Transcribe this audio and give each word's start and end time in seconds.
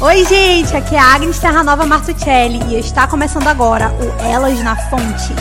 Oi, 0.00 0.24
gente, 0.24 0.76
aqui 0.76 0.96
é 0.96 0.98
a 0.98 1.14
Agnes 1.14 1.38
Terranova 1.38 1.86
Martuccelli 1.86 2.58
e 2.74 2.78
está 2.80 3.06
começando 3.06 3.46
agora 3.46 3.90
o 3.92 4.26
Elas 4.26 4.60
na 4.62 4.74
Fonte. 4.90 5.32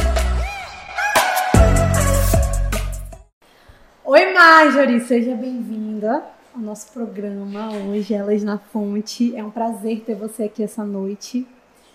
Oi, 4.05 4.33
Marjorie, 4.33 5.01
seja 5.01 5.33
bem-vinda 5.35 6.23
ao 6.53 6.61
nosso 6.61 6.91
programa 6.93 7.71
hoje, 7.71 8.13
Elas 8.13 8.43
na 8.43 8.59
Fonte. 8.59 9.35
É 9.35 9.43
um 9.43 9.49
prazer 9.49 10.01
ter 10.01 10.15
você 10.15 10.43
aqui 10.43 10.61
essa 10.61 10.85
noite. 10.85 11.47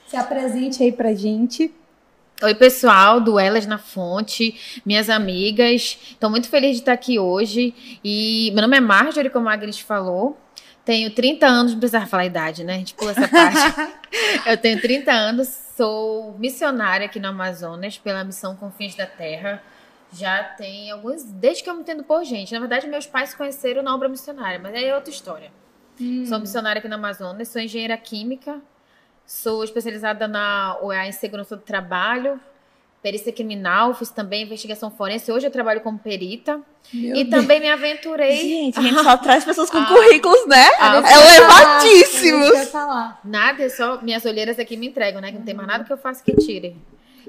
Se 0.09 0.16
apresente 0.16 0.82
aí 0.82 0.90
pra 0.90 1.14
gente. 1.14 1.72
Oi, 2.43 2.54
pessoal 2.56 3.20
do 3.20 3.38
Elas 3.38 3.66
na 3.66 3.79
Fonte, 3.79 4.80
minhas 4.84 5.09
amigas. 5.09 5.96
Estou 6.11 6.29
muito 6.29 6.48
feliz 6.48 6.72
de 6.72 6.82
estar 6.82 6.93
aqui 6.93 7.20
hoje. 7.20 7.72
E 8.02 8.50
meu 8.52 8.62
nome 8.62 8.77
é 8.77 8.80
Marjorie, 8.80 9.30
como 9.30 9.48
a 9.48 9.52
Agnes 9.52 9.79
falou. 9.79 10.36
Tenho 10.89 11.11
30 11.11 11.46
anos, 11.46 11.73
não 11.73 11.80
precisava 11.80 12.07
falar 12.07 12.23
a 12.23 12.25
idade, 12.25 12.64
né? 12.64 12.77
A 12.77 12.79
gente 12.79 12.95
pula 12.95 13.11
essa 13.11 13.29
parte. 13.29 13.58
eu 14.49 14.57
tenho 14.57 14.81
30 14.81 15.13
anos, 15.13 15.46
sou 15.76 16.35
missionária 16.39 17.04
aqui 17.04 17.21
no 17.21 17.29
Amazonas 17.29 17.99
pela 17.99 18.25
missão 18.25 18.57
Confins 18.57 18.94
da 18.94 19.04
Terra. 19.04 19.63
Já 20.14 20.43
tem 20.43 20.90
alguns, 20.90 21.25
desde 21.25 21.63
que 21.63 21.68
eu 21.68 21.75
me 21.75 21.82
entendo 21.82 22.04
por 22.04 22.25
gente. 22.25 22.54
Na 22.54 22.58
verdade, 22.58 22.86
meus 22.86 23.07
pais 23.07 23.29
se 23.29 23.36
conheceram 23.36 23.82
na 23.82 23.94
obra 23.94 24.08
missionária, 24.08 24.58
mas 24.58 24.75
aí 24.75 24.86
é 24.86 24.94
outra 24.94 25.11
história. 25.11 25.53
Hum. 26.00 26.25
Sou 26.25 26.39
missionária 26.40 26.79
aqui 26.79 26.89
no 26.89 26.94
Amazonas, 26.94 27.49
sou 27.49 27.61
engenheira 27.61 27.99
química, 27.99 28.58
sou 29.27 29.63
especializada 29.63 30.27
na 30.27 30.79
OEA 30.80 31.07
em 31.07 31.13
segurança 31.13 31.55
do 31.55 31.61
trabalho, 31.61 32.41
perícia 33.02 33.33
criminal, 33.33 33.94
fiz 33.94 34.11
também 34.11 34.44
investigação 34.44 34.91
forense. 34.91 35.30
Hoje 35.30 35.47
eu 35.47 35.50
trabalho 35.50 35.80
como 35.80 35.98
perita. 35.98 36.61
Meu 36.92 37.16
e 37.16 37.24
Deus. 37.24 37.30
também 37.30 37.61
me 37.61 37.69
aventurei. 37.69 38.36
Gente, 38.36 38.78
a 38.78 38.83
gente 38.83 39.02
só 39.02 39.16
traz 39.16 39.44
pessoas 39.44 39.70
com 39.70 39.78
ah, 39.78 39.86
currículos, 39.86 40.47
né? 40.47 40.69
Ah, 40.78 40.97
Elevadíssimos. 40.98 42.72
Nada, 43.24 43.64
é 43.64 43.69
só 43.69 44.00
minhas 44.02 44.24
olheiras 44.24 44.58
aqui 44.58 44.77
me 44.77 44.88
entregam, 44.88 45.20
né? 45.20 45.30
Que 45.30 45.38
não 45.38 45.44
tem 45.44 45.55
mais 45.55 45.68
nada 45.68 45.84
que 45.84 45.92
eu 45.92 45.98
faça 45.98 46.22
que 46.22 46.34
tire. 46.36 46.77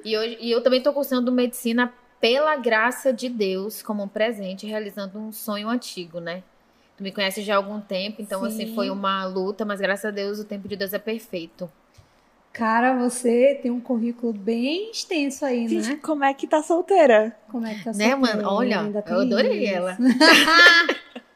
E, 0.04 0.18
hoje, 0.18 0.38
e 0.40 0.52
eu 0.52 0.62
também 0.62 0.80
estou 0.80 0.94
cursando 0.94 1.32
medicina 1.32 1.94
pela 2.20 2.56
graça 2.56 3.14
de 3.14 3.30
Deus, 3.30 3.82
como 3.82 4.04
um 4.04 4.08
presente, 4.08 4.66
realizando 4.66 5.20
um 5.20 5.32
sonho 5.32 5.70
antigo, 5.70 6.20
né? 6.20 6.44
Tu 6.98 7.04
me 7.04 7.12
conhece 7.12 7.42
já 7.42 7.54
há 7.54 7.58
algum 7.58 7.80
tempo, 7.80 8.22
então 8.22 8.42
Sim. 8.42 8.48
assim 8.48 8.76
foi 8.76 8.90
uma 8.90 9.26
luta, 9.26 9.64
mas 9.64 9.80
graças 9.80 10.06
a 10.06 10.12
Deus 10.12 10.40
o 10.40 10.44
tempo 10.44 10.68
de 10.68 10.76
Deus 10.76 10.94
é 10.94 11.00
perfeito. 11.00 11.72
Cara, 12.52 12.98
você 12.98 13.60
tem 13.62 13.72
um 13.72 13.80
currículo 13.80 14.34
bem 14.34 14.92
extenso 14.92 15.46
aí, 15.46 15.64
né? 15.64 15.68
Gente, 15.82 15.98
como 15.98 16.24
é 16.24 16.34
que 16.34 16.48
tá 16.48 16.62
solteira? 16.64 17.36
Como 17.50 17.66
é 17.66 17.76
que 17.76 17.84
tá 17.84 17.94
solteira? 17.94 18.16
Né, 18.16 18.22
mano? 18.22 18.50
Olha, 18.50 19.04
eu 19.08 19.20
adorei 19.22 19.64
isso. 19.66 19.74
ela. 19.74 19.98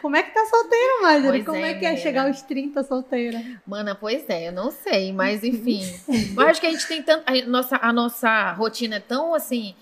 Como 0.00 0.16
é 0.16 0.22
que 0.22 0.32
tá 0.32 0.44
solteira, 0.46 1.02
Marjorie? 1.02 1.44
Como 1.44 1.64
é, 1.64 1.70
é 1.70 1.74
que 1.74 1.86
é 1.86 1.96
chegar 1.96 2.26
aos 2.26 2.42
30 2.42 2.82
solteira? 2.82 3.42
Mana, 3.66 3.94
pois 3.94 4.28
é, 4.28 4.48
eu 4.48 4.52
não 4.52 4.70
sei, 4.70 5.12
mas 5.12 5.42
enfim. 5.44 5.82
eu 6.36 6.46
acho 6.46 6.60
que 6.60 6.66
a 6.66 6.70
gente 6.70 6.86
tem 6.86 7.02
tanto. 7.02 7.22
A 7.26 7.46
nossa, 7.46 7.78
a 7.80 7.92
nossa 7.92 8.52
rotina 8.52 8.96
é 8.96 9.00
tão 9.00 9.34
assim. 9.34 9.74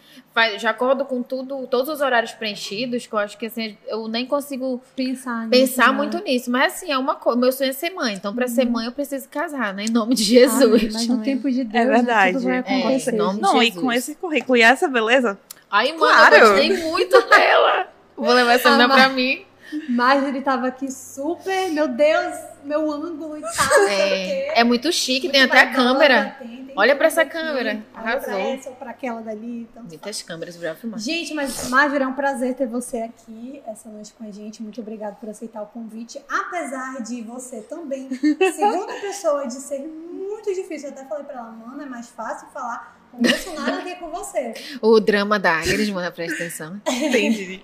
Já 0.59 0.70
acordo 0.70 1.05
com 1.05 1.23
tudo, 1.23 1.67
todos 1.67 1.91
os 1.91 2.00
horários 2.00 2.33
preenchidos, 2.33 3.06
que 3.06 3.12
eu 3.12 3.19
acho 3.19 3.37
que 3.37 3.47
assim, 3.47 3.77
eu 3.87 4.09
nem 4.09 4.25
consigo 4.25 4.81
pensar, 4.97 5.47
pensar 5.50 5.89
nisso, 5.89 5.95
muito 5.95 6.17
né? 6.19 6.23
nisso. 6.25 6.50
Mas 6.50 6.75
assim, 6.75 6.91
é 6.91 6.97
uma 6.97 7.17
coisa. 7.17 7.39
Meu 7.39 7.53
sonho 7.53 7.70
é 7.70 7.73
ser 7.73 7.91
mãe. 7.91 8.15
Então, 8.15 8.34
pra 8.34 8.47
uhum. 8.47 8.55
ser 8.55 8.65
mãe, 8.65 8.87
eu 8.87 8.93
preciso 8.93 9.28
casar, 9.28 9.75
né? 9.75 9.84
Em 9.84 9.93
nome 9.93 10.15
de 10.15 10.25
Jesus. 10.25 10.62
Amém, 10.62 10.91
mas 10.91 11.06
no 11.06 11.23
tempo 11.23 11.50
de 11.50 11.65
Deus, 11.65 11.75
é 11.75 11.87
verdade. 11.87 12.33
Tudo 12.34 12.45
vai 12.45 12.59
acontecer. 12.59 13.11
É, 13.11 13.12
não, 13.12 13.34
Jesus. 13.34 13.67
e 13.67 13.73
com 13.73 13.93
esse 13.93 14.15
currículo 14.15 14.56
e 14.56 14.62
essa 14.62 14.89
beleza. 14.89 15.39
Ai, 15.70 15.89
mano, 15.93 15.98
claro. 16.00 16.34
eu 16.34 16.48
gostei 16.48 16.77
muito 16.78 17.28
dela. 17.28 17.89
Vou 18.17 18.33
levar 18.33 18.53
essa 18.53 18.70
menina 18.70 18.89
pra 18.89 19.09
mim. 19.09 19.45
Mas 19.92 20.24
ele 20.26 20.40
tava 20.40 20.68
aqui 20.68 20.90
super, 20.90 21.70
meu 21.70 21.88
Deus, 21.88 22.36
meu 22.64 22.90
ângulo 22.90 23.36
e 23.36 23.40
tal. 23.40 23.82
É, 23.88 24.60
é 24.60 24.64
muito 24.64 24.90
chique, 24.92 25.22
muito 25.22 25.32
tem 25.32 25.42
até 25.42 25.60
a 25.60 25.72
câmera. 25.72 26.36
Tem, 26.38 26.48
tem 26.48 26.72
Olha 26.76 26.96
para 26.96 27.06
essa 27.06 27.24
câmera. 27.24 27.84
Arrasou. 27.94 28.24
Pra 28.30 28.38
essa 28.38 28.70
ou 28.70 28.76
pra 28.76 28.90
aquela 28.90 29.20
dali. 29.20 29.68
Então, 29.70 29.82
Muitas 29.82 30.22
câmeras 30.22 30.56
pra 30.56 30.75
filmar. 30.75 30.98
Gente, 30.98 31.34
mas 31.34 31.69
Marjorie, 31.69 32.04
é 32.04 32.06
um 32.06 32.14
prazer 32.14 32.54
ter 32.54 32.66
você 32.66 32.98
aqui 32.98 33.62
essa 33.66 33.88
noite 33.88 34.12
com 34.14 34.25
a 34.25 34.31
gente. 34.31 34.62
Muito 34.62 34.81
obrigada 34.81 35.16
por 35.20 35.28
aceitar 35.28 35.62
o 35.62 35.66
convite. 35.66 36.20
Apesar 36.28 37.02
de 37.02 37.22
você 37.22 37.60
também, 37.60 38.08
segunda 38.10 38.92
pessoa, 39.00 39.47
de 39.47 39.54
ser 39.54 39.81
muito 39.81 40.54
difícil. 40.54 40.88
Eu 40.88 40.94
até 40.94 41.04
falei 41.04 41.25
pra 41.25 41.34
ela, 41.34 41.50
mano, 41.50 41.82
é 41.82 41.86
mais 41.86 42.08
fácil 42.08 42.48
falar 42.52 42.97
com 43.10 43.19
o 43.19 43.20
Bolsonaro 43.20 43.76
do 43.76 43.82
que 43.82 43.94
com 43.97 44.08
você. 44.08 44.54
O 44.81 44.98
drama 44.98 45.38
da 45.38 45.58
Agnes, 45.58 45.91
manda 45.91 46.10
presta 46.10 46.34
atenção. 46.36 46.81
Entendi. 46.88 47.62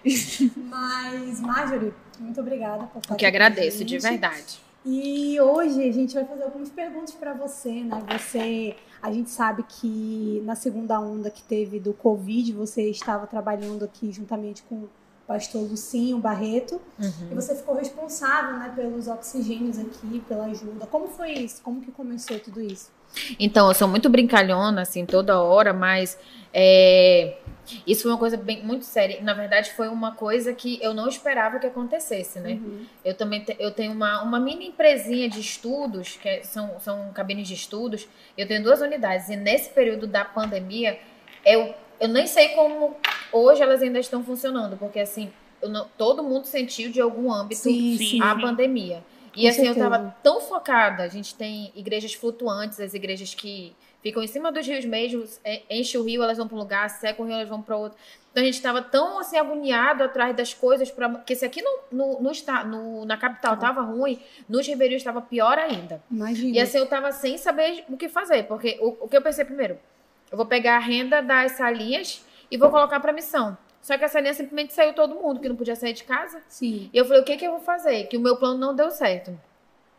Mas, 0.57 1.41
Marjorie, 1.41 1.95
muito 2.21 2.41
obrigada 2.41 2.85
por 2.87 2.99
estar 2.99 3.15
aqui. 3.15 3.21
que 3.21 3.27
agradeço, 3.27 3.85
de 3.85 3.99
verdade. 3.99 4.61
E 4.85 5.41
hoje 5.41 5.87
a 5.87 5.93
gente 5.93 6.15
vai 6.15 6.25
fazer 6.25 6.45
algumas 6.45 6.71
perguntas 6.71 7.13
para 7.13 7.35
você, 7.35 7.83
né? 7.83 8.03
Você, 8.17 8.77
a 9.03 9.13
gente 9.13 9.31
sabe 9.31 9.65
que 9.69 10.41
na 10.45 10.55
segunda 10.55 10.99
onda 11.01 11.31
que 11.31 11.43
teve 11.43 11.79
do 11.79 11.93
Covid, 11.93 12.53
você 12.53 12.89
estava 12.89 13.27
trabalhando 13.27 13.85
aqui 13.85 14.11
juntamente 14.13 14.63
com 14.63 14.77
o 14.77 14.91
pastor 15.27 15.61
Lucinho 15.61 16.17
Barreto, 16.17 16.81
uhum. 16.99 17.29
e 17.31 17.35
você 17.35 17.55
ficou 17.55 17.75
responsável, 17.75 18.57
né, 18.57 18.73
pelos 18.75 19.09
oxigênios 19.09 19.79
aqui, 19.79 20.23
pela 20.27 20.47
ajuda. 20.47 20.87
Como 20.87 21.09
foi 21.09 21.33
isso? 21.33 21.61
Como 21.61 21.83
que 21.83 21.93
começou 21.93 22.41
tudo 22.41 22.63
isso? 22.63 22.91
Então, 23.39 23.69
eu 23.69 23.75
sou 23.75 23.87
muito 23.87 24.09
brincalhona, 24.09 24.83
assim, 24.83 25.05
toda 25.05 25.39
hora, 25.39 25.75
mas 25.75 26.19
é, 26.53 27.37
isso 27.87 28.03
foi 28.03 28.13
uma 28.13 28.19
coisa 28.19 28.37
bem, 28.37 28.63
muito 28.63 28.85
séria. 28.85 29.21
Na 29.23 29.35
verdade, 29.35 29.73
foi 29.73 29.89
uma 29.89 30.13
coisa 30.13 30.53
que 30.53 30.79
eu 30.83 30.95
não 30.95 31.09
esperava 31.09 31.59
que 31.59 31.67
acontecesse, 31.67 32.41
né? 32.41 32.53
Uhum. 32.53 32.87
Eu 33.05 33.15
também 33.15 33.43
te, 33.43 33.57
eu 33.59 33.71
tenho 33.71 33.93
uma, 33.93 34.23
uma 34.23 34.41
mini 34.41 34.69
empresinha 34.69 35.29
de 35.29 35.41
estudos, 35.41 36.17
que 36.21 36.29
é, 36.29 36.43
são, 36.43 36.79
são 36.81 37.13
cabines 37.13 37.49
de 37.49 37.55
estudos. 37.55 38.09
Eu 38.37 38.47
tenho 38.47 38.63
duas 38.63 38.81
unidades. 38.81 39.29
E 39.29 39.37
nesse 39.37 39.71
período 39.71 40.07
da 40.07 40.25
pandemia, 40.25 40.99
eu, 41.45 41.75
eu 42.01 42.09
nem 42.09 42.27
sei 42.27 42.49
como 42.51 42.97
hoje 43.33 43.63
elas 43.63 43.83
ainda 43.83 43.99
estão 43.99 44.23
funcionando, 44.25 44.77
porque 44.77 45.01
assim, 45.01 45.31
não, 45.63 45.87
todo 45.97 46.23
mundo 46.23 46.47
sentiu 46.47 46.91
de 46.91 47.01
algum 47.01 47.33
âmbito 47.33 47.63
sim, 47.63 47.97
sim. 47.97 48.23
a 48.23 48.35
pandemia. 48.35 49.03
E 49.35 49.43
Com 49.43 49.49
assim, 49.49 49.65
certeza. 49.65 49.87
eu 49.87 49.91
tava 49.91 50.17
tão 50.23 50.41
focada. 50.41 51.03
A 51.03 51.09
gente 51.09 51.35
tem 51.35 51.73
igrejas 51.75 52.15
flutuantes, 52.15 52.81
as 52.81 52.95
igrejas 52.95 53.35
que 53.35 53.75
ficam 54.03 54.23
em 54.23 54.27
cima 54.27 54.53
dos 54.53 54.67
rios 54.67 54.85
mesmo, 54.85 55.25
é, 55.45 55.63
enche 55.71 55.99
o 55.99 56.05
rio, 56.05 56.23
elas 56.23 56.39
vão 56.39 56.47
para 56.47 56.57
um 56.57 56.61
lugar, 56.61 56.89
seca 56.89 57.21
o 57.21 57.25
rio, 57.25 57.35
elas 57.35 57.49
vão 57.49 57.61
para 57.61 57.77
outro. 57.77 57.99
Então 58.31 58.43
a 58.43 58.47
gente 58.47 58.55
estava 58.55 58.81
tão 58.81 59.19
assim 59.19 59.37
agoniado 59.37 60.05
atrás 60.05 60.37
das 60.37 60.55
coisas 60.55 60.91
para 60.91 61.09
que 61.21 61.35
se 61.35 61.45
aqui 61.45 61.63
no, 61.63 61.79
no, 61.91 62.21
no, 62.21 62.33
no 62.67 63.05
na 63.05 63.17
capital 63.17 63.55
estava 63.55 63.81
ruim, 63.83 64.21
nos 64.49 64.67
ribeirinhos 64.67 65.01
estava 65.01 65.21
pior 65.21 65.59
ainda. 65.59 66.03
Imagina. 66.11 66.57
E 66.57 66.61
assim 66.61 66.79
eu 66.79 66.85
estava 66.85 67.11
sem 67.11 67.37
saber 67.37 67.85
o 67.89 67.97
que 67.97 68.09
fazer, 68.09 68.45
porque 68.45 68.79
o, 68.81 69.05
o 69.05 69.09
que 69.09 69.17
eu 69.17 69.23
pensei 69.23 69.45
primeiro, 69.45 69.79
eu 70.31 70.37
vou 70.37 70.47
pegar 70.47 70.77
a 70.77 70.81
renda 70.81 71.21
das 71.21 71.53
salinhas 71.53 72.25
e 72.51 72.57
vou 72.57 72.71
colocar 72.71 73.01
para 73.01 73.13
missão. 73.13 73.57
Só 73.81 73.97
que 73.97 74.05
a 74.05 74.09
salinha 74.09 74.35
simplesmente 74.35 74.73
saiu 74.73 74.93
todo 74.93 75.15
mundo, 75.15 75.41
que 75.41 75.49
não 75.49 75.57
podia 75.57 75.75
sair 75.75 75.93
de 75.93 76.05
casa. 76.05 76.43
Sim. 76.49 76.91
E 76.93 76.99
eu 76.99 77.05
falei, 77.05 77.23
o 77.23 77.25
que, 77.25 77.37
que 77.37 77.47
eu 77.47 77.53
vou 77.53 77.61
fazer? 77.61 78.05
Que 78.05 78.17
o 78.17 78.21
meu 78.21 78.37
plano 78.37 78.59
não 78.59 78.75
deu 78.75 78.91
certo. 78.91 79.39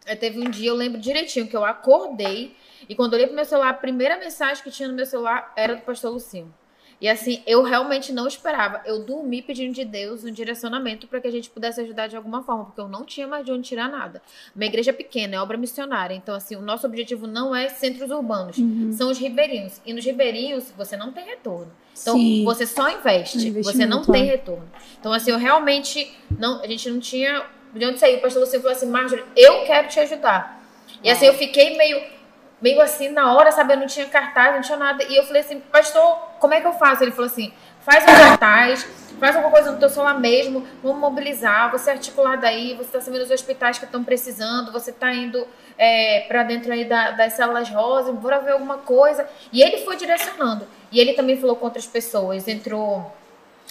Aí 0.05 0.15
teve 0.15 0.39
um 0.39 0.49
dia, 0.49 0.69
eu 0.69 0.75
lembro 0.75 0.99
direitinho, 0.99 1.47
que 1.47 1.55
eu 1.55 1.65
acordei 1.65 2.55
e 2.87 2.95
quando 2.95 3.13
eu 3.13 3.17
olhei 3.17 3.27
pro 3.27 3.35
meu 3.35 3.45
celular, 3.45 3.69
a 3.69 3.73
primeira 3.73 4.17
mensagem 4.17 4.63
que 4.63 4.71
tinha 4.71 4.87
no 4.87 4.95
meu 4.95 5.05
celular 5.05 5.51
era 5.55 5.75
do 5.75 5.81
pastor 5.81 6.11
Lucinho. 6.11 6.53
E 7.01 7.07
assim, 7.07 7.41
eu 7.47 7.63
realmente 7.63 8.11
não 8.11 8.27
esperava. 8.27 8.81
Eu 8.85 8.99
dormi 8.99 9.41
pedindo 9.41 9.73
de 9.73 9.85
Deus 9.85 10.23
um 10.25 10.31
direcionamento 10.31 11.07
para 11.07 11.21
que 11.21 11.27
a 11.27 11.31
gente 11.31 11.49
pudesse 11.49 11.79
ajudar 11.79 12.07
de 12.07 12.17
alguma 12.17 12.43
forma, 12.43 12.65
porque 12.65 12.81
eu 12.81 12.89
não 12.89 13.05
tinha 13.05 13.25
mais 13.25 13.45
de 13.45 13.51
onde 13.53 13.69
tirar 13.69 13.89
nada. 13.89 14.21
Uma 14.53 14.65
igreja 14.65 14.91
pequena, 14.91 15.35
é 15.35 15.39
obra 15.39 15.57
missionária. 15.57 16.13
Então, 16.13 16.35
assim, 16.35 16.57
o 16.57 16.61
nosso 16.61 16.85
objetivo 16.85 17.25
não 17.25 17.55
é 17.55 17.69
centros 17.69 18.11
urbanos, 18.11 18.57
uhum. 18.57 18.91
são 18.91 19.09
os 19.09 19.17
ribeirinhos. 19.17 19.79
E 19.85 19.93
nos 19.93 20.03
ribeirinhos, 20.03 20.73
você 20.75 20.97
não 20.97 21.13
tem 21.13 21.25
retorno. 21.25 21.71
Então, 22.01 22.17
Sim. 22.17 22.43
você 22.43 22.65
só 22.65 22.89
investe, 22.89 23.49
você 23.61 23.85
não 23.85 24.03
tem 24.03 24.25
retorno. 24.25 24.69
Então, 24.99 25.13
assim, 25.13 25.31
eu 25.31 25.37
realmente 25.37 26.13
não, 26.37 26.61
a 26.61 26.67
gente 26.67 26.89
não 26.89 26.99
tinha 26.99 27.45
de 27.73 27.85
onde 27.85 27.97
sair. 27.97 28.17
O 28.17 28.21
pastor 28.21 28.41
Lucinho 28.41 28.61
falou 28.61 28.75
assim: 28.75 28.87
Marjorie, 28.87 29.23
eu 29.37 29.63
quero 29.63 29.87
te 29.87 29.99
ajudar. 30.01 30.59
E 31.03 31.09
assim, 31.09 31.25
eu 31.25 31.33
fiquei 31.33 31.77
meio 31.77 32.18
meio 32.61 32.81
assim, 32.81 33.09
na 33.09 33.33
hora, 33.33 33.51
sabe? 33.51 33.73
Eu 33.73 33.77
não 33.77 33.87
tinha 33.87 34.05
cartaz, 34.07 34.55
não 34.55 34.61
tinha 34.61 34.77
nada. 34.77 35.03
E 35.03 35.15
eu 35.15 35.23
falei 35.23 35.41
assim, 35.41 35.59
pastor, 35.59 36.17
como 36.39 36.53
é 36.53 36.61
que 36.61 36.67
eu 36.67 36.73
faço? 36.73 37.03
Ele 37.03 37.11
falou 37.11 37.27
assim, 37.27 37.53
faz 37.81 38.03
um 38.03 38.07
cartaz, 38.07 38.87
faz 39.19 39.35
alguma 39.35 39.51
coisa 39.51 39.71
no 39.71 39.79
teu 39.79 39.89
celular 39.89 40.19
mesmo, 40.19 40.67
vamos 40.83 40.99
mobilizar, 40.99 41.71
você 41.71 41.89
é 41.89 41.93
articular 41.93 42.37
daí, 42.37 42.73
você 42.75 42.83
está 42.83 43.01
sabendo 43.01 43.23
os 43.23 43.31
hospitais 43.31 43.79
que 43.79 43.85
estão 43.85 44.03
precisando, 44.03 44.71
você 44.71 44.91
está 44.91 45.13
indo 45.13 45.47
é, 45.77 46.25
para 46.27 46.43
dentro 46.43 46.71
aí 46.71 46.85
da, 46.85 47.11
das 47.11 47.33
células 47.33 47.69
rosas, 47.69 48.13
bora 48.15 48.39
ver 48.39 48.51
alguma 48.51 48.77
coisa. 48.77 49.27
E 49.51 49.61
ele 49.61 49.79
foi 49.79 49.95
direcionando. 49.95 50.67
E 50.91 50.99
ele 50.99 51.13
também 51.13 51.37
falou 51.39 51.55
com 51.55 51.65
outras 51.65 51.87
pessoas, 51.87 52.47
entrou 52.47 53.15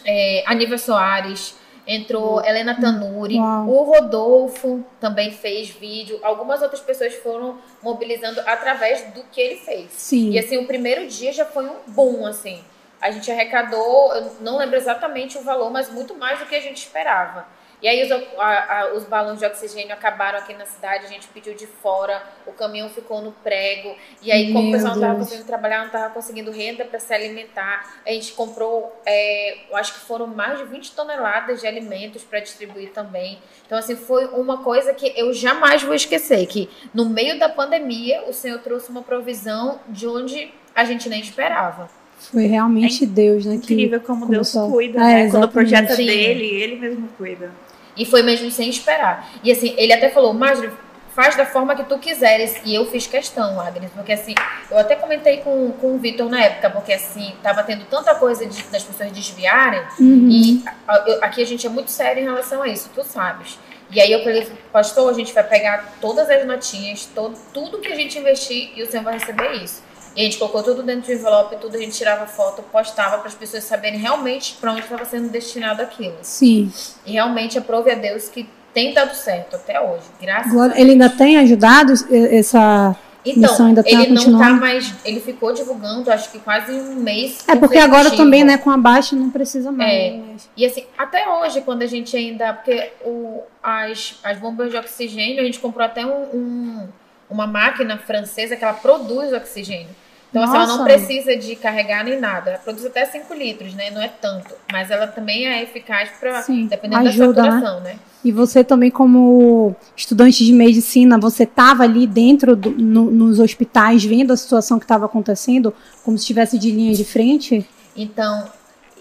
é, 0.04 0.44
Aníbal 0.46 0.78
Soares, 0.78 1.57
entrou 1.88 2.44
Helena 2.44 2.78
Tanuri, 2.78 3.40
Uau. 3.40 3.66
o 3.66 3.82
Rodolfo 3.84 4.84
também 5.00 5.30
fez 5.32 5.70
vídeo, 5.70 6.20
algumas 6.22 6.60
outras 6.60 6.82
pessoas 6.82 7.14
foram 7.14 7.56
mobilizando 7.82 8.40
através 8.40 9.02
do 9.14 9.22
que 9.24 9.40
ele 9.40 9.56
fez. 9.56 9.90
Sim. 9.92 10.30
E 10.32 10.38
assim, 10.38 10.58
o 10.58 10.66
primeiro 10.66 11.08
dia 11.08 11.32
já 11.32 11.46
foi 11.46 11.64
um 11.64 11.76
boom, 11.86 12.26
assim. 12.26 12.62
A 13.00 13.10
gente 13.10 13.30
arrecadou, 13.30 14.12
eu 14.12 14.32
não 14.40 14.58
lembro 14.58 14.76
exatamente 14.76 15.38
o 15.38 15.42
valor, 15.42 15.70
mas 15.70 15.90
muito 15.90 16.14
mais 16.14 16.38
do 16.38 16.46
que 16.46 16.54
a 16.54 16.60
gente 16.60 16.76
esperava. 16.76 17.46
E 17.80 17.86
aí 17.86 18.02
os, 18.02 18.10
a, 18.10 18.80
a, 18.80 18.94
os 18.94 19.04
balões 19.04 19.38
de 19.38 19.46
oxigênio 19.46 19.92
acabaram 19.92 20.38
aqui 20.38 20.52
na 20.54 20.66
cidade, 20.66 21.06
a 21.06 21.08
gente 21.08 21.28
pediu 21.28 21.54
de 21.54 21.66
fora, 21.66 22.22
o 22.46 22.52
caminhão 22.52 22.88
ficou 22.88 23.22
no 23.22 23.30
prego. 23.30 23.94
E 24.20 24.32
aí, 24.32 24.52
como 24.52 24.68
o 24.68 24.72
pessoal 24.72 24.94
não 24.94 25.02
estava 25.02 25.18
conseguindo 25.18 25.46
trabalhar, 25.46 25.78
não 25.78 25.86
estava 25.86 26.12
conseguindo 26.12 26.50
renda 26.50 26.84
para 26.84 26.98
se 26.98 27.14
alimentar, 27.14 28.00
a 28.04 28.10
gente 28.10 28.32
comprou, 28.32 28.92
é, 29.06 29.70
eu 29.70 29.76
acho 29.76 29.94
que 29.94 30.00
foram 30.00 30.26
mais 30.26 30.58
de 30.58 30.64
20 30.64 30.92
toneladas 30.92 31.60
de 31.60 31.66
alimentos 31.66 32.24
para 32.24 32.40
distribuir 32.40 32.90
também. 32.90 33.38
Então, 33.64 33.78
assim, 33.78 33.94
foi 33.94 34.26
uma 34.26 34.58
coisa 34.64 34.92
que 34.92 35.12
eu 35.16 35.32
jamais 35.32 35.82
vou 35.82 35.94
esquecer, 35.94 36.46
que 36.46 36.68
no 36.92 37.08
meio 37.08 37.38
da 37.38 37.48
pandemia, 37.48 38.24
o 38.28 38.32
Senhor 38.32 38.58
trouxe 38.58 38.90
uma 38.90 39.02
provisão 39.02 39.80
de 39.88 40.06
onde 40.06 40.52
a 40.74 40.84
gente 40.84 41.08
nem 41.08 41.20
esperava. 41.20 41.88
Foi 42.18 42.46
realmente 42.46 43.04
é 43.04 43.06
Deus, 43.06 43.46
né? 43.46 43.54
Incrível 43.54 44.00
como 44.00 44.26
começou. 44.26 44.62
Deus 44.62 44.72
cuida, 44.72 44.98
é, 44.98 45.24
né? 45.24 45.30
Quando 45.30 45.44
o 45.44 45.48
projeto 45.48 45.92
é 45.92 45.96
dele, 45.96 46.44
ele 46.44 46.76
mesmo 46.76 47.08
cuida. 47.16 47.52
E 47.98 48.06
foi 48.06 48.22
mesmo 48.22 48.50
sem 48.50 48.70
esperar. 48.70 49.28
E 49.42 49.50
assim, 49.50 49.74
ele 49.76 49.92
até 49.92 50.08
falou, 50.08 50.32
Marjorie, 50.32 50.70
faz 51.18 51.34
da 51.34 51.44
forma 51.44 51.74
que 51.74 51.82
tu 51.82 51.98
quiseres. 51.98 52.60
E 52.64 52.72
eu 52.76 52.86
fiz 52.86 53.08
questão, 53.08 53.60
Agnes, 53.60 53.90
porque 53.92 54.12
assim, 54.12 54.36
eu 54.70 54.78
até 54.78 54.94
comentei 54.94 55.38
com, 55.38 55.72
com 55.72 55.96
o 55.96 55.98
Vitor 55.98 56.30
na 56.30 56.40
época, 56.40 56.70
porque 56.70 56.92
assim, 56.92 57.34
tava 57.42 57.64
tendo 57.64 57.84
tanta 57.86 58.14
coisa 58.14 58.46
de, 58.46 58.62
das 58.64 58.84
pessoas 58.84 59.10
desviarem, 59.10 59.80
uhum. 59.98 60.28
e 60.30 60.62
a, 60.86 61.04
eu, 61.08 61.24
aqui 61.24 61.42
a 61.42 61.44
gente 61.44 61.66
é 61.66 61.70
muito 61.70 61.90
sério 61.90 62.22
em 62.22 62.24
relação 62.24 62.62
a 62.62 62.68
isso, 62.68 62.88
tu 62.94 63.02
sabes. 63.02 63.58
E 63.90 64.00
aí 64.00 64.12
eu 64.12 64.22
falei, 64.22 64.46
pastor, 64.70 65.10
a 65.10 65.12
gente 65.12 65.32
vai 65.32 65.42
pegar 65.42 65.96
todas 66.00 66.30
as 66.30 66.46
notinhas, 66.46 67.08
todo, 67.12 67.36
tudo 67.52 67.80
que 67.80 67.88
a 67.88 67.96
gente 67.96 68.16
investir 68.16 68.70
e 68.76 68.82
o 68.84 68.86
Senhor 68.88 69.02
vai 69.02 69.14
receber 69.14 69.54
isso. 69.54 69.82
E 70.18 70.22
a 70.22 70.24
gente 70.24 70.36
colocou 70.36 70.64
tudo 70.64 70.82
dentro 70.82 71.06
do 71.06 71.12
envelope, 71.12 71.54
tudo 71.60 71.76
a 71.76 71.78
gente 71.78 71.96
tirava 71.96 72.26
foto, 72.26 72.60
postava 72.72 73.18
para 73.18 73.28
as 73.28 73.36
pessoas 73.36 73.62
saberem 73.62 74.00
realmente 74.00 74.56
para 74.60 74.72
onde 74.72 74.80
estava 74.80 75.04
sendo 75.04 75.28
destinado 75.28 75.80
aquilo. 75.80 76.16
Sim. 76.22 76.72
E 77.06 77.12
realmente 77.12 77.56
aprove 77.56 77.88
a 77.92 77.94
Deus 77.94 78.28
que 78.28 78.48
tem 78.74 78.92
dado 78.92 79.14
certo 79.14 79.54
até 79.54 79.80
hoje. 79.80 80.02
Graças 80.20 80.50
Glória, 80.50 80.72
a 80.72 80.74
Deus. 80.74 80.80
Ele 80.80 80.90
ainda 80.90 81.08
tem 81.08 81.38
ajudado 81.38 81.92
essa 82.10 82.96
então, 83.24 83.66
ainda 83.66 83.84
tá 83.84 83.90
ele 83.90 84.08
não 84.08 84.38
tá 84.38 84.50
mais. 84.54 84.92
Ele 85.04 85.20
ficou 85.20 85.52
divulgando, 85.52 86.10
acho 86.10 86.32
que 86.32 86.40
quase 86.40 86.72
um 86.72 86.96
mês. 86.96 87.44
É 87.46 87.54
porque 87.54 87.78
agora 87.78 88.10
também, 88.10 88.42
né, 88.42 88.58
com 88.58 88.70
a 88.70 88.76
baixa 88.76 89.14
não 89.14 89.30
precisa 89.30 89.70
mais. 89.70 89.92
É. 89.92 90.22
E 90.56 90.66
assim, 90.66 90.84
até 90.96 91.28
hoje, 91.28 91.60
quando 91.60 91.82
a 91.82 91.86
gente 91.86 92.16
ainda. 92.16 92.54
Porque 92.54 92.90
o, 93.04 93.42
as, 93.62 94.18
as 94.24 94.36
bombas 94.38 94.72
de 94.72 94.76
oxigênio, 94.76 95.40
a 95.40 95.44
gente 95.44 95.60
comprou 95.60 95.84
até 95.86 96.04
um, 96.04 96.22
um 96.34 96.88
uma 97.30 97.46
máquina 97.46 97.98
francesa 97.98 98.56
que 98.56 98.64
ela 98.64 98.72
produz 98.72 99.32
oxigênio. 99.32 99.94
Então, 100.30 100.42
assim, 100.42 100.56
ela 100.56 100.66
não 100.66 100.84
precisa 100.84 101.36
de 101.36 101.56
carregar 101.56 102.04
nem 102.04 102.20
nada. 102.20 102.50
Ela 102.50 102.58
produz 102.58 102.84
até 102.84 103.04
5 103.06 103.32
litros, 103.34 103.72
né? 103.74 103.90
Não 103.90 104.02
é 104.02 104.08
tanto. 104.08 104.54
Mas 104.70 104.90
ela 104.90 105.06
também 105.06 105.46
é 105.46 105.62
eficaz 105.62 106.10
para 106.20 106.42
dependendo 106.42 107.08
ajuda, 107.08 107.32
da 107.32 107.44
saturação, 107.44 107.80
né? 107.80 107.94
né? 107.94 107.98
E 108.22 108.30
você 108.30 108.62
também, 108.62 108.90
como 108.90 109.74
estudante 109.96 110.44
de 110.44 110.52
medicina, 110.52 111.18
você 111.18 111.44
estava 111.44 111.84
ali 111.84 112.06
dentro 112.06 112.54
do, 112.54 112.70
no, 112.70 113.10
nos 113.10 113.38
hospitais 113.38 114.04
vendo 114.04 114.32
a 114.32 114.36
situação 114.36 114.78
que 114.78 114.84
estava 114.84 115.06
acontecendo, 115.06 115.72
como 116.04 116.18
se 116.18 116.24
estivesse 116.24 116.58
de 116.58 116.70
linha 116.70 116.94
de 116.94 117.04
frente? 117.04 117.66
Então, 117.96 118.50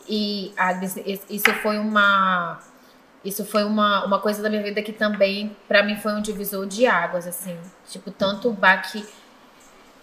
e 0.07 0.53
Agnes, 0.56 0.95
isso 1.30 1.53
foi 1.62 1.77
uma 1.77 2.59
isso 3.25 3.44
foi 3.44 3.65
uma, 3.65 4.06
uma 4.06 4.19
coisa 4.19 4.41
da 4.41 4.50
minha 4.50 4.63
vida 4.63 4.81
que 4.81 4.94
também 4.94 5.56
para 5.68 5.83
mim 5.83 5.97
foi 5.97 6.13
um 6.13 6.21
divisor 6.21 6.65
de 6.65 6.85
águas 6.85 7.27
assim 7.27 7.57
tipo 7.89 8.09
tanto 8.09 8.47
o 8.47 8.53
baque 8.53 9.03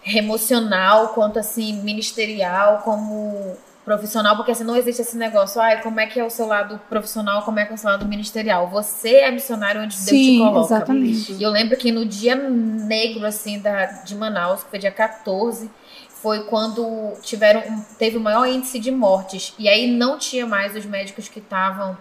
emocional 0.05 1.09
quanto 1.09 1.39
assim 1.39 1.81
ministerial 1.81 2.79
como 2.79 3.57
profissional 3.83 4.35
porque 4.35 4.51
assim 4.51 4.63
não 4.63 4.75
existe 4.75 5.01
esse 5.01 5.17
negócio 5.17 5.61
ai 5.61 5.81
como 5.81 5.99
é 5.99 6.07
que 6.07 6.19
é 6.19 6.23
o 6.23 6.29
seu 6.29 6.47
lado 6.47 6.79
profissional 6.89 7.43
como 7.43 7.59
é 7.59 7.65
que 7.65 7.71
é 7.71 7.75
o 7.75 7.77
seu 7.77 7.89
lado 7.89 8.05
ministerial 8.05 8.67
você 8.67 9.17
é 9.17 9.31
missionário 9.31 9.81
onde 9.81 9.95
Deus 9.95 10.09
Sim, 10.09 10.33
te 10.33 10.37
coloca 10.39 10.65
exatamente. 10.65 11.33
e 11.33 11.43
eu 11.43 11.51
lembro 11.51 11.77
que 11.77 11.91
no 11.91 12.05
dia 12.05 12.35
negro 12.35 13.25
assim 13.25 13.59
da 13.59 13.85
de 13.85 14.15
Manaus 14.15 14.63
que 14.63 14.69
foi 14.69 14.79
dia 14.79 14.91
14 14.91 15.69
foi 16.09 16.43
quando 16.45 17.13
tiveram 17.21 17.61
teve 17.99 18.17
o 18.17 18.21
maior 18.21 18.47
índice 18.47 18.79
de 18.79 18.91
mortes 18.91 19.53
e 19.57 19.69
aí 19.69 19.91
não 19.91 20.17
tinha 20.17 20.45
mais 20.45 20.75
os 20.75 20.85
médicos 20.85 21.27
que 21.27 21.39
estavam 21.39 21.97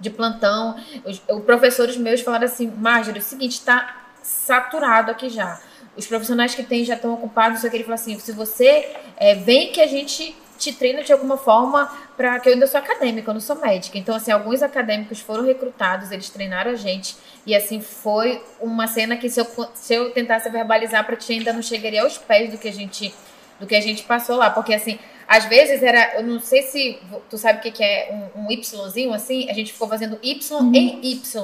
de 0.00 0.10
plantão. 0.10 0.76
Os, 1.04 1.20
os 1.28 1.44
professores 1.44 1.96
meus 1.96 2.20
falaram 2.20 2.44
assim, 2.44 2.70
Marjorie, 2.76 3.20
é 3.20 3.22
o 3.22 3.24
seguinte, 3.24 3.52
está 3.52 3.96
saturado 4.22 5.10
aqui 5.10 5.28
já. 5.28 5.60
Os 5.98 6.06
profissionais 6.06 6.54
que 6.54 6.62
tem 6.62 6.84
já 6.84 6.94
estão 6.94 7.12
ocupados, 7.12 7.60
só 7.60 7.68
que 7.68 7.76
ele 7.76 7.84
falou 7.84 7.96
assim, 7.96 8.18
se 8.18 8.32
você 8.32 8.88
é, 9.16 9.34
vem 9.34 9.72
que 9.72 9.80
a 9.80 9.86
gente 9.86 10.34
te 10.56 10.72
treina 10.72 11.02
de 11.02 11.12
alguma 11.12 11.36
forma 11.36 11.90
para 12.16 12.38
que 12.40 12.48
eu 12.48 12.52
ainda 12.52 12.66
sou 12.66 12.78
acadêmica, 12.78 13.30
eu 13.30 13.34
não 13.34 13.40
sou 13.40 13.56
médica. 13.56 13.98
Então, 13.98 14.14
assim, 14.14 14.30
alguns 14.30 14.62
acadêmicos 14.62 15.20
foram 15.20 15.44
recrutados, 15.44 16.10
eles 16.10 16.30
treinaram 16.30 16.70
a 16.70 16.74
gente. 16.74 17.16
E, 17.44 17.54
assim, 17.54 17.80
foi 17.80 18.42
uma 18.60 18.86
cena 18.86 19.16
que 19.16 19.28
se 19.28 19.40
eu, 19.40 19.46
se 19.74 19.94
eu 19.94 20.10
tentasse 20.10 20.48
verbalizar 20.50 21.04
para 21.04 21.16
ti, 21.16 21.34
ainda 21.34 21.52
não 21.52 21.62
chegaria 21.62 22.02
aos 22.02 22.16
pés 22.16 22.50
do 22.50 22.58
que 22.58 22.68
a 22.68 22.72
gente 22.72 23.14
do 23.60 23.66
que 23.66 23.74
a 23.74 23.80
gente 23.80 24.04
passou 24.04 24.36
lá. 24.36 24.50
Porque, 24.50 24.72
assim, 24.72 25.00
às 25.26 25.44
vezes 25.44 25.82
era, 25.82 26.14
eu 26.16 26.22
não 26.22 26.40
sei 26.40 26.62
se 26.62 26.98
tu 27.28 27.36
sabe 27.36 27.58
o 27.58 27.62
que, 27.62 27.70
que 27.70 27.84
é 27.84 28.30
um, 28.34 28.46
um 28.46 28.50
Yzinho 28.50 29.12
assim, 29.12 29.50
a 29.50 29.52
gente 29.52 29.72
ficou 29.72 29.86
fazendo 29.86 30.18
Y 30.22 30.58
uhum. 30.58 30.74
em 30.74 31.00
Ys 31.02 31.36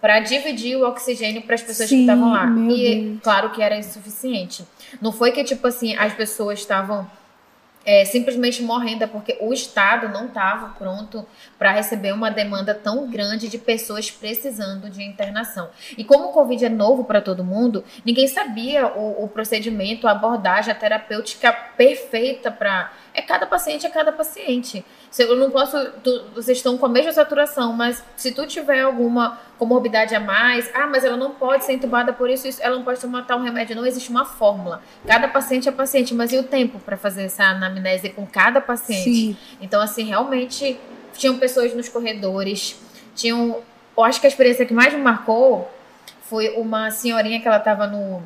para 0.00 0.20
dividir 0.20 0.76
o 0.76 0.86
oxigênio 0.86 1.42
para 1.42 1.54
as 1.54 1.62
pessoas 1.62 1.88
Sim, 1.88 1.96
que 1.96 2.00
estavam 2.02 2.32
lá. 2.32 2.46
E 2.72 3.02
Deus. 3.02 3.18
claro 3.22 3.50
que 3.50 3.62
era 3.62 3.76
insuficiente. 3.76 4.64
Não 5.00 5.12
foi 5.12 5.32
que 5.32 5.42
tipo 5.44 5.66
assim, 5.66 5.96
as 5.96 6.12
pessoas 6.14 6.60
estavam 6.60 7.08
é, 7.88 8.04
simplesmente 8.04 8.62
morrendo, 8.62 9.04
é 9.04 9.06
porque 9.06 9.38
o 9.40 9.50
Estado 9.50 10.10
não 10.10 10.26
estava 10.26 10.74
pronto 10.78 11.26
para 11.58 11.72
receber 11.72 12.12
uma 12.12 12.30
demanda 12.30 12.74
tão 12.74 13.08
grande 13.08 13.48
de 13.48 13.56
pessoas 13.56 14.10
precisando 14.10 14.90
de 14.90 15.02
internação. 15.02 15.70
E 15.96 16.04
como 16.04 16.28
o 16.28 16.32
Covid 16.32 16.66
é 16.66 16.68
novo 16.68 17.04
para 17.04 17.22
todo 17.22 17.42
mundo, 17.42 17.82
ninguém 18.04 18.28
sabia 18.28 18.86
o, 18.88 19.24
o 19.24 19.28
procedimento, 19.28 20.06
a 20.06 20.10
abordagem, 20.10 20.70
a 20.70 20.74
terapêutica 20.74 21.50
perfeita 21.50 22.50
para. 22.50 22.92
É 23.18 23.22
cada 23.22 23.46
paciente, 23.46 23.84
é 23.84 23.90
cada 23.90 24.12
paciente. 24.12 24.84
Eu 25.18 25.34
não 25.34 25.50
posso. 25.50 25.76
Tu, 26.04 26.22
vocês 26.36 26.58
estão 26.58 26.78
com 26.78 26.86
a 26.86 26.88
mesma 26.88 27.10
saturação, 27.10 27.72
mas 27.72 28.04
se 28.16 28.30
tu 28.30 28.46
tiver 28.46 28.82
alguma 28.82 29.40
comorbidade 29.58 30.14
a 30.14 30.20
mais, 30.20 30.70
ah, 30.72 30.86
mas 30.86 31.02
ela 31.02 31.16
não 31.16 31.32
pode 31.32 31.64
ser 31.64 31.72
entubada 31.72 32.12
por 32.12 32.30
isso, 32.30 32.46
isso 32.46 32.62
ela 32.62 32.76
não 32.76 32.84
pode 32.84 33.00
tomar 33.00 33.26
tal 33.26 33.40
remédio. 33.40 33.74
Não 33.74 33.84
existe 33.84 34.08
uma 34.08 34.24
fórmula. 34.24 34.80
Cada 35.04 35.26
paciente 35.26 35.68
é 35.68 35.72
paciente, 35.72 36.14
mas 36.14 36.32
e 36.32 36.38
o 36.38 36.44
tempo 36.44 36.78
para 36.78 36.96
fazer 36.96 37.24
essa 37.24 37.42
anamnese 37.42 38.10
com 38.10 38.24
cada 38.24 38.60
paciente? 38.60 39.02
Sim. 39.02 39.36
Então, 39.60 39.80
assim, 39.82 40.04
realmente 40.04 40.78
tinham 41.14 41.36
pessoas 41.38 41.74
nos 41.74 41.88
corredores, 41.88 42.80
tinham. 43.16 43.60
Eu 43.96 44.04
acho 44.04 44.20
que 44.20 44.28
a 44.28 44.30
experiência 44.30 44.64
que 44.64 44.72
mais 44.72 44.94
me 44.94 45.02
marcou 45.02 45.68
foi 46.22 46.50
uma 46.50 46.92
senhorinha 46.92 47.40
que 47.40 47.48
ela 47.48 47.56
estava 47.56 47.84
no 47.88 48.22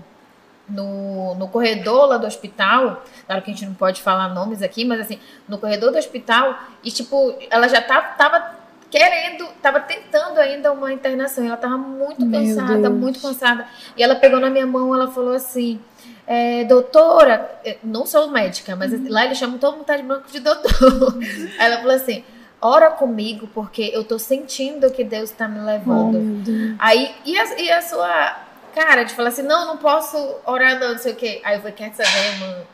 no, 0.73 1.35
no 1.35 1.49
corredor 1.49 2.07
lá 2.07 2.17
do 2.17 2.26
hospital, 2.26 3.05
claro 3.26 3.43
que 3.43 3.50
a 3.50 3.55
gente 3.55 3.67
não 3.67 3.75
pode 3.75 4.00
falar 4.00 4.29
nomes 4.29 4.62
aqui, 4.62 4.85
mas 4.85 5.00
assim, 5.00 5.19
no 5.49 5.59
corredor 5.59 5.93
do 5.93 5.99
hospital, 5.99 6.59
e 6.83 6.91
tipo, 6.91 7.37
ela 7.50 7.69
já 7.69 7.81
tava, 7.81 8.09
tava 8.09 8.62
querendo, 8.91 9.47
tava 9.61 9.81
tentando 9.81 10.38
ainda 10.38 10.73
uma 10.73 10.93
internação, 10.93 11.45
ela 11.45 11.57
tava 11.57 11.76
muito 11.76 12.25
Meu 12.25 12.41
cansada, 12.41 12.88
Deus. 12.88 12.95
muito 12.95 13.21
cansada, 13.21 13.67
e 13.97 14.02
ela 14.02 14.17
pegou 14.17 14.41
na 14.41 14.50
minha 14.50 14.67
mão, 14.67 14.95
ela 14.95 15.11
falou 15.11 15.35
assim, 15.35 15.79
é, 16.26 16.64
doutora, 16.64 17.50
não 17.85 18.07
sou 18.07 18.31
médica, 18.31 18.75
mas 18.75 18.93
uhum. 18.93 19.07
lá 19.09 19.25
eles 19.26 19.38
chamam 19.38 19.59
todo 19.59 19.76
mundo 19.76 19.87
tá 19.87 19.97
de 19.97 20.02
branco 20.02 20.31
de 20.31 20.41
doutor, 20.41 21.19
Aí 21.59 21.67
ela 21.67 21.79
falou 21.79 21.95
assim, 21.95 22.25
ora 22.61 22.91
comigo, 22.91 23.49
porque 23.52 23.91
eu 23.93 24.05
tô 24.05 24.19
sentindo 24.19 24.91
que 24.91 25.02
Deus 25.05 25.31
tá 25.31 25.49
me 25.49 25.61
levando. 25.61 26.19
Oh, 26.19 26.76
Aí, 26.79 27.12
e 27.25 27.37
a, 27.37 27.61
e 27.61 27.71
a 27.71 27.83
sua 27.83 28.37
cara 28.75 29.05
de 29.05 29.14
falar 29.14 29.29
assim, 29.29 29.43
não, 29.43 29.67
não 29.67 29.76
posso 29.76 30.17
orar 30.47 30.79
não, 30.79 30.93
não 30.93 30.99
sei 30.99 31.12
o 31.12 31.17
quê. 31.17 31.41
Aí 31.45 31.57
eu 31.57 31.61
falei, 31.61 31.75
quer 31.75 31.93
saber, 31.95 32.38
mano? 32.41 32.67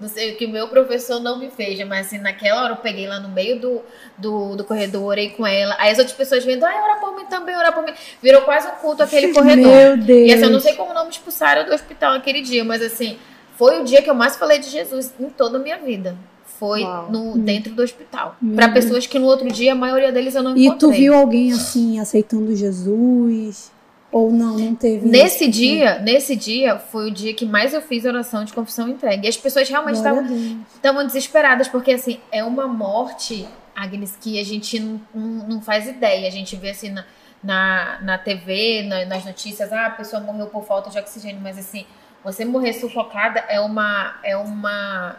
Não 0.00 0.08
sei 0.08 0.32
o 0.32 0.36
que 0.36 0.46
o 0.46 0.48
meu 0.48 0.66
professor 0.66 1.20
não 1.20 1.38
me 1.38 1.48
fez, 1.48 1.78
mas 1.86 2.08
assim, 2.08 2.18
naquela 2.18 2.64
hora 2.64 2.72
eu 2.72 2.78
peguei 2.78 3.06
lá 3.06 3.20
no 3.20 3.28
meio 3.28 3.60
do, 3.60 3.82
do, 4.18 4.56
do 4.56 4.64
corredor, 4.64 5.04
orei 5.04 5.30
com 5.30 5.46
ela. 5.46 5.76
Aí 5.78 5.92
as 5.92 5.98
outras 5.98 6.16
pessoas 6.16 6.44
vendo, 6.44 6.64
ai, 6.64 6.76
ora 6.80 6.96
por 6.96 7.14
mim 7.14 7.24
também, 7.26 7.54
ora 7.54 7.70
por 7.70 7.84
mim. 7.84 7.92
Virou 8.20 8.42
quase 8.42 8.66
um 8.66 8.72
culto 8.72 9.04
aquele 9.04 9.28
corredor. 9.34 9.72
Meu 9.72 9.96
Deus. 9.96 10.28
E 10.28 10.32
assim, 10.32 10.42
eu 10.42 10.50
não 10.50 10.58
sei 10.58 10.74
como 10.74 10.92
não 10.92 11.04
me 11.04 11.10
expulsaram 11.10 11.64
do 11.64 11.72
hospital 11.72 12.14
naquele 12.14 12.40
dia, 12.40 12.64
mas 12.64 12.82
assim, 12.82 13.16
foi 13.56 13.80
o 13.80 13.84
dia 13.84 14.02
que 14.02 14.10
eu 14.10 14.14
mais 14.14 14.34
falei 14.34 14.58
de 14.58 14.68
Jesus 14.68 15.14
em 15.20 15.30
toda 15.30 15.58
a 15.58 15.60
minha 15.60 15.78
vida. 15.78 16.16
Foi 16.58 16.84
no, 17.08 17.38
dentro 17.38 17.72
do 17.72 17.82
hospital. 17.82 18.36
Para 18.54 18.70
pessoas 18.70 19.06
que 19.06 19.18
no 19.18 19.26
outro 19.26 19.48
dia, 19.50 19.72
a 19.72 19.74
maioria 19.74 20.10
deles 20.10 20.34
eu 20.34 20.42
não 20.42 20.56
encontrei. 20.56 20.74
E 20.74 20.78
tu 20.78 20.90
viu 20.90 21.14
alguém 21.14 21.52
assim, 21.52 22.00
aceitando 22.00 22.54
Jesus? 22.56 23.70
Ou 24.12 24.30
não, 24.30 24.58
não 24.58 24.74
teve. 24.74 25.08
Nesse 25.08 25.44
isso, 25.44 25.52
dia, 25.52 25.94
né? 25.94 26.12
nesse 26.12 26.36
dia 26.36 26.78
foi 26.78 27.08
o 27.08 27.10
dia 27.10 27.32
que 27.32 27.46
mais 27.46 27.72
eu 27.72 27.80
fiz 27.80 28.04
oração 28.04 28.44
de 28.44 28.52
confissão 28.52 28.86
entregue. 28.86 29.26
E 29.26 29.28
as 29.28 29.38
pessoas 29.38 29.66
realmente 29.70 29.96
estavam 29.96 31.06
desesperadas, 31.06 31.66
porque 31.66 31.92
assim, 31.92 32.20
é 32.30 32.44
uma 32.44 32.68
morte, 32.68 33.48
Agnes, 33.74 34.14
que 34.20 34.38
a 34.38 34.44
gente 34.44 34.78
não, 34.78 35.00
não, 35.14 35.48
não 35.48 35.62
faz 35.62 35.88
ideia. 35.88 36.28
A 36.28 36.30
gente 36.30 36.54
vê 36.56 36.70
assim 36.70 36.90
na, 36.90 37.06
na, 37.42 38.00
na 38.02 38.18
TV, 38.18 38.82
na, 38.82 39.06
nas 39.06 39.24
notícias, 39.24 39.72
ah, 39.72 39.86
a 39.86 39.90
pessoa 39.90 40.20
morreu 40.20 40.46
por 40.48 40.62
falta 40.62 40.90
de 40.90 40.98
oxigênio, 40.98 41.40
mas 41.40 41.58
assim, 41.58 41.86
você 42.22 42.44
morrer 42.44 42.74
sufocada 42.74 43.40
é 43.48 43.58
uma. 43.60 44.20
É 44.22 44.36
uma 44.36 45.16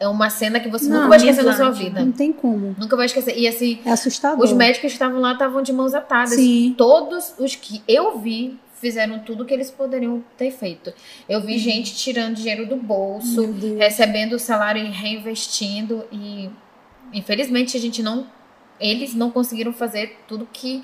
é 0.00 0.08
uma 0.08 0.30
cena 0.30 0.58
que 0.58 0.68
você 0.68 0.88
Não, 0.88 0.96
nunca 0.96 1.08
vai 1.10 1.18
esquecer 1.18 1.44
na 1.44 1.52
sua 1.52 1.70
vida. 1.70 2.00
Não 2.04 2.10
tem 2.10 2.32
como. 2.32 2.74
Nunca 2.78 2.96
vai 2.96 3.06
esquecer. 3.06 3.36
E 3.38 3.46
assim, 3.46 3.78
É 3.84 3.90
assustador. 3.92 4.42
os 4.42 4.52
médicos 4.52 4.80
que 4.88 4.94
estavam 4.94 5.20
lá 5.20 5.34
estavam 5.34 5.62
de 5.62 5.72
mãos 5.72 5.94
atadas. 5.94 6.34
Sim. 6.34 6.74
Todos 6.76 7.34
os 7.38 7.54
que 7.54 7.82
eu 7.86 8.18
vi 8.18 8.58
fizeram 8.80 9.18
tudo 9.18 9.44
que 9.44 9.52
eles 9.52 9.70
poderiam 9.70 10.24
ter 10.38 10.50
feito. 10.50 10.90
Eu 11.28 11.40
Uhum. 11.40 11.46
vi 11.46 11.58
gente 11.58 11.94
tirando 11.94 12.34
dinheiro 12.36 12.66
do 12.66 12.76
bolso, 12.76 13.54
recebendo 13.78 14.32
o 14.32 14.38
salário 14.38 14.82
e 14.82 14.88
reinvestindo 14.88 16.02
e 16.10 16.48
infelizmente 17.12 17.76
a 17.76 17.80
gente 17.80 18.02
não 18.02 18.26
eles 18.80 19.14
não 19.14 19.30
conseguiram 19.30 19.74
fazer 19.74 20.16
tudo 20.26 20.48
que 20.50 20.82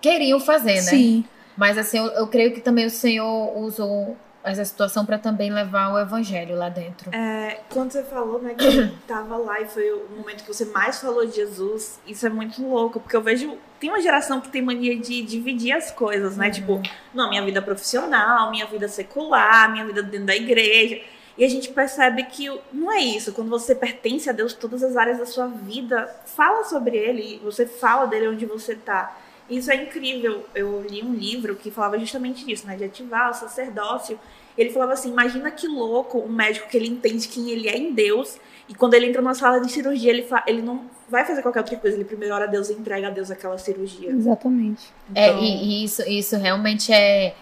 queriam 0.00 0.38
fazer, 0.38 0.74
né? 0.74 0.80
Sim. 0.82 1.24
Mas 1.56 1.76
assim, 1.76 1.98
eu, 1.98 2.04
eu 2.12 2.26
creio 2.28 2.52
que 2.52 2.60
também 2.60 2.86
o 2.86 2.90
Senhor 2.90 3.58
usou 3.58 4.16
essa 4.46 4.64
situação 4.64 5.04
para 5.04 5.18
também 5.18 5.52
levar 5.52 5.92
o 5.92 5.98
evangelho 5.98 6.56
lá 6.56 6.68
dentro. 6.68 7.10
É, 7.12 7.60
quando 7.68 7.90
você 7.90 8.04
falou, 8.04 8.40
né, 8.40 8.54
que 8.54 8.88
tava 9.06 9.36
lá 9.36 9.60
e 9.60 9.66
foi 9.66 9.90
o 9.90 10.06
momento 10.16 10.44
que 10.44 10.54
você 10.54 10.64
mais 10.66 11.00
falou 11.00 11.26
de 11.26 11.34
Jesus, 11.34 12.00
isso 12.06 12.24
é 12.24 12.30
muito 12.30 12.64
louco, 12.64 13.00
porque 13.00 13.16
eu 13.16 13.22
vejo. 13.22 13.58
Tem 13.80 13.90
uma 13.90 14.00
geração 14.00 14.40
que 14.40 14.48
tem 14.48 14.62
mania 14.62 14.96
de 14.96 15.22
dividir 15.22 15.72
as 15.72 15.90
coisas, 15.90 16.36
né? 16.36 16.48
Tipo, 16.48 16.80
não, 17.12 17.28
minha 17.28 17.44
vida 17.44 17.60
profissional, 17.60 18.50
minha 18.50 18.66
vida 18.66 18.88
secular, 18.88 19.70
minha 19.70 19.84
vida 19.84 20.02
dentro 20.02 20.26
da 20.26 20.36
igreja. 20.36 21.02
E 21.36 21.44
a 21.44 21.48
gente 21.48 21.68
percebe 21.68 22.22
que 22.24 22.48
não 22.72 22.90
é 22.90 23.00
isso. 23.00 23.32
Quando 23.32 23.50
você 23.50 23.74
pertence 23.74 24.30
a 24.30 24.32
Deus, 24.32 24.54
todas 24.54 24.82
as 24.82 24.96
áreas 24.96 25.18
da 25.18 25.26
sua 25.26 25.46
vida 25.46 26.08
fala 26.24 26.64
sobre 26.64 26.96
Ele, 26.96 27.38
você 27.44 27.66
fala 27.66 28.06
dele 28.06 28.28
onde 28.28 28.46
você 28.46 28.74
tá. 28.74 29.14
Isso 29.48 29.70
é 29.70 29.76
incrível. 29.76 30.44
Eu 30.54 30.82
li 30.88 31.02
um 31.02 31.14
livro 31.14 31.54
que 31.56 31.70
falava 31.70 31.98
justamente 31.98 32.44
disso, 32.44 32.66
né? 32.66 32.76
De 32.76 32.84
ativar 32.84 33.30
o 33.30 33.34
sacerdócio. 33.34 34.18
Ele 34.58 34.70
falava 34.70 34.92
assim: 34.94 35.10
imagina 35.10 35.50
que 35.50 35.68
louco 35.68 36.18
um 36.18 36.28
médico 36.28 36.68
que 36.68 36.76
ele 36.76 36.88
entende 36.88 37.28
quem 37.28 37.50
ele 37.50 37.68
é 37.68 37.76
em 37.76 37.92
Deus. 37.92 38.38
E 38.68 38.74
quando 38.74 38.94
ele 38.94 39.06
entra 39.06 39.22
numa 39.22 39.34
sala 39.34 39.60
de 39.60 39.70
cirurgia, 39.70 40.10
ele, 40.10 40.22
fa- 40.22 40.42
ele 40.46 40.60
não 40.60 40.86
vai 41.08 41.24
fazer 41.24 41.40
qualquer 41.42 41.60
outra 41.60 41.76
coisa. 41.76 41.96
Ele 41.96 42.04
primeiro 42.04 42.34
ora 42.34 42.44
a 42.44 42.48
Deus 42.48 42.68
e 42.68 42.72
entrega 42.72 43.06
a 43.06 43.10
Deus 43.10 43.30
aquela 43.30 43.56
cirurgia. 43.58 44.10
Exatamente. 44.10 44.88
É, 45.14 45.28
Então, 45.28 45.42
e, 45.44 45.46
e 45.82 45.84
isso, 45.84 46.02
isso 46.08 46.36
realmente 46.36 46.92
é, 46.92 47.32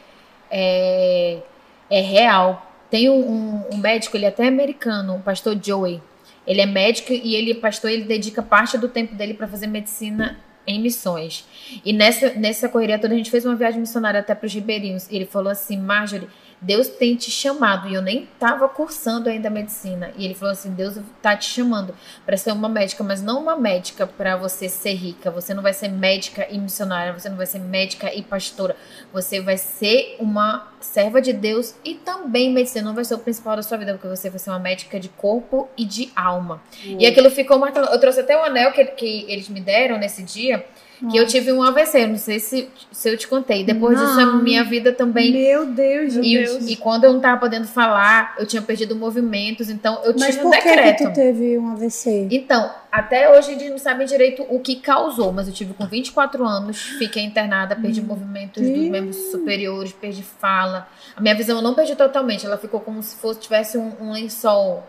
é, 0.50 1.42
é 1.90 2.00
real. 2.00 2.70
Tem 2.90 3.08
um, 3.08 3.14
um- 3.30 3.64
um 3.72 3.76
médico, 3.78 4.16
ele 4.16 4.26
é 4.26 4.28
até 4.28 4.46
americano, 4.46 5.16
o 5.16 5.20
pastor 5.20 5.58
Joey. 5.62 6.00
Ele 6.46 6.60
é 6.60 6.66
médico 6.66 7.12
e 7.12 7.34
ele, 7.34 7.54
pastor, 7.54 7.90
ele 7.90 8.04
dedica 8.04 8.42
parte 8.42 8.76
do 8.76 8.88
tempo 8.88 9.14
dele 9.14 9.32
para 9.34 9.48
fazer 9.48 9.66
medicina 9.66 10.38
em 10.66 10.80
missões. 10.80 11.46
E 11.84 11.92
nessa, 11.92 12.30
nessa 12.34 12.68
correria 12.68 12.98
toda, 12.98 13.14
a 13.14 13.16
gente 13.16 13.30
fez 13.30 13.44
uma 13.44 13.56
viagem 13.56 13.80
missionária 13.80 14.20
até 14.20 14.34
para 14.34 14.46
os 14.46 14.52
ribeirinhos. 14.52 15.10
Ele 15.10 15.26
falou 15.26 15.50
assim, 15.50 15.78
Marjorie, 15.78 16.28
Deus 16.64 16.88
tem 16.88 17.14
te 17.14 17.30
chamado. 17.30 17.88
E 17.88 17.94
eu 17.94 18.02
nem 18.02 18.24
estava 18.24 18.68
cursando 18.68 19.28
ainda 19.28 19.50
medicina. 19.50 20.10
E 20.16 20.24
ele 20.24 20.34
falou 20.34 20.52
assim, 20.52 20.72
Deus 20.72 20.98
tá 21.20 21.36
te 21.36 21.48
chamando 21.48 21.94
para 22.24 22.36
ser 22.36 22.52
uma 22.52 22.68
médica, 22.68 23.04
mas 23.04 23.22
não 23.22 23.40
uma 23.40 23.56
médica 23.56 24.06
para 24.06 24.36
você 24.36 24.68
ser 24.68 24.94
rica. 24.94 25.30
Você 25.30 25.52
não 25.52 25.62
vai 25.62 25.72
ser 25.72 25.88
médica 25.88 26.46
e 26.50 26.58
missionária, 26.58 27.12
você 27.12 27.28
não 27.28 27.36
vai 27.36 27.46
ser 27.46 27.58
médica 27.58 28.12
e 28.12 28.22
pastora. 28.22 28.74
Você 29.12 29.40
vai 29.40 29.58
ser 29.58 30.16
uma 30.18 30.72
serva 30.80 31.20
de 31.20 31.32
Deus 31.32 31.74
e 31.84 31.94
também 31.94 32.52
medicina 32.52 32.86
não 32.86 32.94
vai 32.94 33.04
ser 33.04 33.14
o 33.14 33.18
principal 33.18 33.56
da 33.56 33.62
sua 33.62 33.78
vida, 33.78 33.92
porque 33.92 34.08
você 34.08 34.28
vai 34.28 34.38
ser 34.38 34.50
uma 34.50 34.58
médica 34.58 34.98
de 35.00 35.08
corpo 35.08 35.68
e 35.76 35.84
de 35.84 36.12
alma. 36.14 36.62
E 36.82 37.06
aquilo 37.06 37.30
ficou 37.30 37.58
marcado. 37.58 37.88
Eu 37.88 37.98
trouxe 37.98 38.20
até 38.20 38.36
o 38.36 38.44
anel 38.44 38.72
que, 38.72 38.84
que 38.84 39.26
eles 39.28 39.48
me 39.48 39.60
deram 39.60 39.98
nesse 39.98 40.22
dia, 40.22 40.64
que 41.10 41.16
eu 41.16 41.26
tive 41.26 41.52
um 41.52 41.62
AVC. 41.62 42.06
Não 42.06 42.16
sei 42.18 42.38
se, 42.38 42.68
se 42.90 43.08
eu 43.08 43.16
te 43.16 43.26
contei. 43.28 43.64
Depois 43.64 43.98
disso, 43.98 44.20
a 44.20 44.26
Não. 44.26 44.42
minha 44.42 44.62
vida 44.64 44.92
também. 44.92 45.32
Meu 45.32 45.66
Deus, 45.66 46.14
E, 46.16 46.46
gente. 46.46 46.72
e 46.72 46.76
quando 46.76 47.04
eu 47.04 47.12
não 47.12 47.20
tava 47.20 47.40
podendo 47.40 47.66
falar, 47.66 48.34
eu 48.38 48.46
tinha 48.46 48.62
perdido 48.62 48.94
movimentos, 48.96 49.68
então 49.70 50.00
eu 50.04 50.14
Mas 50.18 50.34
tive 50.34 50.46
um 50.46 50.50
por 50.50 50.58
que, 50.58 50.64
decreto. 50.68 50.96
que 50.98 51.04
tu 51.10 51.12
teve 51.12 51.58
um 51.58 51.70
AVC? 51.72 52.28
Então, 52.30 52.70
até 52.90 53.36
hoje 53.36 53.52
eles 53.52 53.70
não 53.70 53.78
sabem 53.78 54.06
direito 54.06 54.44
o 54.48 54.60
que 54.60 54.76
causou, 54.76 55.32
mas 55.32 55.48
eu 55.48 55.54
tive 55.54 55.74
com 55.74 55.86
24 55.86 56.44
anos, 56.44 56.80
fiquei 56.98 57.22
internada, 57.24 57.74
perdi 57.76 58.00
movimentos 58.00 58.62
dos 58.62 58.70
Deus. 58.72 58.88
membros 58.90 59.16
superiores, 59.30 59.92
perdi 59.92 60.22
fala. 60.22 60.86
A 61.16 61.20
minha 61.20 61.34
visão 61.34 61.56
eu 61.56 61.62
não 61.62 61.74
perdi 61.74 61.94
totalmente, 61.96 62.46
ela 62.46 62.56
ficou 62.58 62.80
como 62.80 63.02
se 63.02 63.16
fosse 63.16 63.40
tivesse 63.40 63.76
um, 63.76 63.92
um 64.00 64.12
lençol 64.12 64.84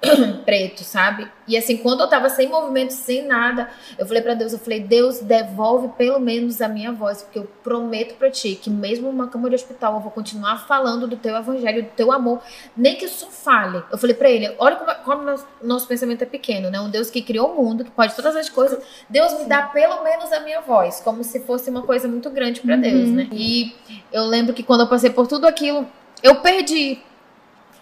preto, 0.44 0.84
sabe? 0.84 1.30
E 1.48 1.56
assim, 1.56 1.78
quando 1.78 2.00
eu 2.00 2.08
tava 2.08 2.28
sem 2.28 2.48
movimento, 2.48 2.90
sem 2.92 3.26
nada, 3.26 3.70
eu 3.98 4.06
falei 4.06 4.22
pra 4.22 4.34
Deus, 4.34 4.52
eu 4.52 4.58
falei, 4.58 4.80
Deus, 4.80 5.20
devolve 5.20 5.88
pelo 5.96 6.18
menos 6.20 6.60
a 6.60 6.68
minha 6.68 6.92
voz, 6.92 7.22
porque 7.22 7.38
eu 7.38 7.48
prometo 7.62 8.16
pra 8.16 8.30
ti 8.30 8.58
que 8.60 8.68
mesmo 8.68 9.10
numa 9.10 9.28
cama 9.28 9.48
de 9.48 9.54
hospital 9.54 9.94
eu 9.94 10.00
vou 10.00 10.10
continuar 10.10 10.66
falando 10.66 11.06
do 11.06 11.16
teu 11.16 11.34
evangelho, 11.36 11.84
do 11.84 11.90
teu 11.90 12.12
amor, 12.12 12.40
nem 12.76 12.96
que 12.96 13.06
isso 13.06 13.26
fale. 13.30 13.82
Eu 13.90 13.96
falei 13.96 14.14
pra 14.14 14.28
ele, 14.28 14.54
olha 14.58 14.76
como, 14.76 14.94
como 15.04 15.22
nosso, 15.22 15.46
nosso 15.62 15.88
pensamento 15.88 16.22
é 16.22 16.26
pequeno, 16.26 16.70
né? 16.70 16.80
Um 16.80 16.90
Deus 16.90 17.08
que 17.10 17.22
criou 17.22 17.52
o 17.52 17.62
mundo, 17.62 17.84
que 17.84 17.90
pode 17.90 18.14
todas 18.14 18.36
as 18.36 18.48
coisas. 18.48 18.82
Deus 19.08 19.32
me 19.38 19.46
dá 19.46 19.62
pelo 19.62 20.02
menos 20.02 20.32
a 20.32 20.40
minha 20.40 20.60
voz, 20.60 21.00
como 21.00 21.24
se 21.24 21.40
fosse 21.40 21.70
uma 21.70 21.82
coisa 21.82 22.06
muito 22.06 22.28
grande 22.30 22.60
pra 22.60 22.76
Deus, 22.76 23.08
né? 23.10 23.28
E 23.32 23.74
eu 24.12 24.24
lembro 24.24 24.52
que 24.52 24.62
quando 24.62 24.82
eu 24.82 24.88
passei 24.88 25.10
por 25.10 25.26
tudo 25.26 25.46
aquilo, 25.46 25.86
eu 26.22 26.36
perdi 26.36 26.98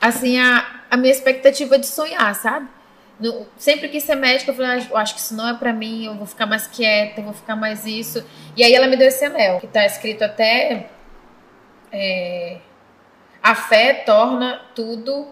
assim 0.01 0.39
a, 0.39 0.74
a 0.91 0.97
minha 0.97 1.13
expectativa 1.13 1.79
de 1.79 1.87
sonhar, 1.87 2.35
sabe? 2.35 2.69
No- 3.19 3.47
sempre 3.57 3.89
quis 3.89 4.03
ser 4.03 4.17
médica, 4.17 4.51
eu 4.51 4.55
falei, 4.57 4.71
ah, 4.83 4.87
eu 4.91 4.97
acho 4.97 5.15
que 5.15 5.21
isso 5.21 5.35
não 5.35 5.49
é 5.49 5.55
pra 5.55 5.73
mim, 5.73 6.07
eu 6.07 6.15
vou 6.15 6.27
ficar 6.27 6.47
mais 6.47 6.67
quieta, 6.67 7.21
eu 7.21 7.25
vou 7.25 7.33
ficar 7.33 7.55
mais 7.57 7.87
isso. 7.87 8.25
E 8.57 8.63
aí 8.65 8.75
ela 8.75 8.87
me 8.87 8.97
deu 8.97 9.09
esse 9.09 9.25
anel, 9.25 9.61
que 9.61 9.67
tá 9.69 9.85
escrito 9.87 10.23
até 10.23 10.87
é, 11.93 12.59
a 13.43 13.55
fé 13.55 13.95
torna 14.07 14.61
tudo 14.75 15.29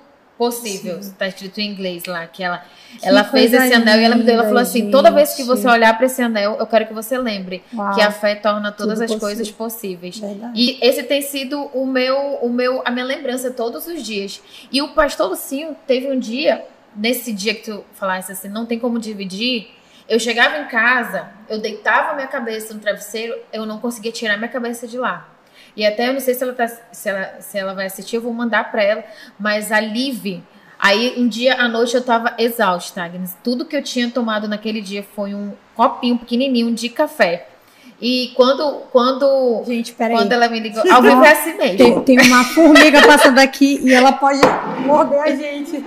possível. 0.50 1.00
Tá 1.18 1.28
escrito 1.28 1.58
em 1.60 1.70
inglês 1.70 2.04
lá, 2.06 2.26
que 2.26 2.42
ela 2.42 2.64
Que 2.98 3.08
ela 3.08 3.24
fez 3.24 3.52
esse 3.52 3.72
anel 3.72 4.00
e 4.00 4.04
ela 4.04 4.16
me 4.16 4.24
deu, 4.24 4.34
ela 4.34 4.44
falou 4.44 4.58
linda, 4.58 4.68
assim, 4.68 4.90
toda 4.90 5.10
vez 5.10 5.34
que 5.34 5.44
você 5.44 5.68
olhar 5.68 5.96
pra 5.96 6.06
esse 6.06 6.20
anel, 6.20 6.56
eu 6.58 6.66
quero 6.66 6.86
que 6.86 6.94
você 6.94 7.16
lembre 7.18 7.62
Uau, 7.74 7.94
que 7.94 8.00
a 8.00 8.10
fé 8.10 8.34
torna 8.34 8.72
todas 8.72 9.00
as 9.00 9.06
possível. 9.06 9.20
coisas 9.20 9.50
possíveis. 9.50 10.18
verdade. 10.18 10.52
E 10.54 10.78
esse 10.82 11.02
tem 11.04 11.22
sido 11.22 11.60
o 11.72 11.86
meu, 11.86 12.16
o 12.42 12.50
meu, 12.50 12.82
a 12.84 12.90
minha 12.90 13.04
lembrança 13.04 13.50
todos 13.50 13.86
os 13.86 14.02
dias. 14.02 14.42
E 14.70 14.82
o 14.82 14.88
pastor 14.88 15.28
Lucinho 15.30 15.76
teve 15.86 16.10
um 16.10 16.18
dia, 16.18 16.64
nesse 16.96 17.32
dia 17.32 17.54
que 17.54 17.70
tu 17.70 17.84
falasse 17.94 18.32
assim, 18.32 18.48
não 18.48 18.66
tem 18.66 18.78
como 18.78 18.98
dividir. 18.98 19.68
Eu 20.08 20.18
chegava 20.18 20.58
em 20.58 20.66
casa, 20.66 21.30
eu 21.48 21.58
deitava 21.58 22.14
minha 22.14 22.26
cabeça 22.26 22.74
no 22.74 22.80
travesseiro, 22.80 23.34
eu 23.52 23.64
não 23.64 23.78
conseguia 23.78 24.12
tirar 24.12 24.36
minha 24.36 24.48
cabeça 24.48 24.86
de 24.86 24.98
lá. 24.98 25.31
E 25.76 25.86
até 25.86 26.08
eu 26.08 26.12
não 26.12 26.20
sei 26.20 26.34
se 26.34 26.42
ela, 26.42 26.52
tá, 26.52 26.68
se 26.68 27.08
ela, 27.08 27.34
se 27.40 27.58
ela 27.58 27.74
vai 27.74 27.86
assistir, 27.86 28.16
eu 28.16 28.22
vou 28.22 28.32
mandar 28.32 28.70
pra 28.70 28.82
ela. 28.82 29.04
Mas 29.38 29.72
a 29.72 29.80
Liv, 29.80 30.42
aí 30.78 31.14
um 31.16 31.26
dia 31.26 31.54
à 31.54 31.68
noite 31.68 31.94
eu 31.94 32.02
tava 32.04 32.34
exausta, 32.38 33.02
Agnes. 33.02 33.36
Tudo 33.42 33.64
que 33.64 33.76
eu 33.76 33.82
tinha 33.82 34.10
tomado 34.10 34.46
naquele 34.46 34.80
dia 34.80 35.04
foi 35.14 35.34
um 35.34 35.52
copinho 35.74 36.18
pequenininho 36.18 36.72
de 36.72 36.88
café. 36.88 37.46
E 38.00 38.32
quando, 38.34 38.82
quando 38.90 39.62
Gente, 39.64 39.92
peraí. 39.92 40.16
quando 40.16 40.32
ela 40.32 40.48
me 40.48 40.58
ligou, 40.58 40.82
ao 40.92 41.00
vivo 41.00 41.24
é 41.24 41.30
assim 41.32 41.54
mesmo. 41.56 41.76
Tem, 41.78 42.00
tem 42.18 42.26
uma 42.26 42.42
formiga 42.42 43.00
passando 43.06 43.38
aqui 43.38 43.78
e 43.80 43.94
ela 43.94 44.12
pode 44.12 44.40
morder 44.84 45.20
a 45.22 45.30
gente. 45.36 45.84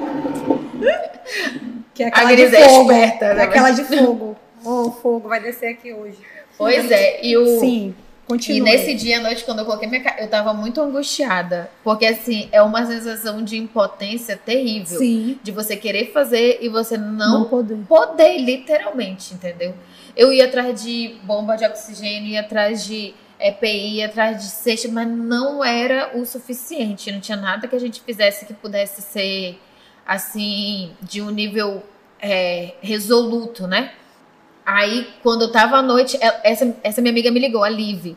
Que 1.94 2.04
é 2.04 2.08
aquela 2.08 2.30
A 2.30 2.32
Gris 2.32 2.50
de 2.51 2.56
é 2.56 2.70
fogo. 2.70 2.92
esperta, 2.92 3.34
né? 3.34 3.42
É 3.42 3.46
aquela 3.46 3.72
de 3.72 3.84
fogo. 3.84 4.36
O 4.65 4.89
fogo 4.89 5.30
vai 5.30 5.39
descer 5.39 5.74
aqui 5.74 5.94
hoje. 5.94 6.18
Pois 6.58 6.89
é, 6.89 7.24
e 7.24 7.38
o 7.38 7.60
Sim, 7.60 7.94
e 8.25 8.27
continua. 8.27 8.70
nesse 8.70 8.96
dia 8.96 9.20
à 9.20 9.22
noite 9.22 9.44
quando 9.44 9.60
eu 9.60 9.65
coloquei 9.65 9.88
minha 9.88 10.01
ca... 10.01 10.15
eu 10.20 10.27
tava 10.27 10.53
muito 10.53 10.82
angustiada, 10.82 11.70
porque 11.84 12.05
assim, 12.05 12.50
é 12.51 12.62
uma 12.62 12.86
sensação 12.86 13.44
de 13.44 13.58
impotência 13.58 14.36
terrível, 14.36 14.98
Sim, 14.98 15.39
de 15.44 15.51
você 15.51 15.75
querer 15.75 16.12
fazer 16.12 16.58
e 16.62 16.67
você 16.67 16.98
não, 16.98 17.41
não 17.41 17.46
poder. 17.46 17.77
poder, 17.88 18.38
literalmente, 18.38 19.34
entendeu? 19.34 19.75
Eu 20.15 20.34
ia 20.34 20.46
atrás 20.46 20.82
de 20.82 21.15
bomba 21.24 21.55
de 21.55 21.65
oxigênio, 21.65 22.29
ia 22.29 22.41
atrás 22.41 22.86
de 22.86 23.13
EPI, 23.39 23.98
ia 23.98 24.05
atrás 24.05 24.38
de 24.38 24.50
cesta, 24.50 24.88
mas 24.88 25.08
não 25.08 25.63
era 25.63 26.17
o 26.17 26.25
suficiente. 26.25 27.12
Não 27.12 27.20
tinha 27.20 27.38
nada 27.38 27.67
que 27.67 27.75
a 27.75 27.79
gente 27.79 28.01
fizesse 28.01 28.46
que 28.46 28.53
pudesse 28.53 29.01
ser, 29.01 29.60
assim, 30.08 30.91
de 31.01 31.22
um 31.22 31.29
nível 31.29 31.84
é, 32.22 32.75
resoluto, 32.82 33.67
né? 33.67 33.91
Aí, 34.65 35.07
quando 35.22 35.43
eu 35.43 35.51
tava 35.51 35.77
à 35.77 35.81
noite, 35.81 36.17
ela- 36.19 36.39
essa, 36.43 36.75
essa 36.84 37.01
minha 37.01 37.12
amiga 37.12 37.29
me 37.31 37.39
ligou, 37.39 37.63
a 37.63 37.69
Liv. 37.69 38.15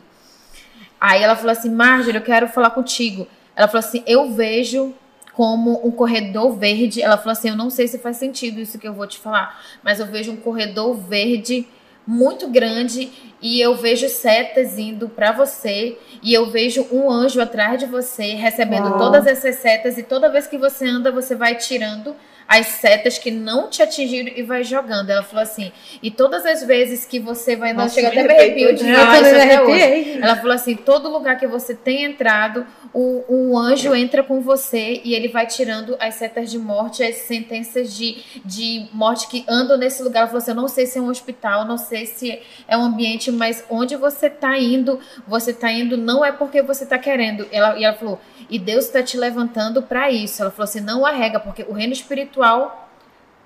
Aí 0.99 1.21
ela 1.21 1.35
falou 1.35 1.51
assim, 1.51 1.69
Marjorie, 1.69 2.17
eu 2.17 2.23
quero 2.23 2.47
falar 2.47 2.71
contigo. 2.71 3.27
Ela 3.55 3.67
falou 3.67 3.79
assim, 3.85 4.03
eu 4.07 4.31
vejo 4.31 4.93
como 5.33 5.85
um 5.87 5.91
corredor 5.91 6.53
verde. 6.57 7.01
Ela 7.01 7.17
falou 7.17 7.31
assim, 7.31 7.49
eu 7.49 7.55
não 7.55 7.69
sei 7.69 7.87
se 7.87 7.99
faz 7.99 8.17
sentido 8.17 8.59
isso 8.59 8.77
que 8.79 8.87
eu 8.87 8.93
vou 8.93 9.07
te 9.07 9.19
falar, 9.19 9.61
mas 9.83 9.99
eu 9.99 10.05
vejo 10.05 10.31
um 10.31 10.37
corredor 10.37 10.95
verde 10.95 11.67
muito 12.05 12.47
grande 12.49 13.11
e 13.39 13.61
eu 13.61 13.75
vejo 13.75 14.09
setas 14.09 14.79
indo 14.79 15.07
pra 15.07 15.31
você 15.31 15.97
e 16.23 16.33
eu 16.33 16.49
vejo 16.49 16.85
um 16.91 17.09
anjo 17.09 17.39
atrás 17.39 17.79
de 17.79 17.85
você 17.85 18.33
recebendo 18.33 18.89
Uau. 18.89 18.97
todas 18.97 19.27
essas 19.27 19.57
setas 19.57 19.95
e 19.97 20.01
toda 20.03 20.27
vez 20.29 20.47
que 20.47 20.57
você 20.57 20.85
anda 20.87 21.11
você 21.11 21.35
vai 21.35 21.55
tirando 21.55 22.15
as 22.49 22.65
setas 22.65 23.19
que 23.19 23.29
não 23.29 23.69
te 23.69 23.83
atingiram 23.83 24.31
e 24.35 24.41
vai 24.41 24.63
jogando. 24.63 25.11
Ela 25.11 25.21
falou 25.21 25.43
assim, 25.43 25.71
e 26.01 26.09
todas 26.09 26.47
as 26.47 26.63
vezes 26.63 27.05
que 27.05 27.19
você 27.19 27.55
vai... 27.55 27.73
Nossa, 27.73 27.93
chega 27.93 28.07
até 28.07 28.23
me 28.23 28.33
arrepio 28.33 28.73
de 28.73 28.83
falar 28.91 29.21
isso 29.21 29.35
até 29.35 29.61
hoje. 29.61 30.19
Ela 30.19 30.35
falou 30.35 30.53
assim, 30.53 30.75
todo 30.75 31.11
lugar 31.11 31.39
que 31.39 31.45
você 31.45 31.75
tem 31.75 32.05
entrado, 32.05 32.65
o, 32.91 33.23
o 33.51 33.55
anjo 33.55 33.93
entra 33.93 34.23
com 34.23 34.41
você 34.41 34.99
e 35.05 35.13
ele 35.13 35.27
vai 35.27 35.45
tirando 35.45 35.95
as 35.99 36.15
setas 36.15 36.49
de 36.49 36.57
morte, 36.57 37.03
as 37.03 37.17
sentenças 37.17 37.93
de, 37.95 38.17
de 38.43 38.87
morte 38.91 39.27
que 39.27 39.45
andam 39.47 39.77
nesse 39.77 40.01
lugar. 40.01 40.21
Ela 40.21 40.27
falou 40.29 40.41
assim, 40.41 40.51
eu 40.51 40.55
não 40.55 40.67
sei 40.67 40.87
se 40.87 40.97
é 40.97 41.01
um 41.01 41.09
hospital, 41.09 41.65
não 41.65 41.77
sei 41.77 42.07
se 42.07 42.41
é 42.67 42.75
um 42.75 42.81
ambiente, 42.81 43.31
mas 43.31 43.63
onde 43.69 43.95
você 43.95 44.25
está 44.25 44.57
indo, 44.57 44.99
você 45.27 45.51
está 45.51 45.71
indo 45.71 45.95
não 45.95 46.25
é 46.25 46.31
porque 46.31 46.63
você 46.63 46.83
está 46.83 46.97
querendo. 46.97 47.47
Ela, 47.51 47.77
e 47.77 47.83
ela 47.83 47.95
falou, 47.95 48.19
e 48.49 48.57
Deus 48.57 48.85
está 48.85 49.03
te 49.03 49.15
levantando 49.17 49.83
para 49.83 50.09
isso. 50.09 50.41
Ela 50.41 50.49
falou 50.49 50.63
assim, 50.63 50.79
não 50.79 51.05
arrega, 51.05 51.39
porque 51.39 51.63
o 51.69 51.73
reino 51.73 51.93
espiritual 51.93 52.38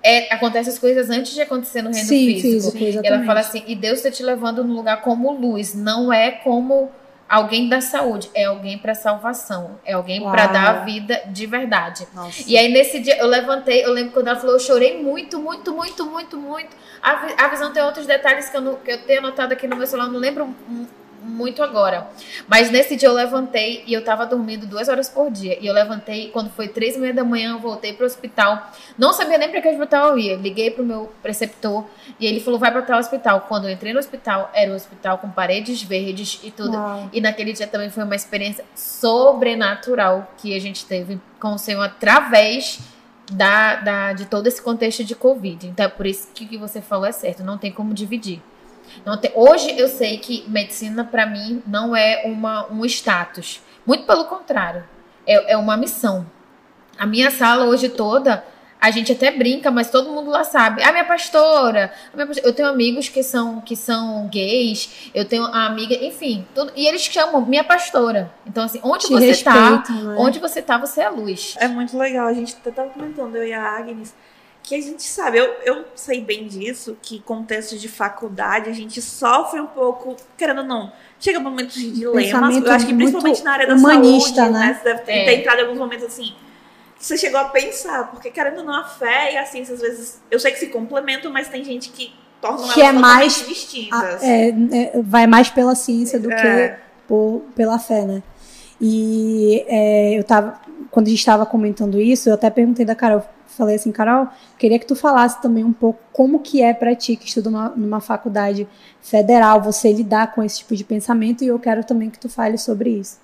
é, 0.02 0.32
acontece 0.32 0.68
as 0.68 0.78
coisas 0.78 1.08
antes 1.08 1.32
de 1.32 1.40
acontecer 1.40 1.80
no 1.80 1.90
reino 1.90 2.06
Sim, 2.06 2.40
físico. 2.40 2.76
físico 2.76 3.06
ela 3.06 3.24
fala 3.24 3.40
assim, 3.40 3.64
e 3.66 3.74
Deus 3.74 3.98
está 3.98 4.10
te 4.10 4.22
levando 4.22 4.62
num 4.62 4.74
lugar 4.74 5.00
como 5.00 5.32
luz, 5.32 5.74
não 5.74 6.12
é 6.12 6.30
como 6.30 6.92
alguém 7.26 7.70
da 7.70 7.80
saúde, 7.80 8.30
é 8.34 8.44
alguém 8.44 8.76
para 8.76 8.94
salvação, 8.94 9.78
é 9.82 9.94
alguém 9.94 10.22
para 10.22 10.46
dar 10.46 10.68
a 10.68 10.84
vida 10.84 11.22
de 11.28 11.46
verdade. 11.46 12.06
Nossa. 12.14 12.44
E 12.46 12.56
aí 12.56 12.70
nesse 12.70 13.00
dia 13.00 13.16
eu 13.16 13.26
levantei, 13.26 13.82
eu 13.82 13.92
lembro 13.92 14.12
quando 14.12 14.28
ela 14.28 14.38
falou, 14.38 14.56
eu 14.56 14.60
chorei 14.60 15.02
muito, 15.02 15.40
muito, 15.40 15.72
muito, 15.72 16.04
muito, 16.04 16.36
muito. 16.36 16.76
A, 17.02 17.44
a 17.46 17.48
visão 17.48 17.72
tem 17.72 17.82
outros 17.82 18.06
detalhes 18.06 18.50
que 18.50 18.56
eu, 18.56 18.60
não, 18.60 18.76
que 18.76 18.92
eu 18.92 19.02
tenho 19.04 19.20
anotado 19.20 19.54
aqui 19.54 19.66
no 19.66 19.74
meu 19.74 19.86
celular, 19.86 20.10
não 20.10 20.20
lembro 20.20 20.54
muito 21.24 21.62
agora. 21.62 22.06
Mas 22.46 22.70
nesse 22.70 22.96
dia 22.96 23.08
eu 23.08 23.14
levantei 23.14 23.82
e 23.86 23.92
eu 23.92 24.04
tava 24.04 24.26
dormindo 24.26 24.66
duas 24.66 24.88
horas 24.88 25.08
por 25.08 25.30
dia. 25.30 25.58
E 25.60 25.66
eu 25.66 25.72
levantei, 25.72 26.30
quando 26.30 26.50
foi 26.50 26.68
três 26.68 26.96
e 26.96 26.98
meia 26.98 27.14
da 27.14 27.24
manhã, 27.24 27.52
eu 27.52 27.58
voltei 27.58 27.92
pro 27.92 28.06
hospital. 28.06 28.70
Não 28.98 29.12
sabia 29.12 29.38
nem 29.38 29.50
pra 29.50 29.60
que 29.60 29.68
hospital 29.68 30.10
eu 30.10 30.18
ia. 30.18 30.36
Liguei 30.36 30.70
pro 30.70 30.84
meu 30.84 31.12
preceptor 31.22 31.86
e 32.20 32.26
ele 32.26 32.40
falou: 32.40 32.60
vai 32.60 32.70
pra 32.70 32.82
tal 32.82 32.98
hospital. 32.98 33.46
Quando 33.48 33.64
eu 33.64 33.70
entrei 33.70 33.92
no 33.92 33.98
hospital, 33.98 34.50
era 34.54 34.70
um 34.70 34.74
hospital 34.74 35.18
com 35.18 35.30
paredes 35.30 35.82
verdes 35.82 36.40
e 36.42 36.50
tudo. 36.50 36.76
Uau. 36.76 37.08
E 37.12 37.20
naquele 37.20 37.52
dia 37.52 37.66
também 37.66 37.90
foi 37.90 38.04
uma 38.04 38.14
experiência 38.14 38.64
sobrenatural 38.74 40.30
que 40.36 40.54
a 40.54 40.60
gente 40.60 40.84
teve 40.86 41.20
com 41.40 41.54
o 41.54 41.58
Senhor 41.58 41.82
através. 41.82 42.80
Da, 43.32 43.76
da, 43.76 44.12
de 44.12 44.26
todo 44.26 44.46
esse 44.48 44.60
contexto 44.60 45.02
de 45.02 45.14
Covid. 45.14 45.66
Então, 45.66 45.86
é 45.86 45.88
por 45.88 46.04
isso 46.04 46.28
que, 46.34 46.44
que 46.44 46.58
você 46.58 46.82
falou 46.82 47.06
é 47.06 47.10
certo, 47.10 47.42
não 47.42 47.56
tem 47.56 47.72
como 47.72 47.94
dividir. 47.94 48.42
Tem, 49.20 49.32
hoje 49.34 49.78
eu 49.78 49.88
sei 49.88 50.18
que 50.18 50.44
medicina 50.48 51.04
para 51.04 51.26
mim 51.26 51.62
não 51.66 51.94
é 51.94 52.22
uma, 52.24 52.70
um 52.70 52.84
status. 52.84 53.60
Muito 53.86 54.04
pelo 54.04 54.24
contrário, 54.24 54.84
é, 55.26 55.52
é 55.52 55.56
uma 55.56 55.76
missão. 55.76 56.26
A 56.98 57.06
minha 57.06 57.30
sala 57.30 57.64
hoje 57.64 57.88
toda, 57.88 58.44
a 58.84 58.90
gente 58.90 59.12
até 59.12 59.30
brinca, 59.30 59.70
mas 59.70 59.90
todo 59.90 60.10
mundo 60.10 60.30
lá 60.30 60.44
sabe. 60.44 60.82
A 60.82 60.92
minha 60.92 61.06
pastora, 61.06 61.90
a 62.12 62.16
minha 62.16 62.26
pastora. 62.26 62.46
eu 62.46 62.52
tenho 62.52 62.68
amigos 62.68 63.08
que 63.08 63.22
são 63.22 63.60
que 63.62 63.74
são 63.74 64.28
gays, 64.28 65.10
eu 65.14 65.24
tenho 65.24 65.44
a 65.44 65.64
amiga, 65.64 65.94
enfim, 65.94 66.46
tudo, 66.54 66.70
e 66.76 66.86
eles 66.86 67.02
chamam 67.02 67.40
minha 67.40 67.64
pastora. 67.64 68.30
Então 68.46 68.64
assim, 68.64 68.80
onde 68.82 69.06
Te 69.06 69.12
você 69.12 69.42
tá, 69.42 69.82
né? 69.88 70.14
onde 70.18 70.38
você 70.38 70.60
tá, 70.60 70.76
você 70.76 71.00
é 71.00 71.06
a 71.06 71.10
luz. 71.10 71.56
É 71.58 71.66
muito 71.66 71.96
legal. 71.96 72.26
A 72.26 72.34
gente 72.34 72.54
até 72.60 72.70
tava 72.70 72.90
comentando 72.90 73.34
eu 73.36 73.46
e 73.46 73.52
a 73.54 73.62
Agnes 73.62 74.14
que 74.64 74.74
a 74.74 74.80
gente 74.80 75.02
sabe, 75.02 75.36
eu, 75.36 75.44
eu 75.62 75.84
sei 75.94 76.22
bem 76.22 76.46
disso, 76.48 76.96
que 77.02 77.20
contexto 77.20 77.76
de 77.78 77.86
faculdade 77.86 78.70
a 78.70 78.72
gente 78.72 79.00
sofre 79.02 79.60
um 79.60 79.66
pouco, 79.66 80.16
querendo 80.38 80.62
ou 80.62 80.64
não, 80.64 80.90
chega 81.20 81.38
momentos 81.38 81.74
de 81.74 81.92
dilemas, 81.92 82.56
eu 82.56 82.72
acho 82.72 82.86
que 82.86 82.94
principalmente 82.94 83.44
na 83.44 83.52
área 83.52 83.66
da 83.66 83.74
humanista, 83.74 84.36
saúde, 84.36 84.52
né? 84.54 84.66
né? 84.66 84.74
Você 84.74 84.84
deve 84.84 85.02
ter, 85.02 85.12
é. 85.12 85.24
ter 85.26 85.40
entrado 85.40 85.58
em 85.58 85.62
alguns 85.64 85.78
momentos 85.78 86.06
assim, 86.06 86.34
que 86.96 87.04
você 87.04 87.18
chegou 87.18 87.38
a 87.38 87.44
pensar, 87.44 88.10
porque 88.10 88.30
querendo 88.30 88.60
ou 88.60 88.64
não, 88.64 88.74
a 88.74 88.84
fé 88.84 89.34
e 89.34 89.36
a 89.36 89.44
ciência 89.44 89.74
às 89.74 89.82
vezes, 89.82 90.22
eu 90.30 90.40
sei 90.40 90.50
que 90.50 90.58
se 90.58 90.68
complementam, 90.68 91.30
mas 91.30 91.46
tem 91.48 91.62
gente 91.62 91.90
que 91.90 92.14
torna 92.40 92.72
que 92.72 92.80
elas 92.80 92.96
é 92.96 92.98
mais 92.98 93.46
distintas. 93.46 94.22
A, 94.22 94.26
é, 94.26 94.48
é, 94.48 94.92
vai 95.02 95.26
mais 95.26 95.50
pela 95.50 95.74
ciência 95.74 96.18
do 96.18 96.32
é. 96.32 96.68
que 96.68 96.76
por, 97.06 97.42
pela 97.54 97.78
fé, 97.78 98.06
né? 98.06 98.22
E 98.80 99.62
é, 99.68 100.18
eu 100.18 100.24
tava, 100.24 100.58
quando 100.90 101.08
a 101.08 101.10
gente 101.10 101.18
estava 101.18 101.44
comentando 101.44 102.00
isso, 102.00 102.30
eu 102.30 102.34
até 102.34 102.48
perguntei 102.48 102.86
da 102.86 102.94
Carol, 102.94 103.22
falei 103.56 103.76
assim, 103.76 103.92
Carol, 103.92 104.28
queria 104.58 104.78
que 104.78 104.86
tu 104.86 104.96
falasse 104.96 105.40
também 105.40 105.64
um 105.64 105.72
pouco 105.72 106.00
como 106.12 106.40
que 106.40 106.62
é 106.62 106.72
para 106.72 106.94
ti 106.94 107.16
que 107.16 107.26
estuda 107.26 107.50
numa, 107.50 108.00
faculdade 108.00 108.68
federal, 109.00 109.62
você 109.62 109.92
lidar 109.92 110.34
com 110.34 110.42
esse 110.42 110.58
tipo 110.58 110.74
de 110.74 110.84
pensamento 110.84 111.42
e 111.44 111.48
eu 111.48 111.58
quero 111.58 111.84
também 111.84 112.10
que 112.10 112.18
tu 112.18 112.28
fale 112.28 112.58
sobre 112.58 112.90
isso. 112.90 113.18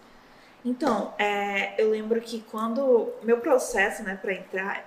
Então, 0.64 1.12
é, 1.18 1.80
eu 1.82 1.90
lembro 1.90 2.20
que 2.20 2.44
quando 2.50 3.08
meu 3.22 3.38
processo, 3.38 4.02
né, 4.02 4.18
para 4.20 4.32
entrar 4.34 4.84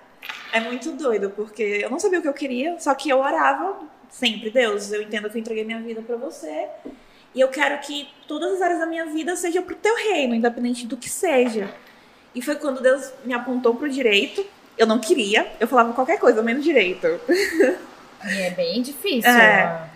é 0.52 0.60
muito 0.60 0.92
doido, 0.92 1.30
porque 1.30 1.80
eu 1.82 1.90
não 1.90 1.98
sabia 1.98 2.18
o 2.18 2.22
que 2.22 2.28
eu 2.28 2.34
queria, 2.34 2.78
só 2.78 2.94
que 2.94 3.08
eu 3.08 3.18
orava 3.18 3.76
sempre, 4.08 4.50
Deus, 4.50 4.92
eu 4.92 5.02
entendo 5.02 5.28
que 5.28 5.36
eu 5.36 5.40
entreguei 5.40 5.64
minha 5.64 5.80
vida 5.80 6.00
para 6.00 6.16
você 6.16 6.68
e 7.34 7.40
eu 7.40 7.48
quero 7.48 7.78
que 7.80 8.08
todas 8.28 8.54
as 8.54 8.62
áreas 8.62 8.78
da 8.78 8.86
minha 8.86 9.06
vida 9.06 9.34
sejam 9.34 9.64
pro 9.64 9.74
teu 9.74 9.96
reino, 9.96 10.34
independente 10.34 10.86
do 10.86 10.96
que 10.96 11.10
seja. 11.10 11.74
E 12.34 12.40
foi 12.40 12.54
quando 12.56 12.80
Deus 12.80 13.12
me 13.24 13.34
apontou 13.34 13.74
pro 13.74 13.88
direito, 13.88 14.44
eu 14.76 14.86
não 14.86 14.98
queria, 14.98 15.46
eu 15.60 15.68
falava 15.68 15.92
qualquer 15.92 16.18
coisa, 16.18 16.42
menos 16.42 16.64
direito. 16.64 17.06
E 18.24 18.40
é 18.40 18.50
bem 18.50 18.82
difícil. 18.82 19.30
É, 19.30 19.88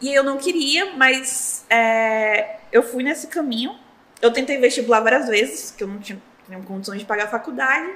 e 0.00 0.12
eu 0.12 0.22
não 0.22 0.36
queria, 0.36 0.92
mas 0.96 1.64
é, 1.68 2.56
eu 2.72 2.82
fui 2.82 3.02
nesse 3.02 3.26
caminho. 3.26 3.76
Eu 4.20 4.32
tentei 4.32 4.58
vestibular 4.58 5.00
várias 5.00 5.28
vezes, 5.28 5.70
que 5.70 5.84
eu 5.84 5.88
não 5.88 5.98
tinha, 5.98 6.20
tinha 6.46 6.58
condições 6.60 7.00
de 7.00 7.04
pagar 7.04 7.24
a 7.24 7.28
faculdade. 7.28 7.90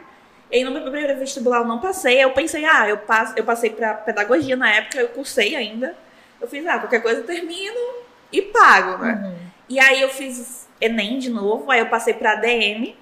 E 0.50 0.56
aí 0.56 0.64
no 0.64 0.70
meu 0.70 0.82
primeiro 0.82 1.18
vestibular 1.18 1.58
eu 1.58 1.64
não 1.64 1.80
passei. 1.80 2.22
Eu 2.22 2.30
pensei, 2.32 2.64
ah, 2.64 2.88
eu, 2.88 2.98
passo, 2.98 3.34
eu 3.36 3.44
passei 3.44 3.70
para 3.70 3.94
pedagogia 3.94 4.56
na 4.56 4.70
época, 4.70 4.98
eu 4.98 5.08
cursei 5.08 5.56
ainda. 5.56 5.94
Eu 6.40 6.46
fiz, 6.46 6.66
ah, 6.66 6.78
qualquer 6.78 7.02
coisa 7.02 7.20
eu 7.20 7.26
termino 7.26 7.80
e 8.32 8.42
pago, 8.42 9.02
né? 9.02 9.20
Uhum. 9.24 9.48
E 9.68 9.80
aí 9.80 10.00
eu 10.00 10.08
fiz 10.08 10.68
Enem 10.80 11.18
de 11.18 11.30
novo, 11.30 11.70
aí 11.70 11.80
eu 11.80 11.86
passei 11.86 12.14
para 12.14 12.32
ADM. 12.32 12.94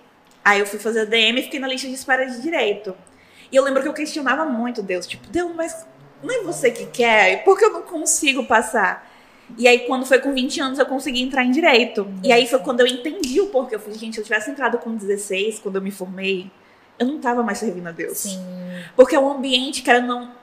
Aí 0.44 0.61
eu 0.61 0.66
fui 0.66 0.79
fazer 0.79 1.01
ADM 1.03 1.38
e 1.38 1.42
fiquei 1.42 1.61
na 1.61 1.68
lista 1.68 1.87
de 1.88 1.94
espera 1.94 2.25
de 2.25 2.40
direito. 2.40 2.96
E 3.51 3.57
eu 3.57 3.63
lembro 3.63 3.83
que 3.83 3.89
eu 3.89 3.93
questionava 3.93 4.45
muito 4.45 4.83
Deus, 4.83 5.07
tipo, 5.07 5.29
Deus, 5.29 5.55
mas 5.55 5.87
não 6.23 6.35
é 6.35 6.43
você 6.43 6.71
que 6.71 6.87
quer? 6.87 7.45
Por 7.45 7.59
que 7.59 7.65
eu 7.65 7.73
não 7.73 7.83
consigo 7.83 8.45
passar? 8.45 9.11
E 9.57 9.69
aí, 9.69 9.81
quando 9.81 10.05
foi 10.05 10.19
com 10.19 10.33
20 10.33 10.61
anos, 10.61 10.79
eu 10.79 10.87
consegui 10.87 11.23
entrar 11.23 11.45
em 11.45 11.51
direito. 11.53 12.09
E 12.23 12.33
aí 12.33 12.47
foi 12.49 12.59
quando 12.59 12.81
eu 12.81 12.87
entendi 12.87 13.41
o 13.41 13.47
porquê. 13.47 13.77
Eu 13.77 13.81
falei, 13.81 13.97
gente, 13.97 14.15
se 14.15 14.21
eu 14.21 14.25
tivesse 14.25 14.51
entrado 14.51 14.79
com 14.79 14.95
16, 14.95 15.61
quando 15.61 15.77
eu 15.77 15.83
me 15.83 15.93
formei, 15.93 16.51
eu 16.99 17.07
não 17.07 17.19
tava 17.19 17.43
mais 17.43 17.59
servindo 17.59 17.87
a 17.87 17.93
Deus. 17.93 18.19
Sim. 18.19 18.45
Porque 18.97 19.15
é 19.15 19.21
um 19.21 19.31
ambiente 19.31 19.83
que 19.83 19.91
era 19.91 20.01
não. 20.01 20.35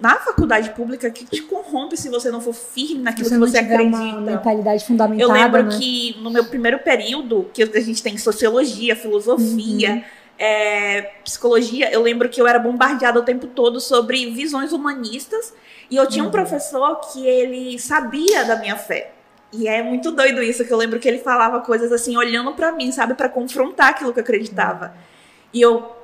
Na 0.00 0.16
faculdade 0.16 0.70
pública 0.70 1.08
que 1.10 1.24
te 1.24 1.42
corrompe 1.42 1.96
se 1.96 2.08
você 2.08 2.28
não 2.28 2.40
for 2.40 2.52
firme 2.52 3.02
naquilo 3.02 3.28
você 3.28 3.34
que 3.34 3.40
você 3.40 3.58
acredita. 3.58 3.96
Uma 3.96 4.20
mentalidade 4.20 4.84
fundamentada. 4.84 5.30
Eu 5.30 5.32
lembro 5.32 5.62
né? 5.62 5.78
que 5.78 6.16
no 6.20 6.28
meu 6.28 6.44
primeiro 6.44 6.80
período, 6.80 7.48
que 7.54 7.62
a 7.62 7.80
gente 7.80 8.02
tem 8.02 8.18
sociologia, 8.18 8.96
filosofia. 8.96 9.92
Uhum 9.92 10.19
é, 10.40 11.02
psicologia, 11.22 11.92
eu 11.92 12.00
lembro 12.00 12.26
que 12.26 12.40
eu 12.40 12.46
era 12.46 12.58
bombardeada 12.58 13.20
o 13.20 13.22
tempo 13.22 13.46
todo 13.46 13.78
sobre 13.78 14.30
visões 14.30 14.72
humanistas 14.72 15.52
e 15.90 15.96
eu 15.96 16.08
tinha 16.08 16.22
um 16.22 16.28
uhum. 16.28 16.32
professor 16.32 16.96
que 17.00 17.26
ele 17.26 17.78
sabia 17.78 18.42
da 18.46 18.56
minha 18.56 18.74
fé. 18.74 19.12
E 19.52 19.68
é 19.68 19.82
muito 19.82 20.10
doido 20.12 20.42
isso, 20.42 20.64
que 20.64 20.72
eu 20.72 20.78
lembro 20.78 20.98
que 20.98 21.06
ele 21.06 21.18
falava 21.18 21.60
coisas 21.60 21.92
assim, 21.92 22.16
olhando 22.16 22.54
para 22.54 22.72
mim, 22.72 22.90
sabe, 22.90 23.12
para 23.14 23.28
confrontar 23.28 23.90
aquilo 23.90 24.14
que 24.14 24.18
eu 24.18 24.22
acreditava. 24.22 24.94
E 25.52 25.60
eu, 25.60 25.94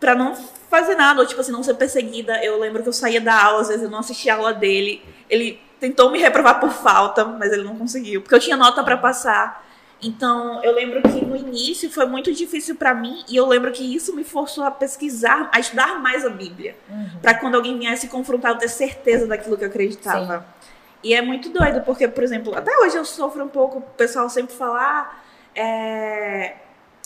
para 0.00 0.14
não 0.14 0.34
fazer 0.70 0.94
nada, 0.94 1.20
ou 1.20 1.26
tipo 1.26 1.42
assim, 1.42 1.52
não 1.52 1.62
ser 1.62 1.74
perseguida, 1.74 2.42
eu 2.42 2.58
lembro 2.58 2.82
que 2.82 2.88
eu 2.88 2.92
saía 2.92 3.20
da 3.20 3.38
aula, 3.38 3.60
às 3.60 3.68
vezes 3.68 3.82
eu 3.82 3.90
não 3.90 3.98
assistia 3.98 4.32
a 4.32 4.36
aula 4.36 4.54
dele. 4.54 5.02
Ele 5.28 5.60
tentou 5.78 6.10
me 6.10 6.18
reprovar 6.18 6.58
por 6.58 6.70
falta, 6.70 7.22
mas 7.24 7.52
ele 7.52 7.64
não 7.64 7.76
conseguiu, 7.76 8.22
porque 8.22 8.34
eu 8.34 8.40
tinha 8.40 8.56
nota 8.56 8.82
para 8.82 8.96
passar. 8.96 9.62
Então, 10.04 10.62
eu 10.62 10.74
lembro 10.74 11.00
que 11.00 11.24
no 11.24 11.34
início 11.34 11.90
foi 11.90 12.04
muito 12.04 12.30
difícil 12.30 12.76
para 12.76 12.92
mim 12.92 13.24
e 13.26 13.36
eu 13.36 13.46
lembro 13.46 13.72
que 13.72 13.82
isso 13.82 14.14
me 14.14 14.22
forçou 14.22 14.62
a 14.62 14.70
pesquisar, 14.70 15.48
a 15.50 15.58
estudar 15.58 15.98
mais 15.98 16.26
a 16.26 16.28
Bíblia, 16.28 16.76
uhum. 16.90 17.08
para 17.22 17.34
quando 17.34 17.54
alguém 17.54 17.78
viesse 17.78 18.08
confrontar 18.08 18.52
eu 18.52 18.58
ter 18.58 18.68
certeza 18.68 19.26
daquilo 19.26 19.56
que 19.56 19.64
eu 19.64 19.68
acreditava. 19.68 20.40
Sim. 20.40 20.68
E 21.04 21.14
é 21.14 21.22
muito 21.22 21.48
doido 21.48 21.80
porque, 21.82 22.06
por 22.06 22.22
exemplo, 22.22 22.54
até 22.54 22.70
hoje 22.78 22.96
eu 22.96 23.04
sofro 23.04 23.44
um 23.44 23.48
pouco, 23.48 23.78
o 23.78 23.82
pessoal 23.82 24.28
sempre 24.28 24.54
fala, 24.54 24.78
ah, 24.78 25.10
é, 25.54 26.54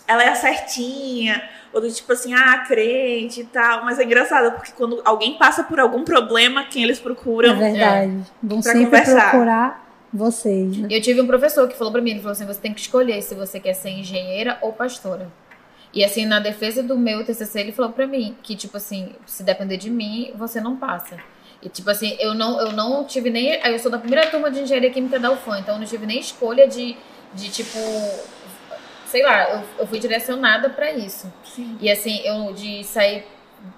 ela 0.07 0.25
é 0.25 0.35
certinha, 0.35 1.49
ou 1.73 1.81
do 1.81 1.91
tipo 1.91 2.13
assim, 2.13 2.35
ah, 2.35 2.65
crente 2.67 3.43
e 3.43 3.45
tal. 3.45 3.85
Mas 3.85 4.01
é 4.01 4.05
engraçado, 4.05 4.57
porque 4.57 4.73
quando 4.73 5.01
alguém 5.05 5.39
passa 5.39 5.63
por 5.63 5.79
algum 5.79 6.03
problema, 6.03 6.65
quem 6.65 6.83
eles 6.83 6.99
procuram. 6.99 7.51
É 7.51 7.55
verdade. 7.55 8.23
Vão 8.43 8.61
sempre 8.61 8.87
conversar. 8.87 9.31
procurar 9.31 9.88
vocês. 10.13 10.77
Né? 10.77 10.89
Eu 10.91 11.01
tive 11.01 11.21
um 11.21 11.27
professor 11.27 11.69
que 11.69 11.77
falou 11.77 11.93
para 11.93 12.03
mim, 12.03 12.11
ele 12.11 12.21
falou 12.21 12.33
assim, 12.33 12.47
você 12.47 12.61
tem 12.61 12.73
que 12.73 12.81
escolher 12.81 13.21
se 13.23 13.35
você 13.35 13.61
quer 13.61 13.75
ser 13.75 13.91
engenheira 13.91 14.59
ou 14.63 14.73
pastora. 14.73 15.31
E 15.93 16.05
assim, 16.05 16.27
na 16.27 16.39
defesa 16.39 16.83
do 16.83 16.99
meu 16.99 17.25
TCC, 17.25 17.61
ele 17.61 17.73
falou 17.73 17.93
para 17.93 18.07
mim 18.07 18.37
que 18.43 18.55
tipo 18.55 18.77
assim, 18.77 19.15
se 19.27 19.43
depender 19.43 19.77
de 19.77 19.91
mim, 19.91 20.33
você 20.37 20.61
não 20.61 20.77
passa. 20.77 21.17
E 21.63 21.69
tipo 21.69 21.91
assim, 21.91 22.17
eu 22.21 22.35
não 22.35 22.61
eu 22.61 22.73
não 22.73 23.05
tive 23.05 23.31
nem, 23.31 23.55
eu 23.65 23.79
sou 23.79 23.91
da 23.91 23.99
primeira 23.99 24.31
turma 24.31 24.51
de 24.51 24.61
engenharia 24.61 24.91
química 24.91 25.19
da 25.19 25.33
UFAM, 25.33 25.61
então 25.61 25.75
eu 25.75 25.81
não 25.81 25.87
tive 25.87 26.07
nem 26.07 26.21
escolha 26.21 26.69
de 26.69 26.97
de 27.35 27.51
tipo 27.51 27.79
sei 29.07 29.23
lá, 29.23 29.51
eu, 29.51 29.65
eu 29.79 29.87
fui 29.87 29.99
direcionada 29.99 30.71
para 30.71 30.93
isso. 30.93 31.33
Sim. 31.43 31.77
E 31.81 31.91
assim, 31.91 32.21
eu 32.25 32.53
de 32.53 32.85
sair 32.85 33.25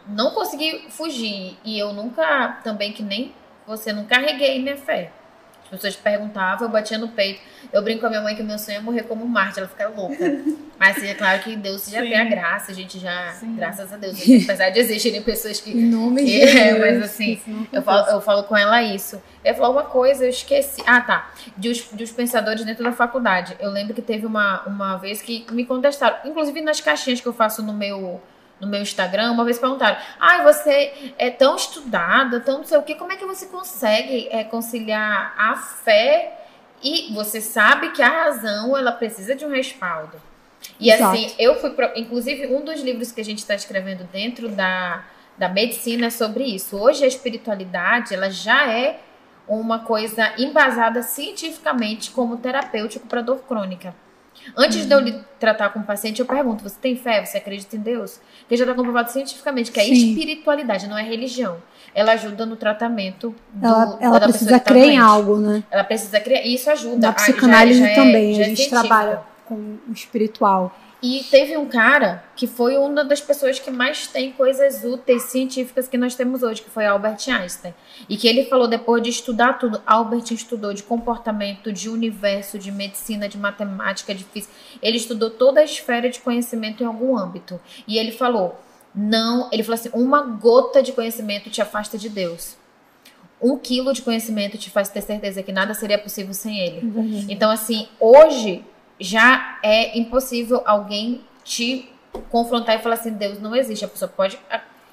não 0.07 0.31
consegui 0.33 0.87
fugir. 0.91 1.57
E 1.65 1.79
eu 1.79 1.93
nunca, 1.93 2.61
também 2.65 2.93
que 2.93 3.03
nem 3.03 3.33
você, 3.67 3.93
não 3.93 4.05
carreguei 4.05 4.61
minha 4.61 4.77
fé. 4.77 5.13
As 5.71 5.77
pessoas 5.77 5.97
perguntavam, 5.97 6.67
eu 6.67 6.73
batia 6.73 6.99
no 6.99 7.09
peito. 7.09 7.41
Eu 7.73 7.83
brinco 7.83 8.01
com 8.01 8.07
a 8.07 8.11
minha 8.11 8.23
mãe 8.23 8.35
que 8.35 8.43
meu 8.43 8.59
sonho 8.59 8.79
é 8.79 8.81
morrer 8.81 9.05
como 9.05 9.25
Marte, 9.25 9.61
ela 9.61 9.69
fica 9.69 9.89
louca. 9.89 10.17
Mas 10.77 10.97
assim, 10.97 11.09
é 11.09 11.15
claro 11.15 11.41
que 11.43 11.55
Deus 11.57 11.87
já 11.89 12.01
Sim. 12.01 12.09
tem 12.09 12.17
a 12.19 12.25
graça, 12.25 12.73
a 12.73 12.75
gente 12.75 12.99
já, 12.99 13.33
Sim. 13.33 13.55
graças 13.55 13.93
a 13.93 13.99
Deus, 13.99 14.19
apesar 14.45 14.71
de 14.71 14.79
existirem 14.79 15.23
pessoas 15.23 15.61
que 15.61 15.71
Em 15.79 15.85
nome 15.85 16.25
de 16.25 16.41
É, 16.43 16.79
mas 16.79 17.03
assim, 17.03 17.37
que 17.37 17.77
eu 17.77 17.83
falo, 17.83 18.11
eu 18.11 18.21
falo 18.21 18.45
com 18.45 18.57
ela 18.57 18.83
isso. 18.83 19.17
Eu 19.45 19.53
ia 19.53 19.55
falar 19.55 19.69
uma 19.69 19.85
coisa, 19.85 20.25
eu 20.25 20.31
esqueci. 20.31 20.83
Ah, 20.87 21.01
tá. 21.03 21.31
De 21.57 21.69
os, 21.69 21.89
de 21.93 22.03
os 22.03 22.11
pensadores 22.11 22.65
dentro 22.65 22.83
da 22.83 22.93
faculdade. 22.93 23.55
Eu 23.61 23.71
lembro 23.71 23.95
que 23.95 24.03
teve 24.03 24.27
uma, 24.27 24.63
uma 24.63 24.97
vez 24.97 25.23
que 25.23 25.47
me 25.53 25.65
contestaram, 25.65 26.17
inclusive 26.25 26.61
nas 26.63 26.81
caixinhas 26.81 27.21
que 27.21 27.29
eu 27.29 27.33
faço 27.33 27.63
no 27.63 27.73
meu, 27.75 28.21
no 28.61 28.67
meu 28.67 28.83
Instagram, 28.83 29.33
uma 29.33 29.45
vez 29.45 29.59
perguntaram: 29.59 29.97
Ai, 30.19 30.43
você 30.45 31.13
é 31.19 31.31
tão 31.31 31.57
estudada, 31.57 32.41
tão 32.41 32.59
não 32.59 32.65
sei 32.65 32.79
o 32.79 32.83
quê, 32.83 32.95
como 32.95 33.13
é 33.13 33.17
que 33.17 33.25
você 33.25 33.47
consegue 33.47 34.29
é, 34.31 34.45
conciliar 34.45 35.35
a 35.39 35.57
fé 35.57 36.37
e 36.83 37.13
você 37.15 37.41
sabe 37.41 37.91
que 37.91 38.03
a 38.03 38.09
razão 38.25 38.77
ela 38.77 38.93
precisa 38.93 39.35
de 39.35 39.45
um 39.45 39.51
respaldo? 39.51 40.21
E 40.79 40.91
Exato. 40.91 41.17
assim, 41.17 41.35
eu 41.39 41.59
fui. 41.61 41.71
pro- 41.71 41.93
Inclusive, 41.97 42.47
um 42.55 42.63
dos 42.65 42.81
livros 42.81 43.11
que 43.13 43.21
a 43.21 43.25
gente 43.25 43.39
está 43.39 43.55
escrevendo 43.55 44.05
dentro 44.13 44.49
da, 44.49 45.05
da 45.39 45.49
medicina 45.49 46.07
é 46.07 46.11
sobre 46.11 46.45
isso. 46.45 46.77
Hoje, 46.77 47.05
a 47.05 47.09
espiritualidade 47.09 48.15
ela 48.15 48.31
já 48.31 48.71
é 48.71 49.01
uma 49.49 49.81
coisa 49.81 50.33
embasada 50.39 51.03
cientificamente 51.03 52.11
como 52.11 52.37
terapêutico 52.37 53.07
para 53.07 53.21
dor 53.23 53.39
crônica. 53.49 53.95
Antes 54.57 54.87
de 54.87 54.93
eu 54.95 55.01
lhe 55.01 55.19
tratar 55.39 55.69
com 55.71 55.81
o 55.81 55.83
paciente, 55.83 56.21
eu 56.21 56.27
pergunto: 56.27 56.63
você 56.63 56.77
tem 56.81 56.97
fé? 56.97 57.25
Você 57.25 57.39
acredita 57.39 57.77
em 57.77 57.81
Deus? 57.81 58.21
Porque 58.41 58.57
já 58.57 58.65
está 58.65 58.75
comprovado 58.75 59.11
cientificamente 59.11 59.71
que 59.71 59.79
a 59.81 59.85
Sim. 59.85 59.93
espiritualidade 59.93 60.87
não 60.89 60.97
é 60.99 61.03
religião. 61.03 61.57
Ela 61.95 62.13
ajuda 62.13 62.47
no 62.47 62.57
tratamento 62.57 63.35
do, 63.53 63.67
Ela, 63.67 63.99
ela 64.01 64.21
precisa 64.21 64.53
tá 64.59 64.61
crer 64.61 64.85
em 64.91 64.99
algo, 64.99 65.37
né? 65.39 65.63
Ela 65.71 65.85
precisa 65.85 66.21
crer. 66.21 66.47
E 66.47 66.55
isso 66.55 66.71
ajuda. 66.71 66.97
Na 66.97 67.09
Ah, 67.09 67.11
já- 67.11 67.17
psicanálise 67.17 67.81
já 67.81 67.89
é- 67.89 67.95
também, 67.95 68.35
já 68.35 68.41
a 68.41 68.45
é 68.45 68.49
gente 68.49 68.57
científico. 68.59 68.81
trabalha 68.89 69.21
com 69.47 69.55
o 69.55 69.93
espiritual. 69.93 70.75
E 71.03 71.25
teve 71.31 71.57
um 71.57 71.67
cara 71.67 72.23
que 72.37 72.47
foi 72.47 72.77
uma 72.77 73.03
das 73.03 73.21
pessoas 73.21 73.59
que 73.59 73.71
mais 73.71 74.07
tem 74.07 74.33
coisas 74.33 74.85
úteis 74.85 75.23
científicas 75.25 75.89
que 75.89 75.97
nós 75.97 76.15
temos 76.15 76.43
hoje, 76.43 76.61
que 76.61 76.69
foi 76.69 76.85
Albert 76.85 77.19
Einstein. 77.29 77.75
E 78.09 78.17
que 78.17 78.29
ele 78.29 78.45
falou 78.45 78.69
depois 78.69 79.03
de 79.03 79.09
estudar 79.09 79.55
tudo. 79.55 79.81
Albert 79.87 80.31
estudou 80.33 80.75
de 80.75 80.83
comportamento, 80.83 81.73
de 81.73 81.89
universo, 81.89 82.59
de 82.59 82.71
medicina, 82.71 83.29
de 83.29 83.39
matemática, 83.39 84.15
de 84.15 84.25
física. 84.25 84.53
Ele 84.83 84.99
estudou 84.99 85.31
toda 85.31 85.61
a 85.61 85.65
esfera 85.65 86.11
de 86.11 86.21
conhecimento 86.21 86.83
em 86.83 86.87
algum 86.87 87.17
âmbito. 87.17 87.59
E 87.89 87.97
ele 87.97 88.13
falou: 88.13 88.61
não, 88.95 89.49
ele 89.51 89.63
falou 89.63 89.79
assim: 89.81 89.91
uma 89.95 90.23
gota 90.23 90.83
de 90.83 90.93
conhecimento 90.93 91.49
te 91.49 91.63
afasta 91.63 91.97
de 91.97 92.11
Deus. 92.11 92.57
Um 93.41 93.57
quilo 93.57 93.95
de 93.95 94.03
conhecimento 94.03 94.59
te 94.59 94.69
faz 94.69 94.91
ter 94.91 95.01
certeza 95.01 95.43
que 95.43 95.51
nada 95.51 95.73
seria 95.73 95.97
possível 95.97 96.35
sem 96.35 96.59
ele. 96.59 96.83
Então, 97.31 97.51
assim, 97.51 97.89
hoje 97.99 98.63
já 99.01 99.59
é 99.63 99.99
impossível 99.99 100.63
alguém 100.67 101.23
te 101.43 101.91
confrontar 102.29 102.77
e 102.77 102.83
falar 102.83 102.95
assim: 102.97 103.13
Deus 103.13 103.41
não 103.41 103.57
existe. 103.57 103.85
A 103.85 103.89
pessoa 103.89 104.09
pode 104.09 104.39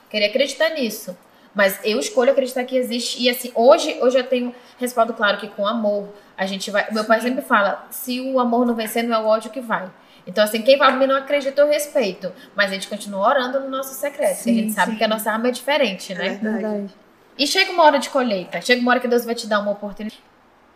querer 0.10 0.26
acreditar 0.26 0.70
nisso. 0.70 1.16
Mas 1.54 1.80
eu 1.84 2.00
escolho 2.00 2.32
acreditar 2.32 2.64
que 2.66 2.78
existe. 2.78 3.22
E 3.22 3.30
assim, 3.30 3.52
hoje, 3.56 3.98
hoje 4.02 4.18
eu 4.18 4.24
tenho 4.24 4.54
respaldo 4.80 5.14
claro 5.14 5.38
que 5.38 5.48
com 5.48 5.66
amor 5.68 6.08
a 6.38 6.46
gente 6.46 6.70
vai. 6.70 6.88
Meu 6.92 7.04
pai 7.04 7.20
sempre 7.20 7.42
fala: 7.42 7.86
se 7.90 8.22
o 8.22 8.40
amor 8.40 8.66
não 8.66 8.76
vencer, 8.76 9.04
não 9.04 9.18
é 9.18 9.20
o 9.20 9.26
ódio 9.28 9.50
que 9.52 9.60
vai. 9.60 9.90
Então, 10.26 10.44
assim, 10.44 10.62
quem 10.62 10.78
fala 10.78 10.92
pra 10.92 11.00
mim 11.00 11.08
não 11.08 11.16
acredita, 11.16 11.62
eu 11.62 11.70
respeito. 11.70 12.34
Mas 12.54 12.70
a 12.70 12.74
gente 12.74 12.88
continua 12.90 13.28
orando 13.30 13.62
no 13.62 13.70
nosso 13.70 13.94
secreto. 13.96 14.36
porque 14.36 14.50
a 14.50 14.54
Sim, 14.54 14.60
gente 14.60 14.74
sabe 14.74 14.92
sim. 14.92 14.98
que 14.98 15.04
a 15.04 15.08
nossa 15.08 15.32
arma 15.32 15.48
é 15.48 15.52
diferente, 15.52 16.14
né? 16.14 16.28
É. 16.28 16.36
Verdade. 16.36 16.94
E 17.38 17.48
chega 17.48 17.72
uma 17.72 17.84
hora 17.84 17.98
de 17.98 18.10
colheita. 18.10 18.60
Chega 18.62 18.82
uma 18.82 18.92
hora 18.92 19.00
que 19.00 19.08
Deus 19.08 19.24
vai 19.24 19.34
te 19.36 19.48
dar 19.48 19.60
uma 19.60 19.72
oportunidade. 19.72 20.22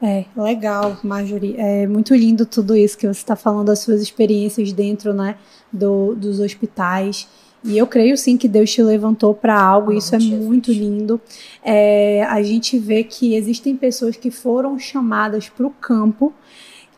É, 0.01 0.25
legal, 0.35 0.97
Marjorie. 1.03 1.55
É 1.57 1.85
muito 1.85 2.15
lindo 2.15 2.45
tudo 2.45 2.75
isso 2.75 2.97
que 2.97 3.05
você 3.05 3.19
está 3.19 3.35
falando, 3.35 3.67
das 3.67 3.79
suas 3.79 4.01
experiências 4.01 4.73
dentro, 4.73 5.13
né, 5.13 5.35
do, 5.71 6.15
dos 6.15 6.39
hospitais. 6.39 7.27
E 7.63 7.77
eu 7.77 7.85
creio 7.85 8.17
sim 8.17 8.37
que 8.37 8.47
Deus 8.47 8.71
te 8.71 8.81
levantou 8.81 9.35
para 9.35 9.61
algo, 9.61 9.93
e 9.93 9.97
isso 9.97 10.15
é 10.15 10.19
Jesus. 10.19 10.43
muito 10.43 10.71
lindo. 10.71 11.21
É, 11.63 12.23
a 12.27 12.41
gente 12.41 12.79
vê 12.79 13.03
que 13.03 13.35
existem 13.35 13.77
pessoas 13.77 14.15
que 14.15 14.31
foram 14.31 14.79
chamadas 14.79 15.47
para 15.47 15.67
o 15.67 15.69
campo 15.69 16.33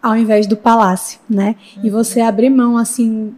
ao 0.02 0.18
invés 0.18 0.46
do 0.48 0.58
palácio, 0.58 1.20
né? 1.30 1.56
E 1.82 1.90
você 1.90 2.20
abrir 2.20 2.50
mão 2.50 2.78
assim 2.78 3.34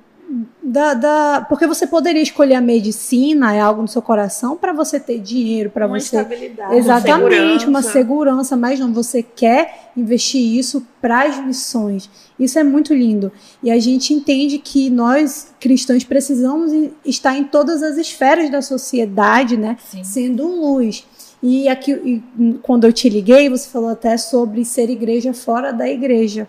da, 0.67 0.93
da- 0.95 1.45
porque 1.47 1.67
você 1.67 1.85
poderia 1.85 2.21
escolher 2.23 2.55
a 2.55 2.61
medicina, 2.61 3.53
é 3.53 3.59
algo 3.59 3.83
no 3.83 3.87
seu 3.87 4.01
coração 4.01 4.57
para 4.57 4.73
você 4.73 4.99
ter 4.99 5.19
dinheiro, 5.19 5.69
para 5.69 5.85
Uma 5.85 5.99
você 5.99 6.17
estabilidade. 6.17 6.75
Exatamente, 6.75 7.67
uma 7.67 7.81
segurança. 7.83 7.91
segurança, 7.91 8.57
mas 8.57 8.79
não, 8.79 8.91
você 8.91 9.21
quer 9.21 9.91
investir 9.95 10.41
isso 10.41 10.85
para 10.99 11.21
as 11.23 11.45
missões. 11.45 12.09
Isso 12.39 12.57
é 12.57 12.63
muito 12.63 12.93
lindo. 12.93 13.31
E 13.61 13.69
a 13.69 13.79
gente 13.79 14.11
entende 14.13 14.57
que 14.57 14.89
nós, 14.89 15.53
cristãos, 15.59 16.03
precisamos 16.03 16.71
estar 17.05 17.37
em 17.37 17.43
todas 17.43 17.83
as 17.83 17.97
esferas 17.97 18.49
da 18.49 18.61
sociedade, 18.61 19.55
né? 19.55 19.77
Sim. 19.89 20.03
Sendo 20.03 20.47
luz. 20.47 21.05
E 21.43 21.69
aqui, 21.69 21.91
e 21.91 22.53
quando 22.63 22.85
eu 22.87 22.91
te 22.93 23.07
liguei, 23.07 23.47
você 23.49 23.69
falou 23.69 23.89
até 23.89 24.17
sobre 24.17 24.65
ser 24.65 24.89
igreja 24.89 25.31
fora 25.31 25.71
da 25.71 25.87
igreja. 25.87 26.47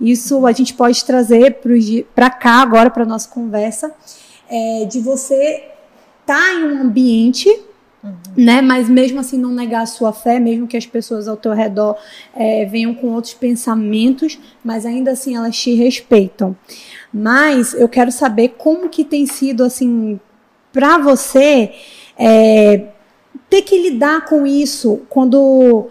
Isso 0.00 0.46
a 0.46 0.52
gente 0.52 0.74
pode 0.74 1.04
trazer 1.04 1.58
para 2.14 2.30
cá 2.30 2.62
agora, 2.62 2.90
para 2.90 3.04
nossa 3.04 3.28
conversa, 3.28 3.94
é, 4.48 4.84
de 4.86 5.00
você 5.00 5.64
estar 6.22 6.54
em 6.54 6.64
um 6.64 6.82
ambiente 6.82 7.48
né? 8.36 8.60
Mas 8.60 8.88
mesmo 8.88 9.20
assim 9.20 9.38
não 9.38 9.50
negar 9.50 9.82
a 9.82 9.86
sua 9.86 10.12
fé, 10.12 10.38
mesmo 10.38 10.66
que 10.66 10.76
as 10.76 10.86
pessoas 10.86 11.26
ao 11.26 11.36
teu 11.36 11.52
redor 11.52 11.96
eh, 12.34 12.66
venham 12.66 12.94
com 12.94 13.08
outros 13.08 13.34
pensamentos, 13.34 14.38
mas 14.62 14.84
ainda 14.84 15.12
assim 15.12 15.36
elas 15.36 15.56
te 15.56 15.74
respeitam. 15.74 16.56
Mas 17.12 17.72
eu 17.74 17.88
quero 17.88 18.12
saber 18.12 18.54
como 18.58 18.88
que 18.88 19.04
tem 19.04 19.26
sido 19.26 19.64
assim 19.64 20.20
para 20.72 20.98
você 20.98 21.72
eh, 22.18 22.88
ter 23.48 23.62
que 23.62 23.78
lidar 23.78 24.24
com 24.26 24.46
isso 24.46 25.02
quando 25.08 25.88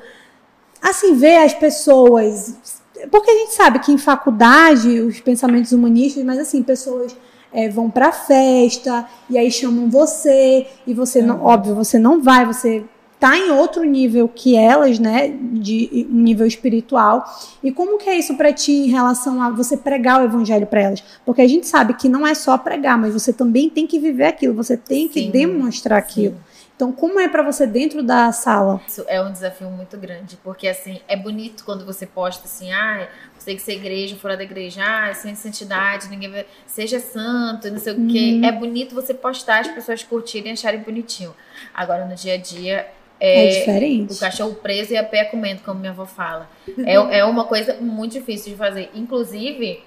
assim 0.81 1.15
ver 1.15 1.37
as 1.37 1.53
pessoas, 1.53 2.81
porque 3.07 3.29
a 3.29 3.35
gente 3.35 3.53
sabe 3.53 3.79
que 3.79 3.91
em 3.91 3.97
faculdade 3.97 4.99
os 5.01 5.19
pensamentos 5.19 5.71
humanistas, 5.71 6.23
mas 6.23 6.39
assim 6.39 6.63
pessoas 6.63 7.15
é, 7.51 7.69
vão 7.69 7.89
pra 7.89 8.11
festa 8.11 9.05
e 9.29 9.37
aí 9.37 9.51
chamam 9.51 9.89
você 9.89 10.67
e 10.87 10.93
você 10.93 11.21
não, 11.21 11.41
óbvio, 11.41 11.75
você 11.75 11.99
não 11.99 12.21
vai, 12.21 12.45
você 12.45 12.83
tá 13.23 13.37
em 13.37 13.51
outro 13.51 13.85
nível 13.85 14.27
que 14.27 14.53
elas, 14.53 14.99
né, 14.99 15.29
de 15.29 16.05
um 16.11 16.19
nível 16.19 16.45
espiritual. 16.45 17.23
E 17.63 17.71
como 17.71 17.97
que 17.97 18.09
é 18.09 18.19
isso 18.19 18.35
pra 18.35 18.51
ti 18.51 18.73
em 18.73 18.89
relação 18.89 19.41
a 19.41 19.49
você 19.49 19.77
pregar 19.77 20.21
o 20.21 20.25
evangelho 20.25 20.67
pra 20.67 20.81
elas? 20.81 21.01
Porque 21.25 21.41
a 21.41 21.47
gente 21.47 21.65
sabe 21.65 21.93
que 21.93 22.09
não 22.09 22.27
é 22.27 22.33
só 22.33 22.57
pregar, 22.57 22.97
mas 22.97 23.13
você 23.13 23.31
também 23.31 23.69
tem 23.69 23.87
que 23.87 23.97
viver 23.97 24.25
aquilo, 24.25 24.53
você 24.53 24.75
tem 24.75 25.07
que 25.07 25.21
Sim. 25.21 25.31
demonstrar 25.31 25.97
aquilo. 25.97 26.35
Então, 26.75 26.91
como 26.91 27.19
é 27.19 27.27
pra 27.27 27.43
você 27.43 27.67
dentro 27.67 28.01
da 28.01 28.31
sala? 28.31 28.81
Isso 28.87 29.05
é 29.07 29.21
um 29.21 29.31
desafio 29.31 29.69
muito 29.69 29.95
grande, 29.97 30.37
porque 30.43 30.67
assim, 30.67 30.99
é 31.07 31.15
bonito 31.15 31.63
quando 31.63 31.85
você 31.85 32.05
posta 32.05 32.45
assim, 32.45 32.71
ah, 32.73 33.07
você 33.37 33.45
tem 33.45 33.55
que 33.55 33.61
ser 33.61 33.73
igreja, 33.73 34.15
fora 34.15 34.35
da 34.35 34.43
igreja, 34.43 34.81
ah, 34.83 35.13
sem 35.13 35.35
santidade, 35.35 36.07
ninguém 36.09 36.31
vai, 36.31 36.45
seja 36.65 36.99
santo, 36.99 37.69
não 37.69 37.77
sei 37.77 37.93
o 37.93 38.07
quê. 38.07 38.41
É 38.43 38.51
bonito 38.51 38.95
você 38.95 39.13
postar, 39.13 39.59
as 39.59 39.67
pessoas 39.67 40.03
curtirem 40.03 40.49
e 40.49 40.53
acharem 40.53 40.79
bonitinho. 40.79 41.33
Agora, 41.73 42.05
no 42.05 42.15
dia 42.15 42.33
a 42.33 42.37
dia, 42.37 42.87
É, 43.19 43.45
é, 43.45 43.59
diferente. 43.59 44.13
o 44.13 44.19
cachorro 44.19 44.55
preso 44.55 44.93
e 44.93 44.97
a 44.97 45.03
pé 45.03 45.25
comendo, 45.25 45.61
como 45.63 45.79
minha 45.79 45.91
avó 45.91 46.05
fala. 46.05 46.49
É, 46.85 46.95
é 47.19 47.23
uma 47.25 47.45
coisa 47.45 47.75
muito 47.79 48.13
difícil 48.13 48.53
de 48.53 48.57
fazer. 48.57 48.89
Inclusive, 48.95 49.83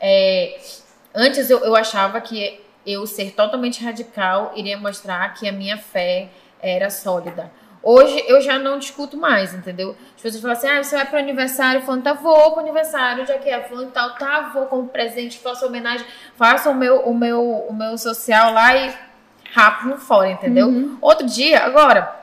é, 0.00 0.60
antes 1.12 1.50
eu, 1.50 1.58
eu 1.64 1.74
achava 1.74 2.20
que 2.20 2.60
eu 2.88 3.06
ser 3.06 3.32
totalmente 3.32 3.84
radical 3.84 4.52
iria 4.56 4.78
mostrar 4.78 5.34
que 5.34 5.46
a 5.46 5.52
minha 5.52 5.76
fé 5.76 6.30
era 6.58 6.88
sólida. 6.88 7.52
Hoje 7.82 8.24
eu 8.26 8.40
já 8.40 8.58
não 8.58 8.78
discuto 8.78 9.16
mais, 9.16 9.52
entendeu? 9.52 9.94
As 10.16 10.22
pessoas 10.22 10.40
falam 10.40 10.56
assim: 10.56 10.66
ah, 10.68 10.82
você 10.82 10.96
vai 10.96 11.04
pro 11.04 11.18
aniversário, 11.18 11.82
falando, 11.82 12.02
tá, 12.02 12.14
vou 12.14 12.52
pro 12.52 12.60
aniversário, 12.60 13.26
já 13.26 13.36
que 13.36 13.48
é 13.48 13.62
fulano 13.62 13.88
e 13.88 13.92
tal, 13.92 14.14
tá, 14.14 14.50
vou 14.54 14.66
como 14.66 14.88
presente, 14.88 15.38
faço 15.38 15.66
homenagem, 15.66 16.06
faço 16.34 16.70
o 16.70 16.74
meu, 16.74 17.00
o 17.00 17.14
meu, 17.14 17.42
o 17.68 17.74
meu 17.74 17.98
social 17.98 18.52
lá 18.54 18.74
e 18.74 18.94
rápido 19.52 19.98
fora, 19.98 20.30
entendeu? 20.30 20.96
Outro 21.00 21.26
dia, 21.26 21.64
agora, 21.64 22.16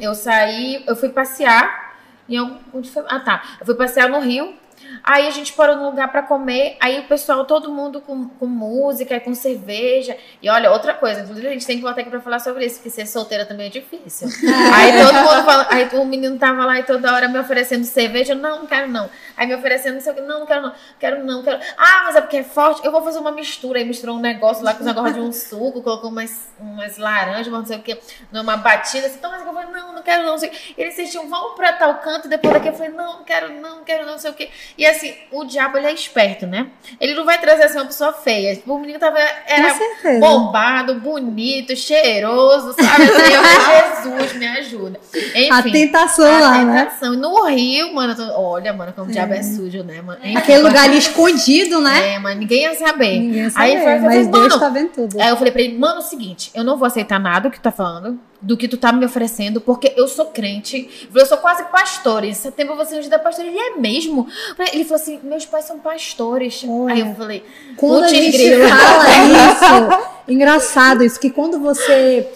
eu 0.00 0.14
saí, 0.14 0.82
eu 0.86 0.96
fui 0.96 1.10
passear 1.10 1.94
em 2.26 2.38
algum. 2.38 2.56
onde 2.72 2.90
foi? 2.90 3.04
Ah, 3.06 3.20
tá. 3.20 3.42
Eu 3.60 3.66
fui 3.66 3.74
passear 3.74 4.08
no 4.08 4.18
Rio 4.20 4.54
Aí 5.02 5.26
a 5.26 5.30
gente 5.30 5.52
parou 5.52 5.76
num 5.76 5.86
lugar 5.86 6.10
pra 6.10 6.22
comer, 6.22 6.76
aí 6.80 7.00
o 7.00 7.04
pessoal, 7.04 7.44
todo 7.44 7.70
mundo 7.70 8.00
com, 8.00 8.28
com 8.28 8.46
música, 8.46 9.18
com 9.20 9.34
cerveja. 9.34 10.16
E 10.42 10.48
olha, 10.48 10.70
outra 10.70 10.94
coisa, 10.94 11.20
inclusive 11.20 11.46
a 11.46 11.52
gente 11.52 11.66
tem 11.66 11.76
que 11.76 11.82
voltar 11.82 12.00
aqui 12.00 12.10
pra 12.10 12.20
falar 12.20 12.38
sobre 12.38 12.66
isso, 12.66 12.76
porque 12.76 12.90
ser 12.90 13.06
solteira 13.06 13.44
também 13.44 13.66
é 13.66 13.70
difícil. 13.70 14.28
aí 14.74 14.92
todo 15.02 15.14
mundo 15.14 15.44
fala, 15.44 15.66
aí 15.70 15.88
o 15.92 16.04
menino 16.04 16.38
tava 16.38 16.64
lá 16.64 16.78
e 16.78 16.82
toda 16.82 17.12
hora 17.14 17.28
me 17.28 17.38
oferecendo 17.38 17.84
cerveja, 17.84 18.34
não, 18.34 18.60
não 18.60 18.66
quero 18.66 18.88
não. 18.88 19.08
Aí 19.36 19.46
me 19.46 19.54
oferecendo 19.54 19.94
não 19.94 20.00
sei 20.00 20.12
o 20.12 20.14
que, 20.14 20.20
não, 20.22 20.40
não 20.40 20.46
quero 20.46 20.62
não, 20.62 20.72
quero 20.98 21.24
não, 21.24 21.42
quero. 21.42 21.60
Ah, 21.76 22.02
mas 22.04 22.16
é 22.16 22.20
porque 22.20 22.38
é 22.38 22.42
forte, 22.42 22.84
eu 22.84 22.90
vou 22.90 23.02
fazer 23.02 23.18
uma 23.18 23.32
mistura. 23.32 23.78
Aí 23.78 23.84
misturou 23.84 24.16
um 24.16 24.20
negócio 24.20 24.64
lá 24.64 24.72
com 24.72 24.80
os 24.80 24.86
negócios 24.86 25.14
de 25.14 25.20
um 25.20 25.32
suco, 25.32 25.82
colocou 25.82 26.10
umas, 26.10 26.48
umas 26.58 26.96
laranjas, 26.98 27.48
não 27.48 27.64
sei 27.64 27.76
o 27.76 27.82
que, 27.82 27.98
numa 28.32 28.56
batida, 28.56 29.06
assim, 29.06 29.16
então, 29.18 29.30
mas 29.30 29.44
eu 29.44 29.52
falei, 29.52 29.70
não, 29.70 29.92
não 29.94 30.02
quero 30.02 30.22
não, 30.22 30.32
não 30.32 30.38
sei 30.38 30.48
o 30.48 30.52
que. 30.52 30.74
Eles 30.78 30.98
insistiam, 30.98 31.28
vamos 31.28 31.54
pra 31.54 31.72
tal 31.72 31.94
canto, 31.96 32.28
depois 32.28 32.54
daqui 32.54 32.68
eu 32.68 32.74
falei, 32.74 32.92
não, 32.92 33.18
não 33.18 33.24
quero 33.24 33.52
não, 33.52 33.76
não 33.76 33.84
quero 33.84 34.04
não, 34.04 34.12
não 34.12 34.18
sei 34.18 34.30
o 34.30 34.34
que. 34.34 34.50
E 34.78 34.86
assim, 34.86 35.14
o 35.30 35.44
diabo, 35.44 35.76
ele 35.76 35.86
é 35.86 35.92
esperto, 35.92 36.46
né? 36.46 36.68
Ele 37.00 37.14
não 37.14 37.24
vai 37.24 37.38
trazer 37.40 37.64
assim 37.64 37.78
uma 37.78 37.86
pessoa 37.86 38.12
feia. 38.12 38.60
O 38.66 38.78
menino 38.78 38.98
tava, 38.98 39.18
era 39.18 39.74
bombado, 40.20 40.94
bonito, 40.96 41.76
cheiroso, 41.76 42.72
sabe? 42.72 43.04
Assim, 43.04 43.32
eu 43.32 43.42
falei, 43.42 44.02
Jesus, 44.02 44.32
me 44.34 44.46
ajuda. 44.46 45.00
Enfim. 45.36 45.50
A 45.50 45.62
tentação 45.62 46.24
a 46.34 46.38
lá, 46.40 46.64
né? 46.64 46.84
tentação. 46.84 47.14
E 47.14 47.16
No 47.16 47.44
Rio, 47.46 47.94
mano, 47.94 48.14
tô- 48.16 48.40
olha, 48.40 48.72
mano, 48.72 48.92
como 48.94 49.08
o 49.08 49.12
diabo 49.12 49.34
é 49.34 49.42
sujo, 49.42 49.82
né, 49.82 50.00
mano? 50.00 50.18
Enfim, 50.24 50.36
Aquele 50.36 50.62
lugar 50.62 50.84
ali 50.84 50.98
escondido, 50.98 51.80
né? 51.80 52.14
É, 52.14 52.18
mas 52.18 52.38
ninguém 52.38 52.62
ia 52.62 52.74
saber. 52.74 53.18
Ninguém 53.20 53.42
Aí 53.44 53.50
sabe, 53.50 53.70
foi, 53.82 53.94
eu 53.94 54.00
falei, 54.00 54.18
mas 54.18 54.28
Deus 54.28 54.56
tá 54.58 54.68
vendo 54.68 54.88
tudo. 54.90 55.20
Aí 55.20 55.28
eu 55.28 55.36
falei 55.36 55.52
pra 55.52 55.62
ele, 55.62 55.76
mano, 55.78 55.96
é 55.96 55.98
o 55.98 56.02
seguinte, 56.02 56.50
eu 56.54 56.64
não 56.64 56.76
vou 56.76 56.86
aceitar 56.86 57.18
nada 57.20 57.48
do 57.48 57.52
que 57.52 57.58
tu 57.58 57.62
tá 57.62 57.70
falando, 57.72 58.18
do 58.40 58.56
que 58.56 58.68
tu 58.68 58.76
tá 58.76 58.92
me 58.92 59.04
oferecendo, 59.04 59.60
porque 59.60 59.92
eu 59.96 60.06
sou 60.08 60.26
crente, 60.26 61.08
eu 61.14 61.26
sou 61.26 61.36
quase 61.38 61.64
pastor. 61.64 62.24
Em 62.24 62.32
setembro 62.34 62.72
eu 62.72 62.76
vou 62.76 62.86
ser 62.86 62.96
ungida 62.98 63.18
pastor. 63.18 63.44
Ele 63.44 63.58
é 63.58 63.76
mesmo? 63.76 64.26
Ele 64.72 64.84
falou 64.84 65.02
assim, 65.02 65.18
meus 65.22 65.44
pais 65.46 65.64
são 65.64 65.78
pastores. 65.78 66.64
Olha. 66.68 66.94
Aí 66.94 67.00
eu 67.00 67.14
falei, 67.14 67.44
Quando 67.76 68.04
a 68.04 68.08
gente 68.08 68.36
grilo. 68.36 68.68
fala 68.68 69.04
isso, 69.98 70.06
engraçado 70.28 71.02
isso, 71.04 71.18
que 71.20 71.30
quando 71.30 71.58
você 71.58 72.26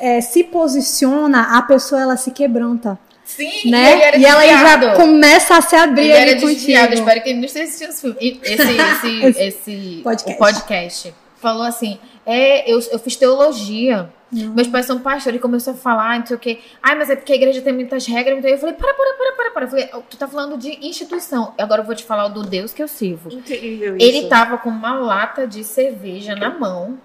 é, 0.00 0.20
se 0.20 0.42
posiciona, 0.44 1.56
a 1.58 1.62
pessoa 1.62 2.00
ela 2.00 2.16
se 2.16 2.30
quebranta, 2.30 2.98
sim, 3.24 3.70
né? 3.70 3.92
ele 3.92 4.02
era 4.02 4.16
E 4.18 4.24
ela 4.24 4.46
já 4.46 4.94
começa 4.94 5.56
a 5.56 5.60
se 5.60 5.76
abrir 5.76 6.02
Ele 6.02 6.12
era 6.12 6.30
ali 6.32 6.40
desviado, 6.40 6.88
contigo. 6.88 7.00
espero 7.06 7.22
que 7.22 7.28
ele 7.30 7.38
não 7.38 7.44
esteja 7.46 7.64
assistindo 7.66 7.90
esse 7.90 8.00
filme. 8.00 8.16
E 8.20 8.40
Esse, 8.42 8.62
esse, 8.62 9.26
Esse 9.26 9.42
esse 9.42 10.00
podcast. 10.02 10.38
podcast. 10.38 11.14
Falou 11.40 11.62
assim, 11.62 11.98
é, 12.26 12.70
eu, 12.70 12.80
eu 12.90 12.98
fiz 12.98 13.16
teologia. 13.16 14.10
Meus 14.32 14.68
pais 14.68 14.86
são 14.86 15.00
pastores, 15.00 15.26
ele 15.26 15.38
começou 15.40 15.72
a 15.72 15.76
falar, 15.76 16.18
não 16.20 16.26
sei 16.26 16.36
o 16.36 16.38
quê. 16.38 16.60
Ai, 16.80 16.94
mas 16.94 17.10
é 17.10 17.16
porque 17.16 17.32
a 17.32 17.36
igreja 17.36 17.60
tem 17.62 17.72
muitas 17.72 18.06
regras. 18.06 18.38
Então 18.38 18.48
eu 18.48 18.58
falei, 18.58 18.74
para, 18.76 18.94
para, 18.94 19.14
para, 19.14 19.32
para, 19.32 19.50
para. 19.50 19.64
Eu 19.64 19.68
falei, 19.70 19.86
tu 20.08 20.16
tá 20.16 20.28
falando 20.28 20.56
de 20.56 20.86
instituição. 20.86 21.52
Agora 21.58 21.80
eu 21.80 21.86
vou 21.86 21.96
te 21.96 22.04
falar 22.04 22.28
do 22.28 22.42
Deus 22.44 22.72
que 22.72 22.80
eu 22.80 22.86
sirvo. 22.86 23.32
Incrível 23.32 23.96
isso. 23.96 24.06
Ele 24.06 24.28
tava 24.28 24.56
com 24.58 24.68
uma 24.68 24.94
lata 24.94 25.48
de 25.48 25.64
cerveja 25.64 26.36
na 26.36 26.50
mão, 26.56 26.96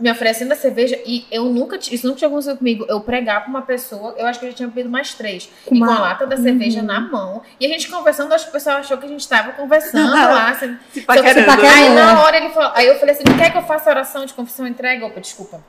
me 0.00 0.10
oferecendo 0.10 0.52
a 0.52 0.56
cerveja, 0.56 0.98
e 1.04 1.26
eu 1.30 1.44
nunca, 1.44 1.76
isso 1.76 2.06
nunca 2.06 2.18
tinha 2.18 2.28
acontecido 2.28 2.56
comigo. 2.58 2.86
Eu 2.88 3.00
pregar 3.00 3.40
pra 3.42 3.50
uma 3.50 3.62
pessoa, 3.62 4.14
eu 4.16 4.26
acho 4.26 4.40
que 4.40 4.46
eu 4.46 4.50
já 4.50 4.56
tinha 4.56 4.68
bebido 4.68 4.88
mais 4.88 5.12
três, 5.14 5.48
Com 5.66 5.74
e 5.76 5.82
a 5.82 5.86
lata 5.86 6.26
da 6.26 6.36
cerveja 6.36 6.80
na 6.82 7.00
mão, 7.00 7.42
e 7.60 7.66
a 7.66 7.68
gente 7.68 7.88
conversando, 7.88 8.32
acho 8.32 8.44
que 8.44 8.50
o 8.50 8.52
pessoal 8.52 8.78
achou 8.78 8.96
que 8.98 9.04
a 9.06 9.08
gente 9.08 9.28
tava 9.28 9.52
conversando 9.52 10.10
lá. 10.12 10.48
Assim, 10.50 10.76
Se 10.92 11.00
que- 11.00 11.06
paquerando. 11.06 11.46
paquerando. 11.46 11.74
Aí 11.76 11.86
É. 11.86 11.94
na 11.94 12.22
hora 12.22 12.36
ele 12.36 12.48
falou, 12.50 12.72
aí 12.74 12.86
eu 12.86 12.98
falei 12.98 13.14
assim, 13.14 13.24
quer 13.36 13.50
que 13.50 13.58
eu 13.58 13.62
faça 13.62 13.90
oração 13.90 14.24
de 14.24 14.32
confissão 14.32 14.66
e 14.66 14.70
entrega? 14.70 15.04
Opa, 15.06 15.20
desculpa. 15.20 15.60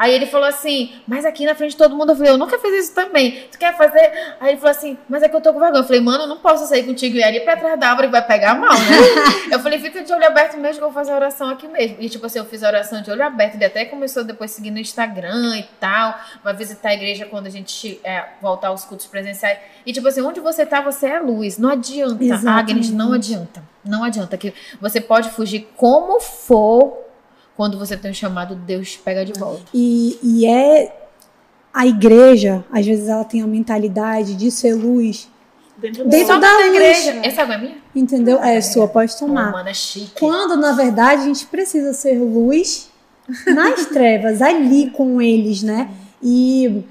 Aí 0.00 0.14
ele 0.14 0.24
falou 0.24 0.48
assim, 0.48 0.94
mas 1.06 1.26
aqui 1.26 1.44
na 1.44 1.54
frente 1.54 1.72
de 1.72 1.76
todo 1.76 1.94
mundo, 1.94 2.12
eu 2.12 2.16
falei, 2.16 2.32
eu 2.32 2.38
nunca 2.38 2.58
fiz 2.58 2.86
isso 2.86 2.94
também. 2.94 3.46
Tu 3.52 3.58
quer 3.58 3.76
fazer? 3.76 4.10
Aí 4.40 4.52
ele 4.52 4.56
falou 4.56 4.70
assim, 4.70 4.96
mas 5.06 5.22
é 5.22 5.28
que 5.28 5.36
eu 5.36 5.42
tô 5.42 5.52
com 5.52 5.60
vergonha. 5.60 5.82
Eu 5.82 5.86
falei, 5.86 6.00
mano, 6.00 6.24
eu 6.24 6.26
não 6.26 6.38
posso 6.38 6.66
sair 6.66 6.84
contigo 6.84 7.18
e 7.18 7.22
ali 7.22 7.40
pra 7.40 7.54
trás 7.54 7.78
da 7.78 7.90
árvore 7.90 8.08
vai 8.08 8.26
pegar 8.26 8.54
mal, 8.54 8.72
né? 8.72 8.96
eu 9.52 9.60
falei, 9.60 9.78
fica 9.78 10.02
de 10.02 10.10
olho 10.10 10.26
aberto 10.26 10.56
mesmo 10.56 10.78
que 10.78 10.84
eu 10.84 10.90
vou 10.90 10.94
fazer 10.94 11.12
a 11.12 11.16
oração 11.16 11.50
aqui 11.50 11.68
mesmo. 11.68 11.98
E 12.00 12.08
tipo 12.08 12.24
assim, 12.24 12.38
eu 12.38 12.46
fiz 12.46 12.62
a 12.62 12.68
oração 12.68 13.02
de 13.02 13.10
olho 13.10 13.22
aberto. 13.22 13.56
Ele 13.56 13.64
até 13.66 13.84
começou 13.84 14.24
depois 14.24 14.52
a 14.52 14.54
seguir 14.54 14.70
no 14.70 14.78
Instagram 14.78 15.58
e 15.58 15.64
tal. 15.78 16.18
Vai 16.42 16.54
visitar 16.56 16.88
a 16.88 16.94
igreja 16.94 17.26
quando 17.26 17.48
a 17.48 17.50
gente 17.50 18.00
é, 18.02 18.24
voltar 18.40 18.68
aos 18.68 18.86
cultos 18.86 19.04
presenciais. 19.04 19.58
E 19.84 19.92
tipo 19.92 20.08
assim, 20.08 20.22
onde 20.22 20.40
você 20.40 20.64
tá, 20.64 20.80
você 20.80 21.08
é 21.08 21.20
luz. 21.20 21.58
Não 21.58 21.68
adianta. 21.68 22.24
Exatamente. 22.24 22.70
Agnes, 22.70 22.90
não 22.90 23.12
adianta. 23.12 23.62
Não 23.84 24.02
adianta. 24.02 24.38
Que 24.38 24.54
você 24.80 24.98
pode 24.98 25.28
fugir 25.28 25.68
como 25.76 26.20
for 26.20 27.09
quando 27.60 27.78
você 27.78 27.94
tem 27.94 28.10
um 28.10 28.14
chamado, 28.14 28.54
Deus 28.54 28.96
pega 28.96 29.22
de 29.22 29.38
volta. 29.38 29.60
E, 29.74 30.18
e 30.22 30.46
é 30.46 30.96
a 31.74 31.86
igreja, 31.86 32.64
às 32.72 32.86
vezes 32.86 33.06
ela 33.06 33.22
tem 33.22 33.42
a 33.42 33.46
mentalidade 33.46 34.34
de 34.34 34.50
ser 34.50 34.72
luz, 34.72 35.28
Dentro 35.76 36.08
Dentro 36.08 36.40
da 36.40 36.50
da 36.50 36.56
luz. 36.56 36.74
igreja. 36.74 37.20
Essa 37.22 37.42
água 37.42 37.56
é 37.56 37.58
minha? 37.58 37.76
entendeu? 37.94 38.42
É 38.42 38.58
sua, 38.62 38.88
pode 38.88 39.14
tomar. 39.18 39.52
mano, 39.52 39.68
é 39.68 39.74
chique. 39.74 40.18
Quando, 40.18 40.56
na 40.56 40.72
verdade, 40.72 41.20
a 41.20 41.24
gente 41.26 41.44
precisa 41.48 41.92
ser 41.92 42.18
luz 42.18 42.90
nas 43.46 43.84
trevas, 43.92 44.40
ali 44.40 44.88
com 44.92 45.20
eles, 45.20 45.62
né? 45.62 45.90
E. 46.22 46.82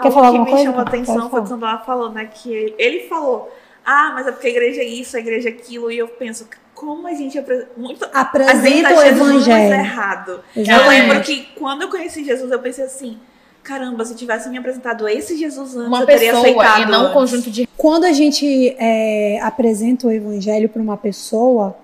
Quer 0.00 0.04
Algo 0.08 0.14
falar 0.14 0.30
que 0.30 0.38
alguma 0.38 0.44
me 0.46 0.50
coisa? 0.52 0.64
chamou 0.64 0.80
a 0.80 0.84
atenção 0.84 1.28
foi 1.30 1.42
quando 1.42 1.66
ela 1.66 1.78
falou, 1.80 2.10
né, 2.10 2.24
que 2.24 2.50
ele, 2.50 2.74
ele 2.78 3.08
falou, 3.08 3.54
ah, 3.84 4.12
mas 4.14 4.26
é 4.26 4.32
porque 4.32 4.46
a 4.46 4.50
igreja 4.50 4.80
é 4.80 4.86
isso, 4.86 5.18
a 5.18 5.20
igreja 5.20 5.50
é 5.50 5.52
aquilo, 5.52 5.90
e 5.92 5.98
eu 5.98 6.08
penso, 6.08 6.46
como 6.76 7.06
a 7.08 7.14
gente 7.14 7.38
apre- 7.38 7.66
muito 7.76 8.04
Apresenta 8.12 8.50
apresenta 8.60 8.94
o 8.94 9.02
Jesus 9.02 9.30
evangelho. 9.48 9.74
errado. 9.74 10.40
Eu 10.54 10.62
Exatamente. 10.62 10.88
lembro 10.90 11.20
que 11.22 11.48
quando 11.58 11.82
eu 11.82 11.88
conheci 11.88 12.22
Jesus, 12.22 12.52
eu 12.52 12.58
pensei 12.58 12.84
assim, 12.84 13.18
caramba, 13.62 14.04
se 14.04 14.14
tivesse 14.14 14.48
me 14.50 14.58
apresentado 14.58 15.08
esse 15.08 15.38
Jesus 15.38 15.74
antes, 15.74 15.88
Uma 15.88 16.00
eu 16.02 16.06
teria 16.06 16.32
pessoa 16.34 16.42
aceitado. 16.62 16.82
e 16.82 16.90
não 16.92 17.10
um 17.10 17.12
conjunto 17.14 17.50
de. 17.50 17.66
Quando 17.78 18.04
a 18.04 18.12
gente 18.12 18.76
é, 18.78 19.40
apresenta 19.42 20.06
o 20.06 20.12
evangelho 20.12 20.68
para 20.68 20.82
uma 20.82 20.98
pessoa, 20.98 21.74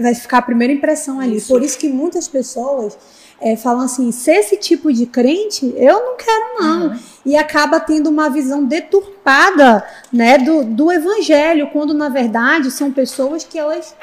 vai 0.00 0.14
ficar 0.14 0.38
a 0.38 0.42
primeira 0.42 0.72
impressão 0.72 1.20
ali. 1.20 1.36
Isso. 1.36 1.48
Por 1.52 1.62
isso 1.62 1.76
que 1.78 1.88
muitas 1.88 2.26
pessoas 2.26 2.96
é, 3.40 3.56
falam 3.56 3.82
assim: 3.82 4.10
se 4.12 4.30
esse 4.30 4.56
tipo 4.56 4.92
de 4.92 5.06
crente, 5.06 5.72
eu 5.76 6.04
não 6.04 6.16
quero, 6.16 6.44
não. 6.60 6.86
Uhum. 6.88 6.98
E 7.24 7.36
acaba 7.36 7.80
tendo 7.80 8.08
uma 8.08 8.30
visão 8.30 8.64
deturpada 8.64 9.84
né, 10.12 10.38
do, 10.38 10.64
do 10.64 10.92
evangelho, 10.92 11.68
quando 11.72 11.92
na 11.92 12.08
verdade 12.08 12.70
são 12.70 12.92
pessoas 12.92 13.44
que 13.44 13.58
elas 13.58 13.94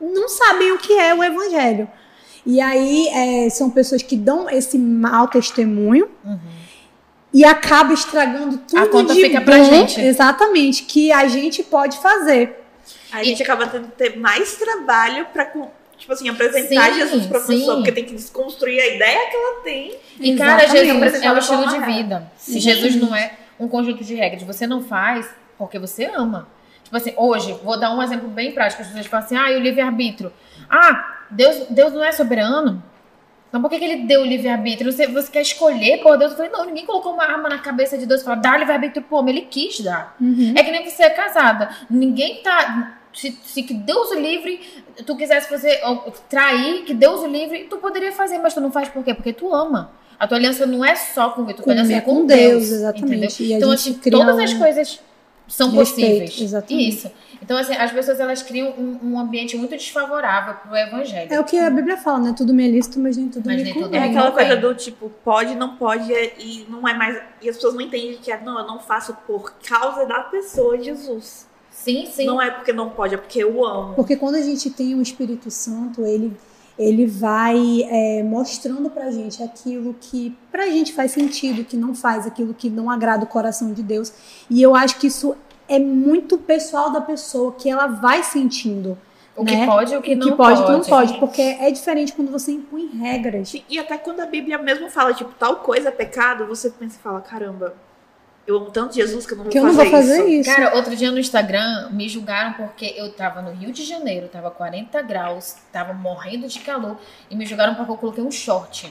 não 0.00 0.28
sabem 0.28 0.72
o 0.72 0.78
que 0.78 0.92
é 0.92 1.14
o 1.14 1.24
evangelho. 1.24 1.88
E 2.46 2.60
aí 2.60 3.08
é, 3.08 3.50
são 3.50 3.68
pessoas 3.70 4.02
que 4.02 4.16
dão 4.16 4.48
esse 4.48 4.78
mau 4.78 5.28
testemunho 5.28 6.08
e 7.32 7.44
acaba 7.44 7.92
estragando 7.92 8.58
tudo 8.58 8.78
A 8.82 8.86
conta 8.86 9.12
de 9.14 9.20
fica 9.22 9.40
pra 9.40 9.58
bom, 9.58 9.64
gente. 9.64 10.00
exatamente, 10.00 10.84
que 10.84 11.12
a 11.12 11.26
gente 11.28 11.62
pode 11.62 11.98
fazer. 11.98 12.64
A 13.12 13.22
gente 13.22 13.42
acaba 13.42 13.66
tendo 13.66 13.88
que 13.88 13.96
ter 13.96 14.18
mais 14.18 14.56
trabalho 14.56 15.26
com- 15.52 15.68
tipo 16.08 16.12
assim, 16.12 16.28
apresentar 16.30 16.86
Sim, 16.86 16.94
Jesus 16.94 17.26
pra 17.26 17.40
pessoa, 17.40 17.76
porque 17.76 17.92
tem 17.92 18.04
que 18.04 18.14
desconstruir 18.14 18.80
a 18.80 18.86
ideia 18.86 19.30
que 19.30 19.36
ela 19.36 19.60
tem. 19.62 19.94
E, 20.18 20.36
cara, 20.36 20.64
Exatamente. 20.64 20.86
Jesus 20.86 20.88
é 20.88 20.94
um 20.94 20.96
Apresentar 20.96 21.38
estilo 21.38 21.68
de 21.68 21.92
vida. 21.92 22.32
Se 22.36 22.52
Sim. 22.52 22.60
Jesus 22.60 22.96
não 22.96 23.14
é 23.14 23.32
um 23.60 23.68
conjunto 23.68 24.02
de 24.02 24.14
regras, 24.14 24.42
você 24.42 24.66
não 24.66 24.82
faz 24.82 25.28
porque 25.58 25.78
você 25.78 26.06
ama. 26.06 26.48
Tipo 26.82 26.96
assim, 26.96 27.12
hoje, 27.16 27.52
vou 27.62 27.78
dar 27.78 27.94
um 27.94 28.02
exemplo 28.02 28.28
bem 28.28 28.52
prático. 28.52 28.80
As 28.80 28.88
pessoas 28.88 29.06
falam 29.06 29.26
assim, 29.26 29.36
ah, 29.36 29.52
e 29.52 29.56
o 29.56 29.60
livre-arbítrio. 29.60 30.32
Ah, 30.70 31.26
Deus, 31.30 31.66
Deus 31.68 31.92
não 31.92 32.02
é 32.02 32.10
soberano? 32.10 32.82
Então 33.48 33.60
por 33.60 33.70
que, 33.70 33.78
que 33.78 33.84
ele 33.84 34.06
deu 34.06 34.22
o 34.22 34.24
livre-arbítrio? 34.24 34.90
Você, 34.90 35.06
você 35.06 35.30
quer 35.30 35.42
escolher 35.42 35.98
por 36.02 36.16
Deus? 36.16 36.32
Eu 36.32 36.36
falei, 36.36 36.52
não, 36.52 36.64
ninguém 36.64 36.86
colocou 36.86 37.12
uma 37.12 37.24
arma 37.24 37.48
na 37.50 37.58
cabeça 37.58 37.98
de 37.98 38.06
Deus 38.06 38.22
e 38.22 38.24
falou, 38.24 38.40
dá 38.40 38.56
livre-arbítrio 38.56 39.02
pro 39.02 39.18
homem. 39.18 39.36
Ele 39.36 39.46
quis 39.46 39.80
dar. 39.80 40.16
É 40.56 40.62
que 40.62 40.70
nem 40.70 40.88
você 40.88 41.02
é 41.02 41.10
casada. 41.10 41.68
Ninguém 41.90 42.36
tá. 42.42 42.97
Se, 43.12 43.38
se 43.42 43.62
que 43.62 43.74
Deus 43.74 44.10
o 44.10 44.14
livre, 44.18 44.60
tu 45.06 45.16
quisesse 45.16 45.48
fazer, 45.48 45.80
ou, 45.84 46.12
trair, 46.28 46.84
que 46.84 46.94
Deus 46.94 47.20
o 47.20 47.26
livre, 47.26 47.64
tu 47.70 47.78
poderia 47.78 48.12
fazer, 48.12 48.38
mas 48.38 48.54
tu 48.54 48.60
não 48.60 48.70
faz 48.70 48.88
por 48.88 49.02
quê? 49.04 49.14
Porque 49.14 49.32
tu 49.32 49.54
ama. 49.54 49.90
A 50.18 50.26
tua 50.26 50.36
aliança 50.36 50.66
não 50.66 50.84
é 50.84 50.94
só 50.96 51.30
com 51.30 51.42
o 51.42 51.46
tua 51.46 51.64
Com- 51.64 51.70
aliança 51.70 51.92
é 51.92 51.96
é 51.96 52.00
com, 52.00 52.26
Deus. 52.26 52.38
Deus, 52.68 52.70
exatamente. 52.70 53.42
E 53.42 53.52
então, 53.52 53.70
gente 53.70 53.90
assim, 53.90 53.94
cria 53.94 54.18
todas 54.18 54.38
as 54.38 54.54
coisas 54.54 55.00
são 55.48 55.70
respeito, 55.70 56.26
possíveis. 56.26 56.40
exatamente. 56.40 56.88
Isso. 56.88 57.10
Então, 57.42 57.56
assim, 57.56 57.74
as 57.74 57.90
pessoas 57.90 58.20
elas 58.20 58.42
criam 58.42 58.70
um, 58.72 58.98
um 59.12 59.18
ambiente 59.18 59.56
muito 59.56 59.70
desfavorável 59.70 60.54
pro 60.54 60.76
evangelho. 60.76 61.32
É 61.32 61.40
o 61.40 61.44
que 61.44 61.56
a 61.56 61.70
Bíblia 61.70 61.96
fala, 61.96 62.18
né? 62.18 62.34
Tudo 62.36 62.52
me 62.52 62.66
é 62.66 62.70
lícito, 62.70 62.98
mas 62.98 63.16
nem 63.16 63.28
tudo 63.28 63.46
Mas 63.46 63.56
me 63.56 63.64
nem 63.64 63.74
tudo. 63.74 63.94
É 63.94 63.98
aquela 64.04 64.30
coisa 64.32 64.56
do 64.56 64.74
tipo, 64.74 65.10
pode, 65.24 65.54
não 65.54 65.76
pode, 65.76 66.12
e 66.12 66.66
não 66.68 66.86
é 66.86 66.94
mais. 66.94 67.18
E 67.40 67.48
as 67.48 67.56
pessoas 67.56 67.74
não 67.74 67.80
entendem 67.80 68.18
que 68.18 68.30
é, 68.30 68.40
não, 68.40 68.58
eu 68.58 68.66
não 68.66 68.78
faço 68.78 69.16
por 69.26 69.54
causa 69.66 70.04
da 70.04 70.20
pessoa 70.20 70.78
Jesus. 70.82 71.46
Sim, 71.82 72.06
sim. 72.06 72.26
Não 72.26 72.42
é 72.42 72.50
porque 72.50 72.72
não 72.72 72.90
pode, 72.90 73.14
é 73.14 73.18
porque 73.18 73.42
eu 73.42 73.64
amo. 73.64 73.94
Porque 73.94 74.16
quando 74.16 74.34
a 74.34 74.42
gente 74.42 74.68
tem 74.68 74.94
o 74.94 75.02
Espírito 75.02 75.50
Santo, 75.50 76.04
ele, 76.04 76.36
ele 76.78 77.06
vai 77.06 77.82
é, 77.88 78.22
mostrando 78.22 78.90
pra 78.90 79.10
gente 79.10 79.42
aquilo 79.42 79.94
que 80.00 80.36
pra 80.50 80.66
gente 80.66 80.92
faz 80.92 81.12
sentido, 81.12 81.64
que 81.64 81.76
não 81.76 81.94
faz, 81.94 82.26
aquilo 82.26 82.52
que 82.52 82.68
não 82.68 82.90
agrada 82.90 83.24
o 83.24 83.28
coração 83.28 83.72
de 83.72 83.82
Deus. 83.82 84.12
E 84.50 84.60
eu 84.60 84.74
acho 84.74 84.98
que 84.98 85.06
isso 85.06 85.36
é 85.68 85.78
muito 85.78 86.36
pessoal 86.36 86.90
da 86.90 87.00
pessoa, 87.00 87.52
que 87.52 87.70
ela 87.70 87.86
vai 87.86 88.22
sentindo. 88.24 88.98
o 89.36 89.44
que 89.44 89.54
né? 89.54 89.66
pode 89.66 89.94
e 89.94 89.96
o 89.96 90.02
que 90.02 90.14
o 90.14 90.18
não 90.18 90.30
que 90.30 90.36
pode 90.36 90.60
e 90.60 90.62
o 90.62 90.66
que 90.66 90.72
não 90.72 90.80
pode. 90.80 91.12
pode. 91.12 91.20
Porque 91.20 91.40
é 91.40 91.70
diferente 91.70 92.12
quando 92.12 92.30
você 92.30 92.50
impõe 92.50 92.86
regras. 92.88 93.54
E 93.68 93.78
até 93.78 93.96
quando 93.96 94.20
a 94.20 94.26
Bíblia 94.26 94.58
mesmo 94.58 94.90
fala, 94.90 95.14
tipo, 95.14 95.32
tal 95.38 95.56
coisa 95.56 95.88
é 95.88 95.92
pecado, 95.92 96.44
você 96.46 96.70
pensa 96.70 96.96
e 96.98 97.02
fala, 97.02 97.20
caramba, 97.20 97.74
Eu 98.48 98.56
amo 98.56 98.70
tanto 98.70 98.94
Jesus 98.94 99.26
que 99.26 99.34
eu 99.34 99.36
não 99.36 99.44
vou 99.44 99.52
Que 99.52 99.58
eu 99.58 99.62
não 99.62 99.74
fazer, 99.74 99.90
vou 99.90 100.00
fazer 100.00 100.24
isso. 100.24 100.48
isso. 100.50 100.56
Cara, 100.56 100.74
outro 100.74 100.96
dia 100.96 101.10
no 101.12 101.18
Instagram 101.18 101.90
me 101.90 102.08
julgaram 102.08 102.54
porque 102.54 102.94
eu 102.96 103.12
tava 103.12 103.42
no 103.42 103.52
Rio 103.52 103.70
de 103.70 103.84
Janeiro, 103.84 104.26
tava 104.26 104.50
40 104.50 105.02
graus, 105.02 105.56
tava 105.70 105.92
morrendo 105.92 106.48
de 106.48 106.58
calor, 106.60 106.96
e 107.30 107.36
me 107.36 107.44
julgaram 107.44 107.74
porque 107.74 107.92
eu 107.92 107.96
coloquei 107.98 108.24
um 108.24 108.30
short. 108.30 108.90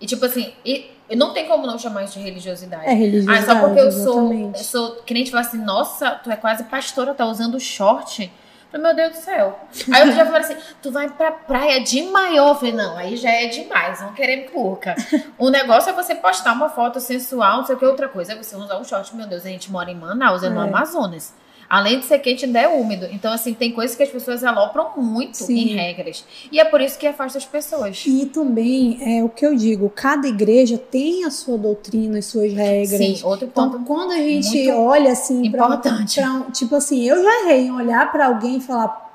E 0.00 0.06
tipo 0.06 0.24
assim, 0.24 0.52
e, 0.66 0.90
e 1.08 1.14
não 1.14 1.32
tem 1.32 1.46
como 1.46 1.68
não 1.68 1.78
chamar 1.78 2.02
isso 2.02 2.18
de 2.18 2.24
religiosidade. 2.24 2.84
É 2.86 2.92
religiosidade, 2.92 3.44
Ah, 3.44 3.46
só 3.46 3.60
porque 3.60 3.80
eu 3.80 3.92
sou, 3.92 4.32
eu 4.32 4.54
sou 4.56 4.96
crente, 5.06 5.30
fala 5.30 5.46
assim, 5.46 5.58
nossa, 5.58 6.10
tu 6.10 6.28
é 6.28 6.34
quase 6.34 6.64
pastora, 6.64 7.14
tá 7.14 7.24
usando 7.26 7.60
short. 7.60 8.28
Eu 8.72 8.80
falei, 8.80 8.86
meu 8.86 8.94
Deus 8.94 9.18
do 9.18 9.24
céu. 9.24 9.58
Aí 9.92 10.00
outro 10.00 10.14
dia 10.14 10.24
falaram 10.26 10.44
assim, 10.44 10.56
tu 10.80 10.92
vai 10.92 11.08
pra 11.08 11.32
praia 11.32 11.82
de 11.82 12.02
maior. 12.02 12.50
Eu 12.50 12.54
falei, 12.54 12.72
não, 12.72 12.96
aí 12.96 13.16
já 13.16 13.30
é 13.30 13.46
demais, 13.48 14.00
vão 14.00 14.12
querer 14.12 14.48
pouca. 14.52 14.94
O 15.36 15.50
negócio 15.50 15.90
é 15.90 15.92
você 15.92 16.14
postar 16.14 16.52
uma 16.52 16.68
foto 16.68 17.00
sensual, 17.00 17.58
não 17.58 17.66
sei 17.66 17.74
o 17.74 17.78
que, 17.78 17.84
outra 17.84 18.08
coisa 18.08 18.32
é 18.32 18.36
você 18.36 18.54
usar 18.54 18.78
um 18.78 18.84
short. 18.84 19.14
Meu 19.16 19.26
Deus, 19.26 19.44
a 19.44 19.48
gente 19.48 19.70
mora 19.72 19.90
em 19.90 19.96
Manaus, 19.96 20.44
é 20.44 20.48
no 20.48 20.60
É. 20.60 20.64
Amazonas. 20.68 21.34
Além 21.70 22.00
de 22.00 22.04
ser 22.06 22.18
quente, 22.18 22.44
ainda 22.44 22.58
é 22.58 22.66
úmido. 22.66 23.06
Então, 23.12 23.32
assim, 23.32 23.54
tem 23.54 23.70
coisas 23.70 23.94
que 23.96 24.02
as 24.02 24.08
pessoas 24.08 24.42
alopram 24.42 24.90
muito 24.96 25.36
Sim. 25.36 25.56
em 25.56 25.66
regras. 25.76 26.24
E 26.50 26.58
é 26.58 26.64
por 26.64 26.80
isso 26.80 26.98
que 26.98 27.06
afasta 27.06 27.38
as 27.38 27.44
pessoas. 27.44 28.02
E 28.04 28.26
também 28.26 28.98
é 29.00 29.22
o 29.22 29.28
que 29.28 29.46
eu 29.46 29.54
digo, 29.54 29.88
cada 29.88 30.26
igreja 30.26 30.76
tem 30.76 31.24
a 31.24 31.30
sua 31.30 31.56
doutrina, 31.56 32.18
as 32.18 32.26
suas 32.26 32.52
regras. 32.52 32.98
Sim, 32.98 33.20
outro 33.22 33.46
ponto 33.46 33.76
Então, 33.76 33.84
quando 33.84 34.10
a 34.10 34.16
gente 34.16 34.68
olha 34.72 35.12
assim, 35.12 35.48
pra, 35.48 35.64
importante. 35.66 36.20
pra 36.20 36.32
um- 36.32 36.50
tipo 36.50 36.74
assim, 36.74 37.04
eu 37.08 37.22
já 37.22 37.44
errei 37.44 37.66
em 37.66 37.70
olhar 37.72 38.10
pra 38.10 38.26
alguém 38.26 38.56
e 38.56 38.60
falar, 38.60 39.08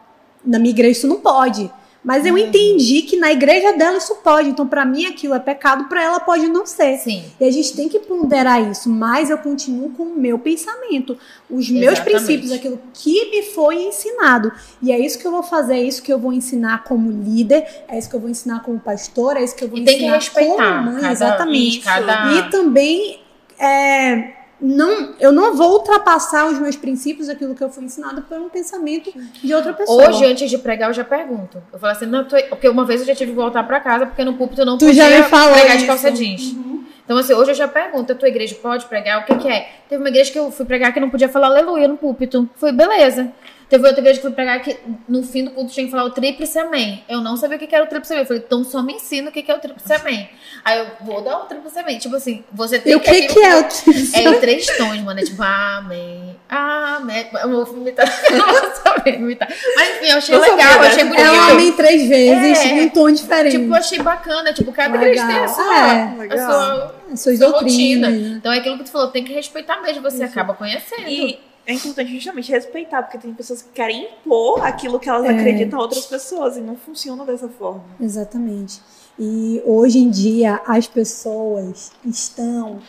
na 0.45 0.57
minha 0.57 0.69
igreja 0.71 0.91
isso 0.99 1.07
não 1.07 1.19
pode. 1.19 1.69
Mas 2.05 2.23
eu 2.23 2.33
Uhum. 2.33 2.39
entendi 2.39 3.01
que 3.01 3.17
na 3.17 3.31
igreja 3.31 3.73
dela 3.73 3.97
isso 3.97 4.13
pode. 4.23 4.47
Então, 4.47 4.67
pra 4.67 4.85
mim 4.85 5.07
aquilo 5.07 5.33
é 5.33 5.39
pecado, 5.39 5.85
pra 5.89 6.03
ela 6.03 6.19
pode 6.19 6.47
não 6.47 6.63
ser. 6.65 6.97
Sim. 6.99 7.23
E 7.39 7.43
a 7.43 7.51
gente 7.51 7.75
tem 7.75 7.89
que 7.89 7.97
ponderar 7.97 8.61
isso, 8.71 8.87
mas 8.89 9.31
eu 9.31 9.39
continuo 9.39 9.89
com 9.89 10.03
o 10.03 10.15
meu 10.15 10.37
pensamento, 10.37 11.17
os 11.49 11.67
meus 11.71 11.93
Exatamente. 11.93 12.03
princípios, 12.15 12.51
aquilo 12.51 12.79
que 12.93 13.31
me 13.31 13.41
foi 13.41 13.75
ensinado. 13.85 14.51
E 14.83 14.91
é 14.91 14.99
isso 14.99 15.17
que 15.17 15.25
eu 15.25 15.31
vou 15.31 15.41
fazer, 15.41 15.77
é 15.77 15.81
isso 15.83 16.03
que 16.03 16.13
eu 16.13 16.19
vou 16.19 16.31
ensinar 16.31 16.83
como 16.83 17.09
líder, 17.09 17.65
é 17.87 17.97
isso 17.97 18.07
que 18.07 18.15
eu 18.15 18.19
vou 18.19 18.29
ensinar 18.29 18.61
como 18.61 18.79
pastor, 18.79 19.35
é 19.35 19.43
isso 19.43 19.55
que 19.55 19.63
eu 19.63 19.67
vou 19.67 19.79
E 19.79 19.83
tem 19.83 19.97
que 19.97 20.03
ensinar 20.03 20.15
respeitar. 20.17 20.55
como 20.77 20.91
mãe, 20.91 21.01
cada, 21.01 21.11
exatamente. 21.11 21.79
Cada... 21.79 22.33
E 22.33 22.49
também 22.51 23.19
é, 23.57 24.34
não, 24.59 25.13
eu 25.19 25.31
não 25.31 25.53
vou 25.55 25.73
ultrapassar 25.73 26.47
os 26.47 26.57
meus 26.59 26.75
princípios, 26.75 27.27
aquilo 27.29 27.53
que 27.53 27.63
eu 27.63 27.69
fui 27.69 27.83
ensinado 27.83 28.21
por 28.21 28.37
um 28.39 28.49
pensamento 28.49 29.11
de 29.43 29.53
outra 29.53 29.73
pessoa. 29.73 30.09
Hoje, 30.09 30.25
antes 30.25 30.49
de 30.49 30.57
pregar, 30.57 30.89
eu 30.89 30.93
já 30.93 31.03
pergunto. 31.03 31.61
Eu 31.71 31.77
falo 31.79 31.91
assim, 31.91 32.05
não, 32.05 32.23
tô... 32.25 32.37
porque 32.49 32.67
uma 32.69 32.85
vez 32.85 33.01
eu 33.01 33.07
já 33.07 33.15
tive 33.15 33.31
que 33.31 33.35
voltar 33.37 33.63
pra 33.63 33.79
casa, 33.79 34.05
porque 34.05 34.23
no 34.23 34.33
púlpito 34.33 34.61
eu 34.61 34.65
não 34.65 34.77
Tu 34.77 34.85
podia 34.85 35.09
já 35.09 35.17
me 35.17 35.23
falou 35.23 35.53
pregar 35.53 35.71
de 35.71 35.77
isso. 35.77 35.87
calça 35.87 36.11
jeans. 36.11 36.55
Então, 37.03 37.17
assim, 37.17 37.33
hoje 37.33 37.51
eu 37.51 37.55
já 37.55 37.67
pergunto, 37.67 38.11
a 38.13 38.15
tua 38.15 38.27
igreja 38.27 38.55
pode 38.55 38.85
pregar? 38.85 39.21
O 39.21 39.25
que 39.25 39.35
que 39.35 39.47
é? 39.47 39.69
Teve 39.87 40.01
uma 40.01 40.09
igreja 40.09 40.31
que 40.31 40.39
eu 40.39 40.49
fui 40.51 40.65
pregar 40.65 40.91
que 40.91 40.99
não 40.99 41.09
podia 41.09 41.29
falar 41.29 41.47
aleluia 41.47 41.87
no 41.87 41.97
púlpito. 41.97 42.49
Foi 42.55 42.71
beleza. 42.71 43.31
Teve 43.75 43.87
outra 43.87 43.99
igreja 44.01 44.21
que 44.21 44.25
eu 44.25 44.29
fui 44.31 44.35
pregar 44.35 44.61
que 44.61 44.77
no 45.07 45.21
fim 45.21 45.43
do 45.43 45.51
culto 45.51 45.73
tinha 45.73 45.85
que 45.85 45.91
falar 45.91 46.05
o 46.05 46.09
tríplice 46.11 46.57
amém. 46.57 47.03
Eu 47.09 47.19
não 47.19 47.35
sabia 47.35 47.57
o 47.57 47.59
que 47.59 47.67
que 47.67 47.75
era 47.75 47.83
o 47.83 47.87
tríplice 47.87 48.13
amém. 48.13 48.23
Eu 48.23 48.27
falei, 48.27 48.43
então 48.45 48.63
só 48.63 48.81
me 48.81 48.93
ensina 48.93 49.29
o 49.29 49.33
que 49.33 49.43
que 49.43 49.51
é 49.51 49.55
o 49.55 49.59
tríplice 49.59 49.91
amém. 49.91 50.29
Aí 50.63 50.79
eu 50.79 50.87
vou 51.01 51.21
dar 51.21 51.39
o 51.39 51.41
tríplice 51.41 51.77
amém. 51.79 51.97
Tipo 51.97 52.15
assim, 52.15 52.41
você 52.53 52.79
tem 52.79 52.93
E 52.93 52.95
o 52.95 53.01
que, 53.01 53.21
que 53.27 53.39
é 53.39 53.55
o 53.59 53.65
É 54.13 54.23
em 54.23 54.39
três 54.39 54.65
tons, 54.77 55.01
mano. 55.01 55.19
É 55.19 55.23
tipo, 55.23 55.43
amém, 55.43 56.35
amém. 56.47 57.27
Eu 57.33 57.49
vou 57.65 57.75
imitar. 57.77 58.05
Eu 58.31 58.37
não 58.37 58.47
vou 58.53 58.71
saber 58.75 59.15
imitar. 59.15 59.49
Mas 59.75 59.89
enfim, 59.97 60.05
eu 60.11 60.17
achei 60.19 60.35
Não 60.35 60.41
sabia, 60.45 60.55
legal, 60.65 60.83
eu 60.83 60.89
achei 60.89 61.03
bonito. 61.03 61.21
É 61.21 61.31
um 61.31 61.41
amém 61.51 61.71
três 61.73 62.07
vezes, 62.07 62.59
É. 62.59 62.67
em 62.67 62.81
um 62.85 62.89
tom 62.89 63.11
diferente. 63.11 63.57
Tipo, 63.57 63.65
eu 63.71 63.75
achei 63.75 63.99
bacana. 63.99 64.53
Tipo, 64.53 64.71
cada 64.71 64.95
igreja 64.95 65.27
tem 65.27 65.35
a 65.37 65.47
sua, 65.49 65.63
É. 65.63 66.01
a 66.01 66.15
Legal. 66.17 66.37
sua, 66.51 66.95
As 67.11 67.19
suas 67.21 67.37
sua 67.39 67.49
doutrinas. 67.51 68.09
rotina. 68.13 68.37
Então 68.37 68.53
é 68.53 68.59
aquilo 68.59 68.77
que 68.77 68.85
tu 68.85 68.91
falou, 68.91 69.07
tem 69.09 69.23
que 69.23 69.33
respeitar 69.33 69.81
mesmo, 69.81 70.01
você 70.01 70.23
acaba 70.23 70.53
conhecendo. 70.53 71.07
E 71.09 71.39
é 71.67 71.73
importante 71.73 72.11
justamente 72.13 72.51
respeitar, 72.51 73.01
porque 73.03 73.17
tem 73.17 73.33
pessoas 73.33 73.61
que 73.61 73.69
querem 73.69 74.03
impor 74.05 74.63
aquilo 74.65 74.99
que 74.99 75.09
elas 75.09 75.25
É. 75.25 75.29
acreditam 75.29 75.79
a 75.79 75.81
outras 75.83 76.05
pessoas 76.05 76.57
e 76.57 76.61
não 76.61 76.75
funciona 76.75 77.25
dessa 77.25 77.47
forma. 77.47 77.83
Exatamente. 77.99 78.79
E 79.17 79.61
hoje 79.65 79.99
em 79.99 80.09
dia 80.09 80.59
as 80.67 80.87
pessoas 80.87 81.91
estão. 82.05 82.79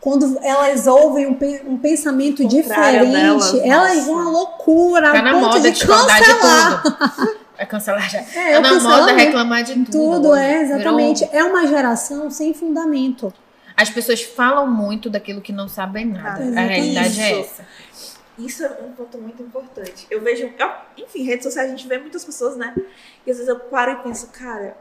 Quando 0.00 0.38
elas 0.42 0.86
ouvem 0.86 1.26
um, 1.26 1.34
pe- 1.34 1.62
um 1.66 1.76
pensamento 1.76 2.42
diferente, 2.46 3.10
delas, 3.12 3.54
elas 3.54 3.96
nossa. 3.98 4.06
vão 4.06 4.18
à 4.18 4.30
loucura, 4.30 5.12
Tá 5.12 5.18
ao 5.18 5.24
ponto 5.40 5.46
moda 5.46 5.70
de 5.70 5.86
cancelar 5.86 6.22
de 6.22 6.34
tudo. 6.34 7.38
É 7.58 7.66
cancelar 7.66 8.10
já. 8.10 8.18
É, 8.20 8.24
tá 8.24 8.50
eu 8.52 8.60
na 8.62 8.80
moda 8.80 9.12
reclamar 9.12 9.62
de 9.62 9.74
tudo. 9.84 9.90
tudo. 10.22 10.34
É, 10.34 10.62
exatamente. 10.62 11.24
Virou- 11.26 11.38
É 11.38 11.44
uma 11.44 11.66
geração 11.66 12.30
sem 12.30 12.54
fundamento. 12.54 13.30
As 13.76 13.90
pessoas 13.90 14.22
falam 14.22 14.66
muito 14.66 15.08
daquilo 15.10 15.40
que 15.42 15.52
não 15.52 15.68
sabem 15.68 16.06
nada. 16.06 16.42
Ah, 16.56 16.60
a 16.60 16.66
realidade 16.66 17.20
é 17.20 17.40
isso. 17.40 17.40
essa. 17.40 17.64
Isso 18.44 18.64
é 18.64 18.78
um 18.86 18.92
ponto 18.92 19.18
muito 19.18 19.42
importante. 19.42 20.06
Eu 20.10 20.20
vejo, 20.20 20.44
eu- 20.58 20.70
enfim, 21.04 21.22
redes 21.22 21.44
sociais 21.44 21.68
a 21.68 21.76
gente 21.76 21.86
vê 21.86 21.98
muitas 21.98 22.24
pessoas, 22.24 22.56
né? 22.56 22.74
E 23.26 23.30
às 23.30 23.36
vezes 23.36 23.48
eu 23.48 23.58
paro 23.60 23.92
e 23.92 23.96
penso, 23.96 24.28
cara, 24.28 24.76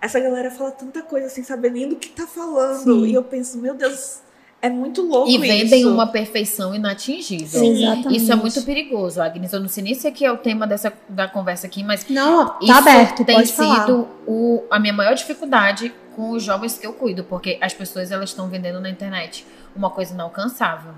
essa 0.00 0.18
galera 0.20 0.50
fala 0.50 0.70
tanta 0.70 1.02
coisa 1.02 1.28
sem 1.28 1.42
saber 1.44 1.70
nem 1.70 1.88
do 1.88 1.96
que 1.96 2.08
tá 2.10 2.26
falando. 2.26 2.82
Sim. 2.84 3.06
E 3.06 3.14
eu 3.14 3.22
penso, 3.24 3.58
meu 3.58 3.74
Deus, 3.74 4.20
é 4.60 4.68
muito 4.68 5.02
louco 5.02 5.30
E 5.30 5.38
vendem 5.38 5.80
isso. 5.82 5.90
uma 5.92 6.06
perfeição 6.06 6.74
inatingível. 6.74 7.60
Sim. 7.60 7.82
Exatamente. 7.84 8.16
Isso 8.16 8.32
é 8.32 8.36
muito 8.36 8.62
perigoso, 8.62 9.20
Agnes. 9.22 9.52
Eu 9.52 9.60
não 9.60 9.68
sei 9.68 9.82
nem 9.84 9.94
se 9.94 10.06
aqui 10.06 10.24
é 10.24 10.32
o 10.32 10.36
tema 10.38 10.66
dessa, 10.66 10.92
da 11.08 11.28
conversa 11.28 11.66
aqui, 11.66 11.82
mas 11.84 12.06
Não, 12.08 12.46
tá 12.48 12.58
isso 12.62 12.72
aberto, 12.72 13.24
tem 13.24 13.36
pode 13.36 13.52
falar. 13.52 13.86
sido 13.86 14.08
o, 14.26 14.64
a 14.70 14.78
minha 14.80 14.92
maior 14.92 15.14
dificuldade 15.14 15.94
com 16.14 16.30
os 16.30 16.42
jovens 16.42 16.76
que 16.76 16.84
eu 16.86 16.92
cuido, 16.92 17.22
porque 17.24 17.56
as 17.60 17.72
pessoas 17.72 18.10
elas 18.10 18.30
estão 18.30 18.48
vendendo 18.48 18.80
na 18.80 18.90
internet 18.90 19.46
uma 19.76 19.90
coisa 19.90 20.12
inalcançável. 20.14 20.92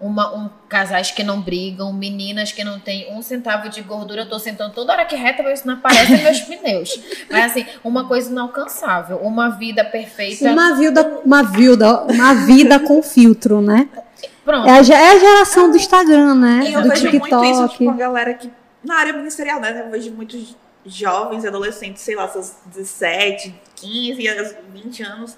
Uma, 0.00 0.34
um, 0.34 0.50
casais 0.68 1.10
que 1.10 1.22
não 1.22 1.40
brigam, 1.40 1.92
meninas 1.92 2.52
que 2.52 2.62
não 2.64 2.78
têm 2.78 3.12
um 3.14 3.22
centavo 3.22 3.68
de 3.68 3.80
gordura. 3.80 4.22
Eu 4.22 4.28
tô 4.28 4.38
sentando 4.38 4.74
toda 4.74 4.92
hora 4.92 5.04
que 5.04 5.14
reta, 5.16 5.42
mas 5.42 5.60
isso 5.60 5.68
não 5.68 5.74
aparece 5.74 6.12
nos 6.12 6.22
meus 6.22 6.40
pneus. 6.44 7.00
Mas 7.30 7.52
assim, 7.52 7.66
uma 7.82 8.06
coisa 8.06 8.30
inalcançável. 8.30 9.18
Uma 9.18 9.50
vida 9.50 9.84
perfeita. 9.84 10.50
Uma 10.50 10.74
vida, 10.74 11.20
uma 11.24 11.42
vida, 11.42 12.02
uma 12.02 12.34
vida 12.34 12.80
com 12.80 13.02
filtro, 13.02 13.62
né? 13.62 13.88
Pronto. 14.44 14.68
É 14.68 14.72
a, 14.72 14.76
é 14.76 15.10
a 15.12 15.18
geração 15.18 15.70
do 15.70 15.76
Instagram, 15.76 16.34
né? 16.34 16.64
E 16.66 16.72
eu 16.74 16.82
do 16.82 16.88
vejo 16.88 17.10
TikTok. 17.10 17.34
muito 17.34 17.44
isso, 17.44 17.68
tipo, 17.68 17.90
a 17.90 17.94
galera 17.94 18.34
que. 18.34 18.50
Na 18.82 18.96
área 18.96 19.12
ministerial, 19.14 19.60
né? 19.60 19.84
Eu 19.86 19.90
vejo 19.90 20.12
muitos 20.12 20.54
jovens, 20.84 21.44
adolescentes, 21.44 22.02
sei 22.02 22.14
lá, 22.14 22.28
seus 22.28 22.52
17, 22.66 23.54
15, 23.76 24.28
aos 24.28 24.54
20 24.72 25.02
anos, 25.02 25.36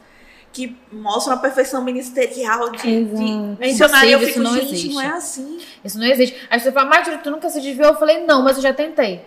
que 0.57 0.75
mostram 0.91 1.35
a 1.35 1.37
perfeição 1.37 1.85
ministerial 1.85 2.71
de, 2.71 3.05
de. 3.05 3.57
É 3.61 3.67
missionária. 3.67 4.11
Eu 4.11 4.21
fico, 4.21 4.31
isso 4.31 4.43
não 4.43 4.55
gente, 4.55 4.65
existe. 4.65 4.89
não 4.95 5.01
é 5.03 5.09
assim. 5.09 5.59
Isso 5.85 5.99
não 5.99 6.07
existe. 6.07 6.35
Aí 6.49 6.59
você 6.59 6.73
fala, 6.73 6.89
Marjorie, 6.89 7.19
tu 7.19 7.31
nunca 7.31 7.51
se 7.51 7.61
desviou? 7.61 7.89
Eu 7.89 7.99
falei, 7.99 8.25
não, 8.25 8.43
mas 8.43 8.57
eu 8.57 8.63
já 8.63 8.73
tentei. 8.73 9.21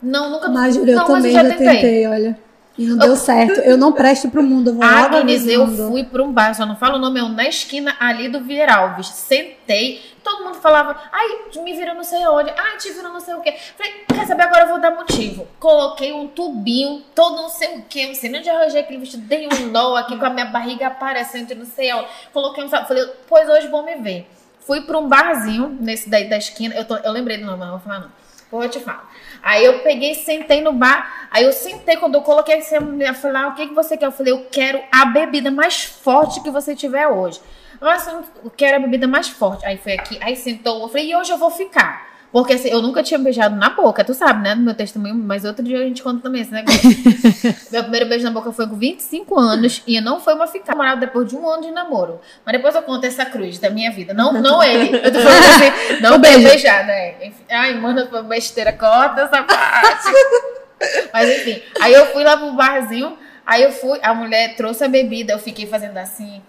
Não, 0.00 0.30
nunca. 0.30 0.48
Mas 0.48 0.76
eu 0.76 0.86
não, 0.86 1.06
também 1.06 1.22
mas 1.22 1.24
eu 1.24 1.32
já 1.32 1.56
tentei. 1.56 2.06
olha. 2.06 2.38
E 2.76 2.86
não 2.86 2.96
deu 2.98 3.14
certo. 3.14 3.60
Eu 3.60 3.78
não 3.78 3.92
presto 3.92 4.28
pro 4.30 4.42
mundo, 4.42 4.70
eu 4.70 4.74
vou 4.74 4.84
Agnes, 4.84 5.46
eu 5.46 5.62
avisando. 5.62 5.92
fui 5.92 6.02
pra 6.04 6.22
um 6.22 6.32
bar, 6.32 6.54
só 6.54 6.66
não 6.66 6.74
falo 6.76 6.96
o 6.96 6.98
nome, 6.98 7.20
eu 7.20 7.28
na 7.28 7.46
esquina 7.48 7.94
ali 8.00 8.28
do 8.28 8.40
Vieralves. 8.40 9.06
Sentei, 9.08 10.02
todo 10.24 10.42
mundo 10.44 10.56
falava, 10.56 10.96
ai, 11.12 11.28
me 11.62 11.72
virou 11.72 11.94
não 11.94 12.02
sei 12.02 12.26
onde, 12.26 12.50
ai, 12.56 12.76
te 12.78 12.90
virou 12.92 13.12
não 13.12 13.20
sei 13.20 13.34
o 13.34 13.40
quê. 13.40 13.54
Falei, 13.76 13.92
quer 14.08 14.26
saber, 14.26 14.42
agora 14.42 14.62
eu 14.64 14.68
vou 14.70 14.80
dar 14.80 14.90
motivo. 14.90 15.46
Coloquei 15.60 16.12
um 16.12 16.26
tubinho, 16.26 17.02
todo 17.14 17.36
não 17.36 17.48
sei 17.48 17.78
o 17.78 17.82
quê, 17.88 18.08
não 18.08 18.14
sei 18.16 18.28
nem 18.30 18.40
onde 18.40 18.50
arranjei 18.50 18.80
aquele 18.80 18.98
vestido, 18.98 19.22
dei 19.24 19.46
um 19.46 19.66
nó 19.68 19.94
aqui 19.94 20.16
com 20.18 20.24
a 20.26 20.30
minha 20.30 20.46
barriga 20.46 20.88
aparecendo, 20.88 21.54
não 21.54 21.66
sei 21.66 21.92
onde. 21.94 22.08
Coloquei 22.32 22.64
um 22.64 22.68
falei, 22.68 23.06
pois 23.28 23.48
hoje 23.48 23.68
vão 23.68 23.84
me 23.84 23.94
ver. 23.96 24.28
Fui 24.66 24.80
pra 24.80 24.98
um 24.98 25.06
barzinho, 25.08 25.76
nesse 25.80 26.08
daí 26.08 26.28
da 26.28 26.38
esquina, 26.38 26.74
eu, 26.74 26.84
tô- 26.84 26.96
eu 26.96 27.12
lembrei 27.12 27.36
do 27.38 27.44
nome, 27.44 27.58
mas 27.58 27.68
não 27.68 27.78
vou 27.78 27.86
falar 27.86 28.00
não. 28.00 28.24
Eu 28.62 28.68
te 28.68 28.78
falo. 28.78 29.00
Aí 29.44 29.62
eu 29.62 29.80
peguei, 29.80 30.14
sentei 30.14 30.62
no 30.62 30.72
bar. 30.72 31.28
Aí 31.30 31.44
eu 31.44 31.52
sentei, 31.52 31.98
quando 31.98 32.14
eu 32.14 32.22
coloquei 32.22 32.56
essa 32.56 32.80
mulher, 32.80 33.14
falei, 33.14 33.42
ah, 33.42 33.48
o 33.48 33.54
que, 33.54 33.68
que 33.68 33.74
você 33.74 33.94
quer? 33.94 34.06
Eu 34.06 34.12
falei, 34.12 34.32
eu 34.32 34.46
quero 34.50 34.82
a 34.90 35.04
bebida 35.04 35.50
mais 35.50 35.84
forte 35.84 36.42
que 36.42 36.50
você 36.50 36.74
tiver 36.74 37.06
hoje. 37.06 37.42
Nossa, 37.78 38.24
eu 38.42 38.50
quero 38.50 38.76
a 38.76 38.80
bebida 38.80 39.06
mais 39.06 39.28
forte. 39.28 39.66
Aí 39.66 39.76
foi 39.76 39.92
aqui, 39.92 40.18
aí 40.22 40.34
sentou, 40.34 40.80
eu 40.80 40.88
falei, 40.88 41.10
e 41.10 41.14
hoje 41.14 41.30
eu 41.30 41.36
vou 41.36 41.50
ficar. 41.50 42.13
Porque 42.34 42.54
assim, 42.54 42.68
eu 42.68 42.82
nunca 42.82 43.00
tinha 43.00 43.16
beijado 43.16 43.54
na 43.54 43.70
boca, 43.70 44.02
tu 44.02 44.12
sabe, 44.12 44.42
né? 44.42 44.56
No 44.56 44.62
meu 44.62 44.74
testemunho, 44.74 45.14
mas 45.14 45.44
outro 45.44 45.64
dia 45.64 45.78
a 45.78 45.84
gente 45.84 46.02
conta 46.02 46.20
também 46.20 46.42
esse 46.42 46.50
negócio. 46.50 46.80
meu 47.70 47.82
primeiro 47.82 48.08
beijo 48.08 48.24
na 48.24 48.32
boca 48.32 48.50
foi 48.50 48.66
com 48.66 48.74
25 48.74 49.38
anos 49.38 49.84
e 49.86 50.00
não 50.00 50.18
foi 50.18 50.34
uma 50.34 50.48
ficada. 50.48 50.72
Namorado 50.74 50.98
depois 50.98 51.28
de 51.28 51.36
um 51.36 51.48
ano 51.48 51.62
de 51.62 51.70
namoro. 51.70 52.20
Mas 52.44 52.56
depois 52.56 52.74
eu 52.74 52.82
conto 52.82 53.04
essa 53.04 53.24
cruz 53.24 53.60
da 53.60 53.70
minha 53.70 53.92
vida. 53.92 54.12
Não, 54.12 54.32
não 54.32 54.60
ele. 54.60 54.96
Eu 54.96 55.12
tô 55.12 55.20
falando 55.20 55.44
assim, 55.44 56.00
não 56.02 56.18
beijo. 56.18 56.48
beijada, 56.48 56.90
é. 56.90 57.30
Ai, 57.48 57.74
mano, 57.74 58.08
foi 58.08 58.24
besteira, 58.24 58.72
corta 58.72 59.20
essa 59.20 59.40
parte. 59.44 60.08
Mas 61.12 61.38
enfim, 61.38 61.62
aí 61.80 61.92
eu 61.92 62.06
fui 62.06 62.24
lá 62.24 62.36
pro 62.36 62.52
barzinho, 62.54 63.16
aí 63.46 63.62
eu 63.62 63.70
fui, 63.70 64.00
a 64.02 64.12
mulher 64.12 64.56
trouxe 64.56 64.82
a 64.82 64.88
bebida, 64.88 65.34
eu 65.34 65.38
fiquei 65.38 65.68
fazendo 65.68 65.98
assim. 65.98 66.42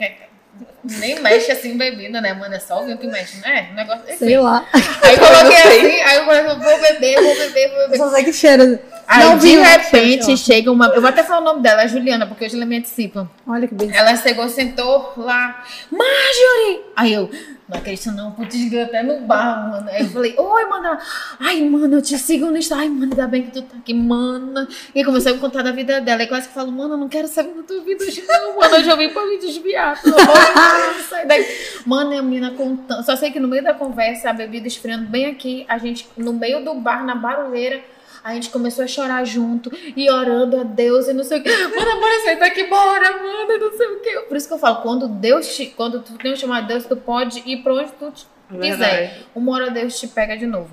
Nem 0.83 1.19
mexe 1.19 1.51
assim 1.51 1.77
bebida, 1.77 2.21
né, 2.21 2.33
mano? 2.33 2.53
É 2.53 2.59
só 2.59 2.81
o 2.81 2.85
vinho 2.85 2.97
que 2.97 3.07
mexe, 3.07 3.39
né? 3.41 3.69
O 3.71 3.75
negócio. 3.75 4.03
Enfim. 4.07 4.17
Sei 4.17 4.37
lá. 4.37 4.65
Aí 5.01 5.17
coloquei 5.17 5.57
assim, 5.57 6.01
aí 6.01 6.17
eu 6.17 6.25
falei, 6.25 6.43
vou 6.43 6.79
beber, 6.79 7.21
vou 7.21 7.35
beber, 7.35 7.69
vou 7.69 7.79
beber. 7.79 7.97
só 7.97 8.09
sei 8.11 8.23
que 8.23 8.33
cheira. 8.33 8.79
Aí, 9.07 9.23
Não 9.23 9.37
de 9.37 9.47
viu? 9.47 9.61
repente, 9.61 10.35
chega 10.37 10.71
uma. 10.71 10.87
Eu 10.87 11.01
vou 11.01 11.09
até 11.09 11.23
falar 11.23 11.41
o 11.41 11.43
nome 11.43 11.61
dela, 11.61 11.83
é 11.83 11.87
Juliana, 11.87 12.25
porque 12.25 12.45
hoje 12.45 12.55
ela 12.55 12.65
me 12.65 12.77
antecipa. 12.77 13.29
Olha 13.47 13.67
que 13.67 13.75
bem. 13.75 13.95
Ela 13.95 14.15
chegou, 14.15 14.49
sentou 14.49 15.13
lá. 15.17 15.63
Marjorie! 15.91 16.81
Aí 16.95 17.13
eu, 17.13 17.29
não 17.69 17.77
acredito 17.77 18.11
não, 18.11 18.31
putz, 18.31 18.55
até 18.73 19.03
no 19.03 19.21
bar, 19.21 19.69
mano. 19.69 19.89
Aí 19.89 20.01
eu 20.01 20.09
falei, 20.09 20.35
oi, 20.37 20.65
mano. 20.65 20.97
Ai, 21.39 21.61
mano, 21.61 21.97
eu 21.97 22.01
te 22.01 22.17
sigo 22.17 22.47
no 22.47 22.57
Instagram. 22.57 22.83
Ai, 22.83 22.89
mano, 22.89 23.11
ainda 23.11 23.27
bem 23.27 23.43
que 23.43 23.51
tu 23.51 23.61
tá 23.61 23.77
aqui, 23.77 23.93
mano. 23.93 24.67
E 24.93 25.03
começou 25.03 25.31
a 25.31 25.35
me 25.35 25.41
contar 25.41 25.61
da 25.61 25.71
vida 25.71 26.01
dela. 26.01 26.23
E 26.23 26.27
quase 26.27 26.47
que 26.47 26.53
falo, 26.53 26.71
mano, 26.71 26.95
eu 26.95 26.97
não 26.97 27.09
quero 27.09 27.27
saber 27.27 27.53
da 27.53 27.63
tua 27.63 27.81
vida 27.81 28.03
hoje, 28.03 28.23
não, 28.27 28.57
mano. 28.57 28.75
Eu 28.75 28.97
vim 28.97 29.09
pra 29.09 29.25
me 29.25 29.37
desviar. 29.37 30.01
Pelo 30.01 30.19
amor 30.19 30.33
de 30.33 30.93
Deus, 30.93 31.05
sai 31.09 31.25
daqui. 31.27 31.45
Mano, 31.85 32.13
e 32.13 32.17
a 32.17 32.21
menina 32.23 32.51
contando. 32.51 33.03
Só 33.05 33.15
sei 33.15 33.31
que 33.31 33.39
no 33.39 33.47
meio 33.47 33.63
da 33.63 33.73
conversa, 33.73 34.31
a 34.31 34.33
bebida 34.33 34.67
esfriando 34.67 35.05
bem 35.05 35.27
aqui, 35.27 35.65
a 35.67 35.77
gente, 35.77 36.07
no 36.17 36.33
meio 36.33 36.63
do 36.63 36.73
bar, 36.75 37.05
na 37.05 37.13
barulheira. 37.15 37.81
A 38.25 38.33
gente 38.33 38.49
começou 38.49 38.83
a 38.83 38.87
chorar 38.87 39.23
junto 39.23 39.71
e 39.95 40.09
orando 40.09 40.59
a 40.59 40.63
Deus 40.63 41.07
e 41.07 41.13
não 41.13 41.23
sei 41.23 41.37
o 41.39 41.43
que. 41.43 41.49
Mano, 41.49 41.91
amor, 41.91 42.09
senta 42.23 42.45
aqui, 42.45 42.63
bora, 42.63 43.11
mano, 43.21 43.51
e 43.51 43.57
não 43.59 43.71
sei 43.77 43.85
o 43.87 43.99
que. 43.99 44.19
Por 44.21 44.35
isso 44.35 44.47
que 44.47 44.53
eu 44.55 44.57
falo, 44.57 44.77
quando 44.77 45.07
Deus 45.07 45.55
te, 45.55 45.67
quando 45.67 45.99
tu 45.99 46.13
tem 46.13 46.33
um 46.33 46.35
chamado 46.35 46.63
de 46.63 46.69
Deus, 46.69 46.85
tu 46.85 46.95
pode 46.95 47.43
ir 47.45 47.57
pra 47.61 47.75
onde 47.75 47.91
tu 47.91 48.11
te 48.11 48.25
quiser. 48.59 49.19
Uma 49.35 49.51
hora 49.53 49.69
Deus 49.69 49.99
te 49.99 50.07
pega 50.07 50.35
de 50.35 50.47
novo. 50.47 50.71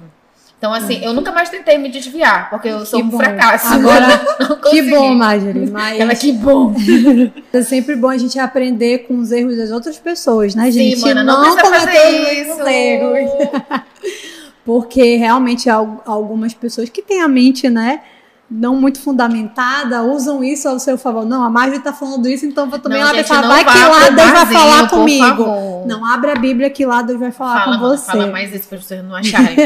Então, 0.56 0.72
assim, 0.72 1.04
eu 1.04 1.12
nunca 1.12 1.30
mais 1.30 1.50
tentei 1.50 1.76
me 1.76 1.90
desviar, 1.90 2.48
porque 2.48 2.68
eu 2.68 2.86
sou 2.86 3.00
Que 3.00 3.04
um 3.04 3.08
bom. 3.10 3.18
fracasso. 3.18 3.66
Agora, 3.74 4.06
Não 4.48 4.56
Que 4.70 4.80
bom, 4.88 5.12
Marjorie. 5.12 5.68
Mas 5.68 6.00
Ela, 6.00 6.14
que 6.14 6.32
bom. 6.32 6.72
é 7.52 7.62
sempre 7.62 7.96
bom 7.96 8.08
a 8.08 8.16
gente 8.16 8.38
aprender 8.38 9.00
com 9.00 9.18
os 9.18 9.30
erros 9.30 9.58
das 9.58 9.70
outras 9.72 9.98
pessoas, 9.98 10.54
né, 10.54 10.70
gente? 10.70 10.96
Sim, 11.00 11.02
mano, 11.02 11.22
não, 11.24 11.40
precisa 11.40 11.62
cometer 11.62 11.86
fazer 11.86 12.42
isso. 12.42 12.66
erros. 12.66 13.30
Porque 14.64 15.16
realmente 15.16 15.68
há 15.68 15.74
al- 15.74 16.02
algumas 16.06 16.54
pessoas 16.54 16.88
que 16.88 17.02
têm 17.02 17.20
a 17.20 17.28
mente, 17.28 17.68
né? 17.68 18.00
Não 18.54 18.76
muito 18.76 19.00
fundamentada, 19.00 20.02
usam 20.02 20.44
isso 20.44 20.68
ao 20.68 20.78
seu 20.78 20.98
favor. 20.98 21.24
Não, 21.24 21.42
a 21.42 21.48
Marjorie 21.48 21.80
tá 21.80 21.92
falando 21.92 22.28
isso, 22.28 22.44
então 22.44 22.68
vou 22.68 22.78
também 22.78 22.98
Não, 23.00 23.06
lá 23.06 23.14
gente, 23.14 23.26
pensar, 23.26 23.46
vai 23.46 23.64
que 23.64 23.70
lá 23.78 24.10
Deus 24.10 24.30
vai 24.30 24.46
falar 24.46 24.88
comigo. 24.90 25.44
Não, 25.86 26.04
abre 26.04 26.30
a 26.32 26.34
Bíblia 26.34 26.68
que 26.68 26.84
lá 26.84 27.00
Deus 27.00 27.18
vai 27.18 27.32
falar 27.32 27.64
Fala, 27.64 27.78
com 27.78 27.88
você. 27.88 28.06
fala 28.12 28.26
mais 28.26 28.54
isso 28.54 28.68
pra 28.68 28.78
vocês 28.78 29.02
não 29.02 29.14
acharem. 29.14 29.56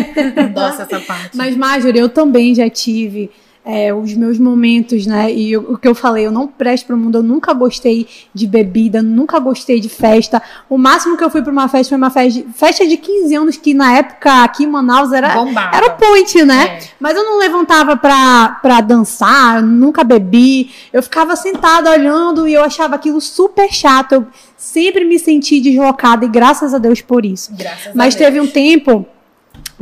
Endossa 0.48 0.82
essa 0.88 1.00
parte. 1.00 1.36
Mas, 1.36 1.56
Marjorie, 1.56 1.98
eu 2.00 2.08
também 2.08 2.54
já 2.54 2.70
tive 2.70 3.30
é, 3.68 3.92
os 3.92 4.14
meus 4.14 4.38
momentos, 4.38 5.06
né? 5.06 5.32
E 5.32 5.50
eu- 5.50 5.72
o 5.72 5.76
que 5.76 5.88
eu 5.88 5.94
falei, 5.94 6.24
eu 6.24 6.30
não 6.30 6.46
presto 6.46 6.86
pro 6.86 6.96
mundo, 6.96 7.18
eu 7.18 7.22
nunca 7.22 7.52
gostei 7.52 8.06
de 8.32 8.46
bebida, 8.46 9.02
nunca 9.02 9.40
gostei 9.40 9.80
de 9.80 9.88
festa. 9.88 10.40
O 10.70 10.78
máximo 10.78 11.16
que 11.16 11.24
eu 11.24 11.28
fui 11.30 11.42
pra 11.42 11.50
uma 11.50 11.66
festa 11.68 11.88
foi 11.88 11.98
uma 11.98 12.08
festa 12.08 12.40
de, 12.40 12.46
festa 12.52 12.86
de 12.86 12.96
15 12.96 13.34
anos, 13.34 13.56
que 13.56 13.74
na 13.74 13.92
época 13.98 14.44
aqui 14.44 14.62
em 14.62 14.68
Manaus 14.68 15.12
era, 15.12 15.30
Bombava. 15.34 15.76
era 15.76 15.86
o 15.88 15.96
point, 15.96 16.44
né? 16.44 16.64
É. 16.64 16.78
Mas 17.00 17.16
eu 17.16 17.24
não 17.24 17.40
levantava 17.40 17.96
pra, 17.96 18.60
pra 18.62 18.80
dançar, 18.80 19.56
eu 19.56 19.62
nunca 19.66 20.04
bebi. 20.04 20.70
Eu 20.92 21.02
ficava 21.02 21.34
sentada 21.34 21.90
olhando 21.90 22.46
e 22.46 22.54
eu 22.54 22.62
achava 22.62 22.94
aquilo 22.94 23.20
super 23.20 23.68
chato. 23.72 24.12
Eu 24.12 24.26
sempre 24.56 25.04
me 25.04 25.18
senti 25.18 25.60
deslocada 25.60 26.24
e 26.24 26.28
graças 26.28 26.72
a 26.72 26.78
Deus 26.78 27.00
por 27.00 27.26
isso. 27.26 27.52
Graças 27.56 27.92
Mas 27.96 28.14
a 28.14 28.18
Deus. 28.18 28.30
teve 28.30 28.40
um 28.40 28.46
tempo 28.46 29.04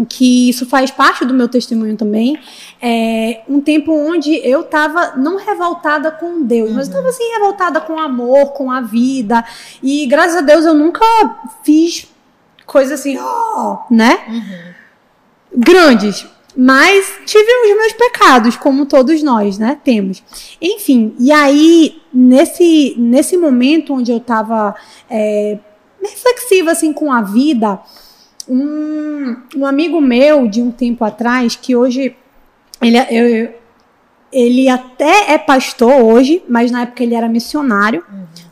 que 0.08 0.48
isso 0.48 0.66
faz 0.66 0.90
parte 0.90 1.24
do 1.24 1.32
meu 1.32 1.48
testemunho 1.48 1.96
também. 1.96 2.38
É, 2.82 3.42
um 3.48 3.60
tempo 3.60 3.92
onde 3.92 4.34
eu 4.46 4.64
tava 4.64 5.16
não 5.16 5.36
revoltada 5.36 6.10
com 6.10 6.42
Deus, 6.42 6.72
mas 6.72 6.88
eu 6.88 6.94
tava 6.94 7.08
assim 7.08 7.24
revoltada 7.32 7.80
com 7.80 7.94
o 7.94 8.00
amor, 8.00 8.52
com 8.52 8.70
a 8.70 8.80
vida. 8.80 9.44
E 9.82 10.06
graças 10.06 10.36
a 10.36 10.40
Deus 10.40 10.64
eu 10.64 10.74
nunca 10.74 11.04
fiz 11.62 12.08
coisas 12.66 13.00
assim, 13.00 13.16
ó, 13.18 13.78
né? 13.90 14.24
Uhum. 14.28 15.60
Grandes. 15.60 16.26
Mas 16.56 17.12
tive 17.26 17.50
os 17.66 17.76
meus 17.76 17.92
pecados, 17.94 18.56
como 18.56 18.86
todos 18.86 19.22
nós, 19.22 19.58
né? 19.58 19.78
Temos. 19.82 20.22
Enfim, 20.60 21.14
e 21.18 21.32
aí, 21.32 22.00
nesse, 22.12 22.94
nesse 22.96 23.36
momento 23.36 23.92
onde 23.92 24.12
eu 24.12 24.20
tava 24.20 24.74
é, 25.10 25.58
reflexiva 26.00 26.70
assim 26.70 26.92
com 26.92 27.12
a 27.12 27.22
vida, 27.22 27.80
um, 28.48 29.36
um 29.56 29.66
amigo 29.66 30.00
meu 30.00 30.46
de 30.48 30.60
um 30.62 30.70
tempo 30.70 31.04
atrás, 31.04 31.56
que 31.56 31.74
hoje 31.76 32.16
ele, 32.82 32.98
eu- 32.98 33.28
eu- 33.28 33.54
ele 34.32 34.68
até 34.68 35.32
é 35.32 35.38
pastor 35.38 35.92
hoje, 36.02 36.42
mas 36.48 36.70
na 36.70 36.82
época 36.82 37.02
ele 37.02 37.14
era 37.14 37.28
missionário. 37.28 38.04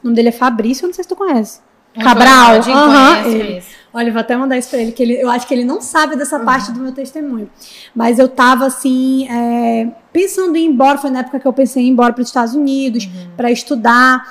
O 0.03 0.05
nome 0.05 0.17
dele 0.17 0.29
é 0.29 0.33
Fabrício, 0.33 0.85
eu 0.85 0.89
não 0.89 0.95
sei 0.95 1.03
se 1.05 1.09
tu 1.09 1.17
conhece. 1.17 1.61
Um 1.97 2.01
Cabral, 2.03 2.51
Conheço, 2.53 2.71
aham, 2.71 3.23
conheço. 3.25 3.69
Olha, 3.95 4.09
eu 4.09 4.13
vou 4.13 4.21
até 4.21 4.35
mandar 4.35 4.57
isso 4.57 4.71
pra 4.71 4.79
ele, 4.79 4.93
que 4.93 5.03
ele, 5.03 5.21
eu 5.21 5.29
acho 5.29 5.47
que 5.47 5.53
ele 5.53 5.65
não 5.65 5.83
sabe 5.83 6.17
dessa 6.17 6.41
parte 6.41 6.73
do 6.73 6.81
meu 6.81 6.93
testemunho. 6.93 7.51
Mas 7.95 8.19
eu 8.19 8.27
tava 8.29 8.65
assim, 8.65 9.29
é, 9.29 9.89
pensando 10.11 10.57
em 10.57 10.65
ir 10.65 10.69
embora, 10.69 10.97
foi 10.97 11.11
na 11.11 11.19
época 11.21 11.39
que 11.39 11.47
eu 11.47 11.53
pensei 11.53 11.83
em 11.83 11.87
ir 11.89 11.91
embora 11.91 12.13
para 12.15 12.23
os 12.23 12.29
Estados 12.29 12.55
Unidos, 12.55 13.07
pra 13.37 13.51
estudar. 13.51 14.25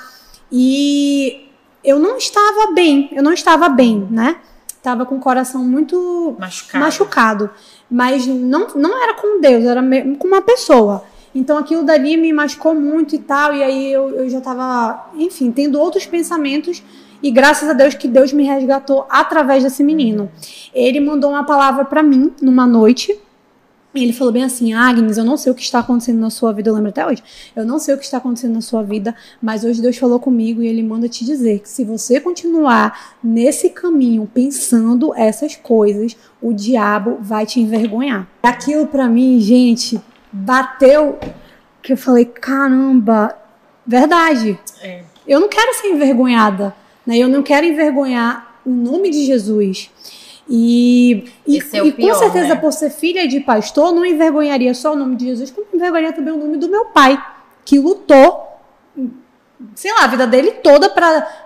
E 0.50 1.46
eu 1.84 2.00
não 2.00 2.16
estava 2.16 2.72
bem, 2.72 3.08
eu 3.12 3.22
não 3.22 3.32
estava 3.32 3.68
bem, 3.68 4.04
né? 4.10 4.36
Tava 4.82 5.06
com 5.06 5.14
o 5.16 5.20
coração 5.20 5.64
muito 5.64 6.34
Machucado. 6.38 6.84
machucado. 6.84 7.50
Mas 7.90 8.26
não, 8.26 8.66
não 8.74 9.02
era 9.02 9.14
com 9.14 9.40
Deus, 9.40 9.64
era 9.64 9.80
me- 9.80 10.16
com 10.16 10.26
uma 10.26 10.42
pessoa. 10.42 11.04
Então 11.34 11.56
aquilo 11.56 11.82
dali 11.84 12.16
me 12.16 12.32
machucou 12.32 12.74
muito 12.74 13.14
e 13.14 13.18
tal. 13.18 13.54
E 13.54 13.62
aí 13.62 13.92
eu, 13.92 14.10
eu 14.10 14.28
já 14.28 14.40
tava, 14.40 15.10
enfim, 15.14 15.50
tendo 15.52 15.78
outros 15.78 16.04
pensamentos. 16.06 16.82
E 17.22 17.30
graças 17.30 17.68
a 17.68 17.72
Deus 17.72 17.94
que 17.94 18.08
Deus 18.08 18.32
me 18.32 18.42
resgatou 18.44 19.06
através 19.08 19.62
desse 19.62 19.84
menino. 19.84 20.28
Ele 20.74 20.98
mandou 20.98 21.30
uma 21.30 21.44
palavra 21.44 21.84
pra 21.84 22.02
mim 22.02 22.32
numa 22.42 22.66
noite. 22.66 23.16
E 23.94 24.02
ele 24.02 24.12
falou 24.12 24.32
bem 24.32 24.44
assim: 24.44 24.72
Agnes, 24.72 25.18
eu 25.18 25.24
não 25.24 25.36
sei 25.36 25.52
o 25.52 25.54
que 25.54 25.62
está 25.62 25.80
acontecendo 25.80 26.18
na 26.18 26.30
sua 26.30 26.52
vida, 26.52 26.70
eu 26.70 26.74
lembro 26.74 26.88
até 26.88 27.06
hoje. 27.06 27.22
Eu 27.54 27.64
não 27.64 27.78
sei 27.78 27.94
o 27.94 27.98
que 27.98 28.04
está 28.04 28.18
acontecendo 28.18 28.54
na 28.54 28.60
sua 28.60 28.82
vida, 28.82 29.14
mas 29.40 29.64
hoje 29.64 29.82
Deus 29.82 29.96
falou 29.96 30.18
comigo 30.18 30.62
e 30.62 30.66
ele 30.66 30.82
manda 30.82 31.08
te 31.08 31.24
dizer 31.24 31.60
que 31.60 31.68
se 31.68 31.84
você 31.84 32.20
continuar 32.20 33.16
nesse 33.22 33.68
caminho 33.70 34.28
pensando 34.32 35.14
essas 35.14 35.56
coisas, 35.56 36.16
o 36.40 36.52
diabo 36.52 37.18
vai 37.20 37.44
te 37.44 37.60
envergonhar. 37.60 38.26
Aquilo 38.42 38.86
pra 38.86 39.08
mim, 39.08 39.38
gente, 39.40 40.00
bateu 40.32 41.18
que 41.82 41.92
eu 41.92 41.96
falei: 41.96 42.24
caramba, 42.24 43.36
verdade. 43.86 44.58
É. 44.80 45.02
Eu 45.26 45.38
não 45.38 45.48
quero 45.48 45.74
ser 45.74 45.88
envergonhada, 45.88 46.74
né? 47.06 47.18
Eu 47.18 47.28
não 47.28 47.42
quero 47.42 47.66
envergonhar 47.66 48.60
o 48.64 48.70
nome 48.70 49.10
de 49.10 49.24
Jesus. 49.24 49.90
E, 50.48 51.24
e, 51.46 51.58
é 51.58 51.86
e 51.86 51.92
pior, 51.92 52.12
com 52.12 52.18
certeza, 52.18 52.54
né? 52.54 52.56
por 52.56 52.72
ser 52.72 52.90
filha 52.90 53.26
de 53.26 53.40
pastor, 53.40 53.94
não 53.94 54.04
envergonharia 54.04 54.74
só 54.74 54.92
o 54.92 54.96
nome 54.96 55.16
de 55.16 55.26
Jesus, 55.26 55.50
como 55.50 55.66
envergonharia 55.72 56.12
também 56.12 56.32
o 56.32 56.36
nome 56.36 56.56
do 56.56 56.68
meu 56.68 56.86
pai, 56.86 57.22
que 57.64 57.78
lutou, 57.78 58.48
sei 59.74 59.92
lá, 59.92 60.04
a 60.04 60.08
vida 60.08 60.26
dele 60.26 60.52
toda 60.62 60.88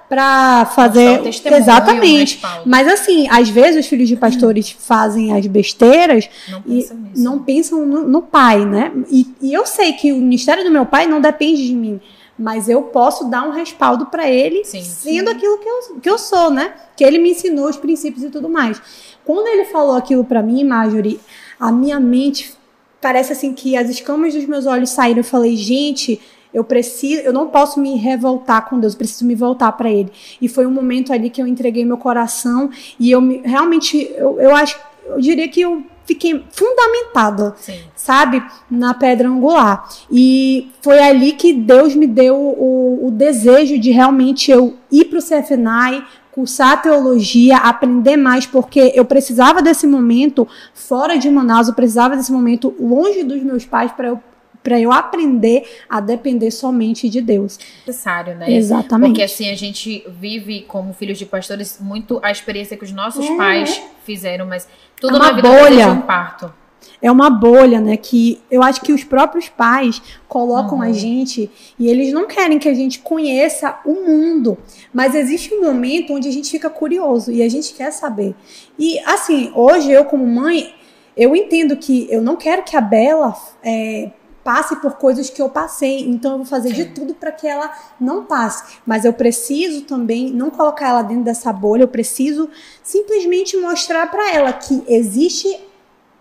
Mostrar 0.07 0.73
fazer. 0.73 1.21
Exatamente. 1.27 2.35
respaldo. 2.35 2.63
Mas 2.65 2.87
assim, 2.87 3.27
às 3.29 3.49
vezes 3.49 3.85
os 3.85 3.87
filhos 3.89 4.09
de 4.09 4.17
pastores 4.17 4.71
fazem 4.71 5.37
as 5.37 5.47
besteiras 5.47 6.29
Não 6.49 6.63
e 6.67 6.75
nisso. 6.75 6.95
não 7.17 7.39
pensam 7.41 7.85
no, 7.85 8.07
no 8.07 8.23
pai, 8.23 8.65
né? 8.65 8.93
E, 9.11 9.27
e 9.43 9.53
eu 9.53 9.67
sei 9.67 9.93
que 9.93 10.13
o 10.13 10.17
ministério 10.17 10.63
do 10.63 10.71
meu 10.71 10.87
pai 10.87 11.07
não 11.07 11.21
depende 11.21 11.67
de 11.67 11.75
mim, 11.75 12.01
mas 12.39 12.69
eu 12.69 12.83
posso 12.83 13.25
dar 13.31 13.47
um 13.47 13.51
respaldo 13.51 14.07
para 14.07 14.29
ele, 14.29 14.65
Sim. 14.65 14.83
sendo 14.83 15.31
aquilo 15.31 15.59
que 15.59 15.69
eu, 15.69 16.01
que 16.01 16.11
eu 16.11 16.19
sou, 16.19 16.51
né? 16.51 16.75
Que 16.97 17.05
ele 17.05 17.19
me 17.19 17.31
ensinou 17.31 17.69
os 17.69 17.77
princípios 17.77 18.25
e 18.25 18.31
tudo 18.31 18.49
mais. 18.49 18.81
Quando 19.25 19.47
ele 19.49 19.65
falou 19.65 19.97
aquilo 19.97 20.25
para 20.25 20.43
mim, 20.43 20.63
Marjorie, 20.65 21.21
a 21.59 21.73
minha 21.73 21.99
mente 21.99 22.55
parece 23.01 23.33
assim 23.33 23.53
que 23.53 23.77
as 23.77 23.89
escamas 23.89 24.35
dos 24.35 24.45
meus 24.47 24.67
olhos 24.67 24.91
saíram. 24.91 25.21
Eu 25.21 25.25
falei, 25.25 25.57
gente, 25.57 26.21
eu 26.53 26.65
preciso, 26.65 27.23
eu 27.23 27.33
não 27.33 27.49
posso 27.49 27.81
me 27.81 27.97
revoltar 27.97 28.69
com 28.69 28.79
Deus, 28.79 28.93
eu 28.93 28.99
preciso 28.99 29.25
me 29.25 29.35
voltar 29.35 29.73
para 29.73 29.91
Ele. 29.91 30.11
E 30.41 30.49
foi 30.49 30.67
um 30.67 30.71
momento 30.71 31.13
ali 31.13 31.31
que 31.31 31.41
eu 31.41 31.47
entreguei 31.47 31.85
meu 31.85 31.99
coração 31.99 32.71
e 32.99 33.11
eu 33.11 33.21
me, 33.21 33.39
realmente, 33.39 34.11
eu, 34.17 34.41
eu 34.41 34.55
acho, 34.55 34.79
eu 35.07 35.21
diria 35.21 35.49
que 35.49 35.61
eu 35.61 35.83
fiquei 36.07 36.45
fundamentada 36.51 37.55
Sim. 37.59 37.81
sabe, 37.95 38.43
na 38.71 38.95
pedra 38.95 39.29
angular. 39.29 39.89
E 40.11 40.71
foi 40.81 40.99
ali 41.01 41.33
que 41.33 41.53
Deus 41.53 41.95
me 41.95 42.07
deu 42.07 42.37
o, 42.37 43.09
o 43.09 43.11
desejo 43.11 43.79
de 43.79 43.91
realmente 43.91 44.51
eu 44.51 44.77
ir 44.91 45.07
para 45.07 45.19
o 45.19 45.23
CFNAI, 45.23 46.05
cursar 46.33 46.83
teologia, 46.83 47.57
aprender 47.57 48.17
mais, 48.19 48.47
porque 48.47 48.93
eu 48.95 49.07
precisava 49.07 49.63
desse 49.63 49.87
momento 49.87 50.47
fora 50.75 51.17
de 51.17 51.31
Manaus, 51.31 51.67
eu 51.67 51.75
precisava 51.75 52.15
desse 52.15 52.31
momento 52.31 52.75
longe 52.79 53.23
dos 53.23 53.43
meus 53.43 53.65
pais 53.65 53.91
para 53.91 54.09
eu 54.09 54.21
para 54.67 54.81
eu 54.81 54.91
aprender 54.91 55.63
a 55.89 56.01
depender 56.01 56.51
somente 56.51 57.09
de 57.09 57.21
Deus. 57.21 57.57
Necessário, 57.87 58.35
né? 58.35 58.51
Exatamente. 58.51 59.11
Porque 59.11 59.23
assim 59.23 59.49
a 59.49 59.55
gente 59.57 60.05
vive 60.21 60.63
como 60.63 60.93
filhos 60.93 61.19
de 61.19 61.25
pastores 61.25 61.79
muito 61.81 62.19
a 62.21 62.33
experiência 62.33 62.77
que 62.77 62.83
os 62.83 62.91
nossos 62.91 63.25
É. 63.25 63.37
pais 63.37 63.81
fizeram, 64.05 64.45
mas 64.45 64.67
tudo 65.01 65.15
É 65.15 65.19
uma 65.21 65.27
na 65.29 65.33
vida 65.37 65.49
bolha. 65.49 65.89
um 65.93 66.01
parto. 66.01 66.53
é 67.01 67.13
uma 67.13 67.31
bolha, 67.31 67.81
né? 67.81 67.97
Que 67.97 68.41
eu 68.51 68.61
acho 68.63 68.81
que 68.81 68.93
os 68.93 69.05
próprios 69.05 69.49
pais 69.49 70.03
colocam 70.27 70.83
a 70.83 70.87
Uhum. 70.87 70.95
gente 70.95 71.49
e 71.79 71.87
eles 71.89 72.13
não 72.13 72.27
querem 72.27 72.59
que 72.59 72.69
a 72.69 72.75
gente 72.75 72.99
conheça 72.99 73.79
o 73.85 73.95
mundo. 74.07 74.59
Mas 74.93 75.15
existe 75.15 75.55
um 75.55 75.63
momento 75.63 76.13
onde 76.13 76.27
a 76.29 76.33
gente 76.33 76.51
fica 76.51 76.69
curioso 76.69 77.31
e 77.31 77.41
a 77.43 77.49
gente 77.49 77.73
quer 77.75 77.93
saber. 77.93 78.35
E 78.77 78.99
assim, 79.01 79.53
hoje 79.55 79.93
eu 79.93 80.05
como 80.07 80.27
mãe, 80.27 80.75
eu 81.17 81.35
entendo 81.37 81.77
que 81.77 82.07
eu 82.11 82.21
não 82.21 82.35
quero 82.37 82.63
que 82.63 82.77
a 82.77 82.81
Bela 82.81 83.35
é, 83.63 84.11
passe 84.47 84.77
por 84.77 84.93
coisas 84.93 85.29
que 85.29 85.43
eu 85.43 85.49
passei. 85.49 86.09
Então 86.09 86.33
eu 86.33 86.37
vou 86.39 86.47
fazer 86.47 86.73
de 86.73 86.85
tudo 86.85 87.15
para 87.15 87.33
que 87.33 87.49
ela 87.49 87.69
não 88.01 88.25
passe. 88.25 88.79
Mas 88.87 89.05
eu 89.05 89.13
preciso 89.13 89.81
também 89.83 90.31
não 90.31 90.51
colocar 90.51 90.91
ela 90.91 91.03
dentro 91.03 91.25
dessa 91.25 91.53
bolha, 91.53 91.83
eu 91.83 91.89
preciso 91.89 92.49
simplesmente 92.81 93.57
mostrar 93.57 94.09
para 94.09 94.33
ela 94.33 94.53
que 94.53 94.85
existe 94.87 95.59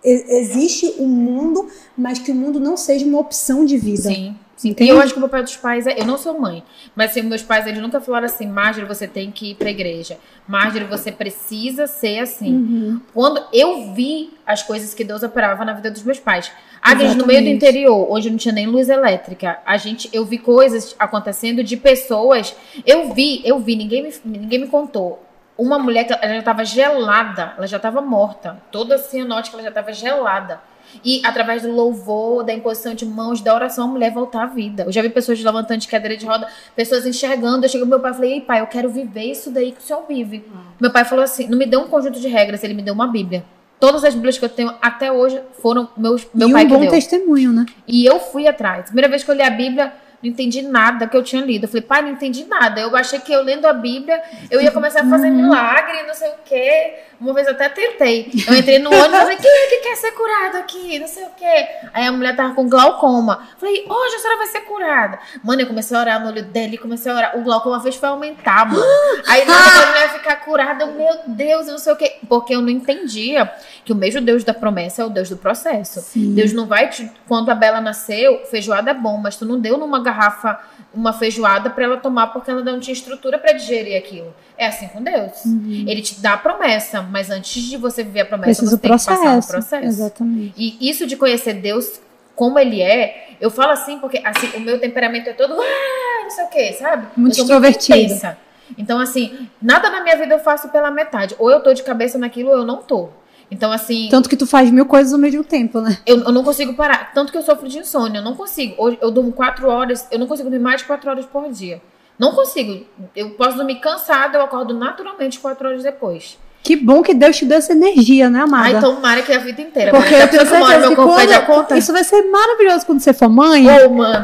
existe 0.03 0.95
um 0.99 1.07
mundo, 1.07 1.67
mas 1.97 2.19
que 2.19 2.31
o 2.31 2.35
mundo 2.35 2.59
não 2.59 2.77
seja 2.77 3.05
uma 3.05 3.19
opção 3.19 3.65
de 3.65 3.75
vida. 3.75 4.09
Sim. 4.09 4.35
E 4.63 4.89
eu 4.89 5.01
acho 5.01 5.13
que 5.13 5.19
o 5.19 5.21
papel 5.23 5.43
dos 5.43 5.57
pais 5.57 5.85
é. 5.85 5.99
Eu 5.99 6.05
não 6.05 6.17
sou 6.17 6.39
mãe, 6.39 6.63
mas 6.95 7.11
assim, 7.11 7.21
meus 7.21 7.43
pais 7.43 7.67
eles 7.67 7.81
nunca 7.81 7.99
falaram 7.99 8.25
assim: 8.25 8.47
Marjorie, 8.47 8.87
você 8.87 9.07
tem 9.07 9.29
que 9.29 9.51
ir 9.51 9.55
pra 9.55 9.69
igreja. 9.69 10.17
Marjorie, 10.47 10.87
você 10.87 11.11
precisa 11.11 11.87
ser 11.87 12.19
assim. 12.19 12.55
Uhum. 12.55 13.01
Quando 13.13 13.43
eu 13.51 13.93
vi 13.93 14.33
as 14.45 14.63
coisas 14.63 14.93
que 14.93 15.03
Deus 15.03 15.23
operava 15.23 15.65
na 15.65 15.73
vida 15.73 15.91
dos 15.91 16.03
meus 16.03 16.19
pais. 16.19 16.51
Agnes, 16.81 17.15
no 17.15 17.25
meio 17.25 17.41
do 17.41 17.49
interior, 17.49 18.07
onde 18.11 18.29
não 18.29 18.37
tinha 18.37 18.53
nem 18.53 18.67
luz 18.67 18.89
elétrica, 18.89 19.57
a 19.65 19.75
gente, 19.75 20.07
eu 20.13 20.23
vi 20.23 20.37
coisas 20.37 20.95
acontecendo 20.99 21.63
de 21.63 21.75
pessoas. 21.75 22.55
Eu 22.85 23.11
vi, 23.11 23.41
eu 23.43 23.57
vi, 23.57 23.75
ninguém 23.75 24.03
me, 24.03 24.13
ninguém 24.23 24.59
me 24.59 24.67
contou. 24.67 25.21
Uma 25.57 25.79
mulher 25.79 26.03
que 26.03 26.13
ela 26.13 26.33
já 26.33 26.39
estava 26.39 26.63
gelada, 26.63 27.55
ela 27.57 27.65
já 27.65 27.77
estava 27.77 28.01
morta. 28.01 28.61
Toda 28.71 28.99
cianótica, 28.99 29.55
ela 29.55 29.63
já 29.63 29.69
estava 29.69 29.91
gelada. 29.91 30.61
E 31.03 31.21
através 31.23 31.61
do 31.61 31.71
louvor, 31.71 32.43
da 32.43 32.53
imposição 32.53 32.93
de 32.93 33.05
mãos, 33.05 33.41
da 33.41 33.53
oração, 33.53 33.85
a 33.85 33.87
mulher 33.87 34.11
voltar 34.11 34.43
à 34.43 34.45
vida. 34.45 34.83
Eu 34.83 34.91
já 34.91 35.01
vi 35.01 35.09
pessoas 35.09 35.41
levantando 35.43 35.79
de 35.79 35.87
cadeira 35.87 36.17
de 36.17 36.25
roda, 36.25 36.47
pessoas 36.75 37.05
enxergando. 37.05 37.65
Eu 37.65 37.69
cheguei 37.69 37.87
pro 37.87 37.89
meu 37.89 37.99
pai 37.99 38.11
e 38.11 38.13
falei: 38.13 38.33
Ei, 38.33 38.41
pai, 38.41 38.61
eu 38.61 38.67
quero 38.67 38.89
viver 38.89 39.23
isso 39.23 39.51
daí 39.51 39.71
que 39.71 39.79
o 39.79 39.83
senhor 39.83 40.03
vive. 40.07 40.45
Meu 40.79 40.91
pai 40.91 41.05
falou 41.05 41.23
assim: 41.23 41.47
não 41.47 41.57
me 41.57 41.65
deu 41.65 41.81
um 41.81 41.87
conjunto 41.87 42.19
de 42.19 42.27
regras, 42.27 42.63
ele 42.63 42.73
me 42.73 42.81
deu 42.81 42.93
uma 42.93 43.07
Bíblia. 43.07 43.45
Todas 43.79 44.03
as 44.03 44.15
Bíblias 44.15 44.37
que 44.37 44.45
eu 44.45 44.49
tenho 44.49 44.73
até 44.81 45.11
hoje 45.11 45.41
foram 45.61 45.89
meus, 45.97 46.25
meu 46.33 46.49
e 46.49 46.53
pai 46.53 46.65
um 46.65 46.69
bom 46.69 46.87
testemunho, 46.87 47.51
né? 47.51 47.65
E 47.87 48.05
eu 48.05 48.19
fui 48.19 48.47
atrás. 48.47 48.85
Primeira 48.85 49.09
vez 49.09 49.23
que 49.23 49.29
eu 49.29 49.35
li 49.35 49.41
a 49.41 49.49
Bíblia, 49.49 49.93
não 50.23 50.29
entendi 50.31 50.61
nada 50.61 51.07
que 51.07 51.15
eu 51.15 51.21
tinha 51.21 51.41
lido. 51.41 51.65
Eu 51.65 51.67
falei, 51.67 51.81
pai, 51.81 52.01
não 52.01 52.09
entendi 52.09 52.45
nada. 52.45 52.81
Eu 52.81 52.95
achei 52.95 53.19
que 53.19 53.31
eu 53.31 53.43
lendo 53.43 53.65
a 53.65 53.73
Bíblia, 53.73 54.21
eu 54.49 54.61
ia 54.61 54.71
começar 54.71 55.01
a 55.01 55.09
fazer 55.09 55.29
milagre, 55.29 56.03
não 56.07 56.13
sei 56.13 56.29
o 56.29 56.35
quê. 56.43 56.95
Uma 57.19 57.33
vez 57.33 57.47
eu 57.47 57.53
até 57.53 57.69
tentei. 57.69 58.31
Eu 58.47 58.55
entrei 58.55 58.79
no 58.79 58.89
ônibus 58.89 59.17
e 59.17 59.21
falei, 59.21 59.37
quem 59.37 59.51
é 59.51 59.67
que 59.67 59.77
quer 59.77 59.95
ser 59.95 60.11
curado 60.11 60.57
aqui? 60.57 60.99
Não 60.99 61.07
sei 61.07 61.23
o 61.23 61.29
quê. 61.37 61.67
Aí 61.93 62.05
a 62.05 62.11
mulher 62.11 62.35
tava 62.35 62.53
com 62.53 62.67
glaucoma. 62.67 63.47
Falei, 63.57 63.85
hoje 63.87 64.15
a 64.15 64.19
senhora 64.19 64.37
vai 64.37 64.47
ser 64.47 64.61
curada. 64.61 65.19
Mano, 65.43 65.61
eu 65.61 65.67
comecei 65.67 65.95
a 65.95 65.99
orar 65.99 66.21
no 66.21 66.27
olho 66.27 66.43
dela 66.43 66.73
e 66.73 66.77
comecei 66.77 67.11
a 67.11 67.15
orar. 67.15 67.37
O 67.37 67.43
glaucoma 67.43 67.79
fez 67.79 67.95
foi 67.95 68.09
aumentar, 68.09 68.65
mano. 68.65 68.83
Aí 69.27 69.41
a 69.41 69.87
mulher 69.87 70.13
ficar 70.13 70.35
curada, 70.37 70.83
eu, 70.83 70.91
meu 70.91 71.19
Deus, 71.27 71.67
eu 71.67 71.73
não 71.73 71.79
sei 71.79 71.93
o 71.93 71.95
quê. 71.95 72.17
Porque 72.27 72.53
eu 72.53 72.61
não 72.61 72.69
entendia 72.69 73.51
que 73.83 73.91
o 73.91 73.95
mesmo 73.95 74.21
Deus 74.21 74.43
da 74.43 74.53
promessa 74.53 75.01
é 75.01 75.05
o 75.05 75.09
Deus 75.09 75.29
do 75.29 75.37
processo. 75.37 76.05
Deus 76.15 76.53
não 76.53 76.65
vai 76.65 76.89
te. 76.89 77.09
Quando 77.27 77.49
a 77.49 77.55
Bela 77.55 77.79
nasceu, 77.79 78.45
feijoada 78.45 78.91
é 78.91 78.93
bom, 78.93 79.17
mas 79.17 79.37
tu 79.37 79.45
não 79.45 79.59
deu 79.59 79.77
numa 79.77 80.01
garrafa 80.01 80.59
uma 80.93 81.13
feijoada 81.13 81.69
pra 81.69 81.83
ela 81.83 81.97
tomar 81.97 82.27
porque 82.27 82.49
ela 82.49 82.63
não 82.63 82.79
tinha 82.79 82.93
estrutura 82.93 83.37
pra 83.37 83.51
digerir 83.51 83.97
aquilo. 83.97 84.33
É 84.57 84.67
assim 84.67 84.87
com 84.87 85.01
Deus. 85.01 85.45
Ele 85.45 86.01
te 86.01 86.19
dá 86.21 86.33
a 86.33 86.37
promessa, 86.37 87.01
mas 87.01 87.29
antes 87.29 87.61
de 87.63 87.77
você 87.77 88.03
viver 88.03 88.21
a 88.21 88.25
promessa, 88.25 88.61
Precisa 88.61 88.71
você 88.71 88.77
tem 88.77 88.91
que 88.91 89.05
passar 89.05 89.35
no 89.35 89.45
processo. 89.45 89.85
Exatamente. 89.85 90.53
E 90.57 90.89
isso 90.89 91.05
de 91.05 91.17
conhecer 91.17 91.53
Deus 91.55 91.99
como 92.35 92.59
ele 92.59 92.81
é, 92.81 93.29
eu 93.39 93.49
falo 93.49 93.71
assim 93.71 93.97
porque 93.99 94.21
assim, 94.23 94.49
o 94.57 94.59
meu 94.59 94.79
temperamento 94.79 95.29
é 95.29 95.33
todo, 95.33 95.53
ah, 95.53 96.23
não 96.23 96.29
sei 96.29 96.45
o 96.45 96.47
quê, 96.49 96.73
sabe? 96.73 97.07
Muito 97.15 97.39
extrovertida. 97.39 97.97
intensa. 97.97 98.37
Então, 98.77 98.99
assim, 98.99 99.47
nada 99.61 99.89
na 99.89 100.01
minha 100.01 100.17
vida 100.17 100.33
eu 100.33 100.39
faço 100.39 100.69
pela 100.69 100.89
metade. 100.89 101.35
Ou 101.37 101.51
eu 101.51 101.61
tô 101.61 101.73
de 101.73 101.83
cabeça 101.83 102.17
naquilo 102.17 102.49
ou 102.49 102.57
eu 102.57 102.65
não 102.65 102.77
tô. 102.77 103.09
Então, 103.49 103.71
assim, 103.71 104.07
Tanto 104.09 104.27
que 104.27 104.35
tu 104.35 104.47
faz 104.47 104.71
mil 104.71 104.85
coisas 104.85 105.13
ao 105.13 105.19
mesmo 105.19 105.43
tempo, 105.43 105.79
né? 105.79 105.97
eu, 106.05 106.17
eu 106.17 106.31
não 106.31 106.43
consigo 106.43 106.73
parar. 106.73 107.13
Tanto 107.13 107.31
que 107.31 107.37
eu 107.37 107.43
sofro 107.43 107.67
de 107.67 107.77
insônia. 107.77 108.19
Eu 108.19 108.23
não 108.23 108.35
consigo. 108.35 108.73
Hoje 108.77 108.97
eu 109.01 109.11
durmo 109.11 109.31
quatro 109.31 109.69
horas. 109.69 110.07
Eu 110.11 110.17
não 110.17 110.25
consigo 110.27 110.49
dormir 110.49 110.63
mais 110.63 110.81
de 110.81 110.87
quatro 110.87 111.09
horas 111.09 111.25
por 111.25 111.51
dia. 111.51 111.79
Não 112.17 112.33
consigo. 112.33 112.85
Eu 113.15 113.31
posso 113.31 113.57
dormir 113.57 113.79
cansada, 113.79 114.37
eu 114.37 114.43
acordo 114.43 114.73
naturalmente 114.73 115.39
quatro 115.39 115.67
horas 115.67 115.83
depois. 115.83 116.37
Que 116.65 116.75
bom 116.75 117.03
que 117.03 117.13
Deus 117.13 117.37
te 117.37 117.45
deu 117.45 117.59
essa 117.59 117.73
energia, 117.73 118.27
né, 118.27 118.41
amada? 118.41 118.77
Ai, 118.77 118.81
tomara 118.81 119.21
que 119.21 119.31
a 119.31 119.37
vida 119.37 119.61
inteira. 119.61 119.91
Porque 119.91 120.15
eu 120.15 120.27
tenho 120.27 120.47
certeza 120.47 120.89
que 120.89 120.95
quando... 120.95 121.45
conta. 121.45 121.77
Isso 121.77 121.93
vai 121.93 122.03
ser 122.03 122.23
maravilhoso 122.23 122.87
quando 122.87 123.01
você 123.01 123.13
for 123.13 123.29
mãe. 123.29 123.67
Ô, 123.85 123.89
mano, 123.91 124.23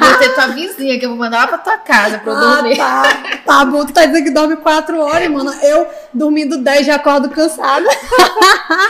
vou 0.00 0.14
ter 0.18 0.34
tua 0.34 0.48
vizinha 0.48 0.98
que 0.98 1.04
eu 1.04 1.10
vou 1.10 1.18
mandar 1.18 1.38
lá 1.38 1.46
pra 1.46 1.58
tua 1.58 1.78
casa 1.78 2.18
pra 2.18 2.32
eu 2.32 2.36
Ah, 2.36 2.54
dormir. 2.56 2.76
tá. 2.76 3.22
Tá 3.46 3.64
bom, 3.64 3.86
tu 3.86 3.92
tá 3.92 4.04
dizendo 4.04 4.24
que 4.24 4.32
dorme 4.32 4.56
quatro 4.56 5.00
horas, 5.00 5.28
mano. 5.30 5.54
Eu, 5.62 5.86
dormindo 6.12 6.58
dez, 6.58 6.84
já 6.84 6.96
acordo 6.96 7.28
cansada. 7.28 7.86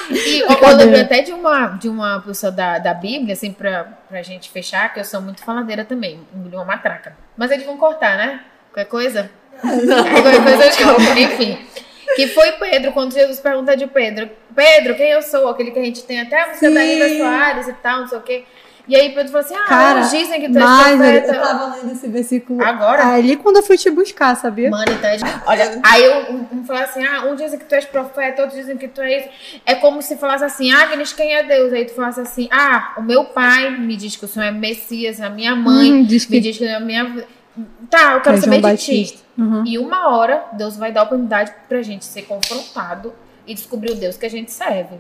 E 0.09 0.39
eu, 0.41 0.49
eu 0.49 0.77
lembrei 0.77 1.03
até 1.03 1.21
de 1.21 1.33
uma, 1.35 1.67
de 1.79 1.87
uma 1.87 2.21
pessoa 2.21 2.51
da, 2.51 2.79
da 2.79 2.95
Bíblia, 2.95 3.35
assim, 3.35 3.53
pra, 3.53 3.89
pra 4.09 4.23
gente 4.23 4.51
fechar, 4.51 4.91
que 4.95 5.01
eu 5.01 5.05
sou 5.05 5.21
muito 5.21 5.45
faladeira 5.45 5.85
também. 5.85 6.27
Uma 6.35 6.65
matraca. 6.65 7.15
Mas 7.37 7.51
eles 7.51 7.67
vão 7.67 7.77
cortar, 7.77 8.17
né? 8.17 8.41
Qualquer 8.73 8.89
coisa? 8.89 9.31
Qualquer 9.61 10.43
coisa 10.43 10.65
eu. 10.83 11.25
Enfim. 11.25 11.59
Que 12.17 12.27
foi 12.29 12.53
Pedro, 12.53 12.93
quando 12.93 13.13
Jesus 13.13 13.39
pergunta 13.41 13.77
de 13.77 13.87
Pedro: 13.87 14.29
Pedro, 14.55 14.95
quem 14.95 15.11
eu 15.11 15.23
sou? 15.23 15.49
Aquele 15.49 15.71
que 15.71 15.79
a 15.79 15.85
gente 15.85 16.03
tem 16.05 16.21
até 16.21 16.43
a 16.43 16.47
música 16.49 16.71
da 16.71 16.81
Sim. 16.81 16.87
Nina 16.87 17.09
Soares 17.19 17.69
e 17.69 17.73
tal, 17.75 18.01
não 18.01 18.09
sei 18.09 18.19
o 18.19 18.23
quê. 18.23 18.45
E 18.89 18.97
aí 18.97 19.11
Pedro 19.11 19.31
falou 19.31 19.45
assim: 19.47 19.55
Ah, 19.55 19.67
Cara, 19.69 20.01
dizem 20.01 20.41
que 20.41 20.49
tu 20.49 20.59
és 20.59 20.65
Mas 20.65 20.91
eu 20.93 20.97
profeta. 21.23 21.35
tava 21.35 21.77
lendo 21.77 21.93
esse 21.93 22.09
versículo 22.09 22.65
Agora? 22.65 23.07
ali 23.07 23.37
quando 23.37 23.57
eu 23.59 23.63
fui 23.63 23.77
te 23.79 23.89
buscar, 23.91 24.35
sabia? 24.37 24.69
Mano, 24.71 24.91
então, 24.91 25.11
olha, 25.47 25.81
aí 25.85 26.05
eu, 26.05 26.33
um, 26.33 26.47
um 26.59 26.65
fala 26.65 26.83
assim, 26.83 27.05
ah, 27.07 27.27
um 27.27 27.37
dizem 27.37 27.59
que 27.59 27.67
tu 27.67 27.75
és 27.75 27.85
profeta, 27.85 28.43
outros 28.43 28.59
dizem 28.59 28.77
que 28.77 28.89
tu 28.89 29.01
és. 29.01 29.27
É 29.65 29.77
como 29.77 30.03
se 30.03 30.17
falasse 30.17 30.43
assim, 30.45 30.73
Agnes, 30.73 31.13
quem 31.13 31.35
é 31.37 31.45
Deus? 31.45 31.73
Aí 31.73 31.85
tu 31.85 31.95
falasse 31.95 32.21
assim, 32.21 32.49
ah, 32.51 32.95
o 32.97 33.03
meu 33.03 33.27
pai 33.27 33.71
me 33.71 33.97
diz 33.97 34.17
que 34.17 34.25
o 34.25 34.29
Senhor 34.29 34.47
é 34.47 34.51
Messias, 34.51 35.21
a 35.21 35.31
minha 35.31 35.55
mãe 35.55 35.93
Hum, 35.93 36.05
diz 36.05 36.27
me 36.27 36.37
que 36.37 36.41
diz 36.41 36.59
que 36.59 36.65
é 36.65 36.75
a 36.75 36.81
minha... 36.81 37.25
Tá, 37.89 38.15
eu 38.15 38.21
quero 38.21 38.37
é 38.37 38.41
saber 38.41 38.61
João 38.61 38.75
de 38.75 38.83
ti. 38.83 38.93
Batista. 38.93 39.19
Uhum. 39.39 39.65
E 39.67 39.79
uma 39.79 40.09
hora, 40.09 40.45
Deus 40.53 40.77
vai 40.77 40.93
dar 40.93 41.01
a 41.01 41.05
oportunidade 41.05 41.53
pra 41.69 41.83
gente 41.83 42.05
ser 42.05 42.23
confrontado 42.23 43.13
e 43.47 43.55
descobrir 43.55 43.93
o 43.93 43.97
Deus 43.97 44.17
que 44.17 44.27
a 44.27 44.31
gente 44.31 44.53
serve. 44.53 44.97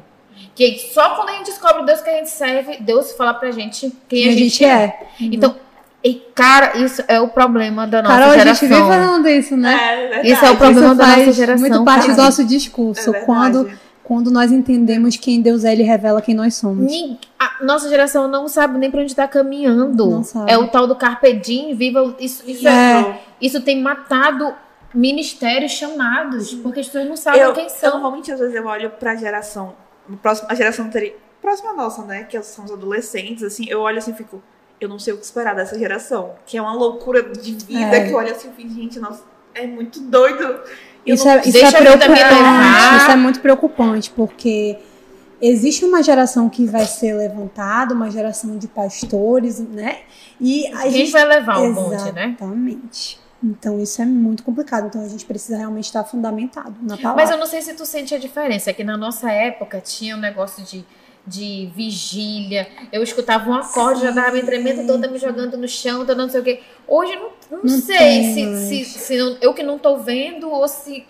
Que 0.54 0.78
só 0.92 1.16
quando 1.16 1.28
a 1.28 1.32
gente 1.32 1.46
descobre 1.46 1.82
o 1.82 1.84
Deus 1.84 2.00
que 2.00 2.08
a 2.08 2.14
gente 2.14 2.30
serve, 2.30 2.78
Deus 2.80 3.12
fala 3.12 3.34
pra 3.34 3.50
gente 3.50 3.90
quem 4.08 4.22
Quem 4.22 4.28
a 4.28 4.32
gente, 4.32 4.64
é. 4.64 5.06
Então, 5.20 5.54
e, 6.02 6.14
cara, 6.34 6.78
isso 6.78 7.04
é 7.06 7.20
o 7.20 7.28
problema 7.28 7.86
da 7.86 8.00
nossa 8.00 8.14
Carol, 8.14 8.30
a 8.30 8.38
gente 8.38 8.42
geração. 8.42 8.68
vive 8.68 8.80
falando 8.80 9.28
isso, 9.28 9.56
né? 9.56 9.74
É, 9.74 9.96
verdade. 9.96 10.30
Isso 10.30 10.44
é 10.44 10.50
o 10.50 10.56
problema 10.56 10.86
Isso 10.86 10.96
da 10.96 11.06
nossa 11.06 11.24
faz 11.24 11.36
geração. 11.36 11.68
muito 11.68 11.84
parte 11.84 12.02
cara. 12.06 12.14
do 12.14 12.22
nosso 12.22 12.44
discurso. 12.44 13.00
É 13.00 13.12
verdade. 13.12 13.26
quando, 13.26 13.70
quando 14.11 14.28
nós 14.28 14.50
entendemos 14.50 15.16
quem 15.16 15.40
Deus 15.40 15.64
é, 15.64 15.70
Ele 15.70 15.84
revela 15.84 16.20
quem 16.20 16.34
nós 16.34 16.56
somos. 16.56 16.92
A 17.38 17.64
nossa 17.64 17.88
geração 17.88 18.26
não 18.26 18.48
sabe 18.48 18.76
nem 18.76 18.90
pra 18.90 19.02
onde 19.02 19.14
tá 19.14 19.28
caminhando. 19.28 20.11
Não 20.11 20.24
sabe. 20.24 20.50
É 20.50 20.58
o 20.58 20.66
tal 20.66 20.88
do 20.88 20.96
Carpe 20.96 21.32
Diem, 21.34 21.76
viva. 21.76 22.16
Isso, 22.18 22.42
isso, 22.44 22.66
É. 22.66 23.20
isso 23.40 23.61
tem 23.62 23.80
matado 23.80 24.52
ministérios 24.92 25.70
chamados, 25.70 26.52
porque 26.54 26.80
as 26.80 26.86
pessoas 26.86 27.06
não 27.08 27.16
sabem 27.16 27.40
eu, 27.40 27.52
quem 27.52 27.62
eu 27.66 27.70
são. 27.70 27.92
normalmente, 27.92 28.32
às 28.32 28.40
vezes, 28.40 28.52
eu 28.52 28.66
olho 28.66 28.90
pra 28.90 29.14
geração, 29.14 29.74
próxima, 30.20 30.48
a 30.50 30.56
geração 30.56 30.86
anterior, 30.86 31.14
próxima 31.40 31.72
nossa, 31.72 32.02
né? 32.02 32.24
Que 32.24 32.42
são 32.42 32.64
os 32.64 32.72
adolescentes, 32.72 33.44
assim, 33.44 33.64
eu 33.68 33.78
olho 33.78 33.98
assim 33.98 34.11
e 34.11 34.14
fico, 34.14 34.42
eu 34.80 34.88
não 34.88 34.98
sei 34.98 35.14
o 35.14 35.18
que 35.18 35.24
esperar 35.24 35.54
dessa 35.54 35.78
geração. 35.78 36.32
Que 36.44 36.58
é 36.58 36.62
uma 36.62 36.74
loucura 36.74 37.22
de 37.22 37.52
vida, 37.64 37.96
É. 37.96 38.06
que 38.08 38.11
eu 38.12 38.16
olho 38.16 38.32
assim 38.32 38.48
e 38.48 38.52
fico, 38.61 38.74
gente, 38.74 38.98
nossa, 38.98 39.22
é 39.54 39.68
muito 39.68 40.00
doido. 40.00 40.58
Isso 41.05 41.28
é, 41.28 41.40
isso 41.46 41.59
é 41.59 41.72
preocupante. 41.72 42.20
Isso 42.96 43.11
é 43.11 43.16
muito 43.16 43.40
preocupante, 43.40 44.11
porque 44.11 44.78
existe 45.40 45.84
uma 45.84 46.03
geração 46.03 46.48
que 46.48 46.66
vai 46.66 46.84
ser 46.84 47.14
levantada, 47.14 47.94
uma 47.94 48.11
geração 48.11 48.59
de 48.59 48.68
pastores, 48.68 49.59
né? 49.59 50.01
E 50.40 50.66
a 50.68 50.82
Quem 50.82 50.92
gente 50.92 51.12
vai 51.12 51.24
levar 51.24 51.59
o 51.59 51.72
monte, 51.72 52.12
né? 52.12 52.36
Exatamente. 52.38 53.18
Então 53.42 53.80
isso 53.80 54.03
é 54.03 54.05
muito 54.05 54.42
complicado. 54.42 54.86
Então 54.86 55.03
a 55.03 55.09
gente 55.09 55.24
precisa 55.24 55.57
realmente 55.57 55.86
estar 55.86 56.05
fundamentado 56.05 56.74
na 56.82 56.96
palavra. 56.96 57.22
Mas 57.22 57.30
eu 57.30 57.38
não 57.38 57.46
sei 57.46 57.62
se 57.62 57.72
tu 57.74 57.86
sente 57.86 58.14
a 58.14 58.18
diferença, 58.18 58.70
é 58.70 58.72
que 58.72 58.84
na 58.84 58.96
nossa 58.96 59.30
época 59.30 59.80
tinha 59.80 60.14
um 60.14 60.20
negócio 60.20 60.62
de, 60.62 60.84
de 61.27 61.71
vigília. 61.77 62.68
Eu 62.93 63.03
escutava 63.03 63.49
um 63.51 63.55
acorde, 63.55 64.03
já 64.03 64.12
tava 64.12 64.33
me 64.33 64.43
tremendo 64.43 64.87
toda, 64.87 65.07
me 65.09 65.18
jogando 65.18 65.57
no 65.57 65.68
chão, 65.68 65.99
toda 66.01 66.14
não 66.14 66.29
sei 66.31 66.41
o 66.41 66.45
quê. 66.45 66.61
Hoje 66.89 67.12
eu 67.12 67.21
não, 67.21 67.59
não, 67.59 67.64
Não 67.64 67.81
sei 67.81 67.97
tem 67.99 68.35
se, 68.66 68.85
se, 68.85 68.99
se 68.99 69.16
não- 69.18 69.37
eu 69.41 69.55
que 69.55 69.62
não 69.62 69.79
tô 69.79 69.99
vendo 69.99 70.51
ou 70.51 70.66
se 70.66 71.07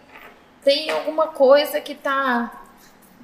tem 0.65 0.91
alguma 0.91 1.29
coisa 1.29 1.81
que 1.81 1.95
tá. 1.95 2.57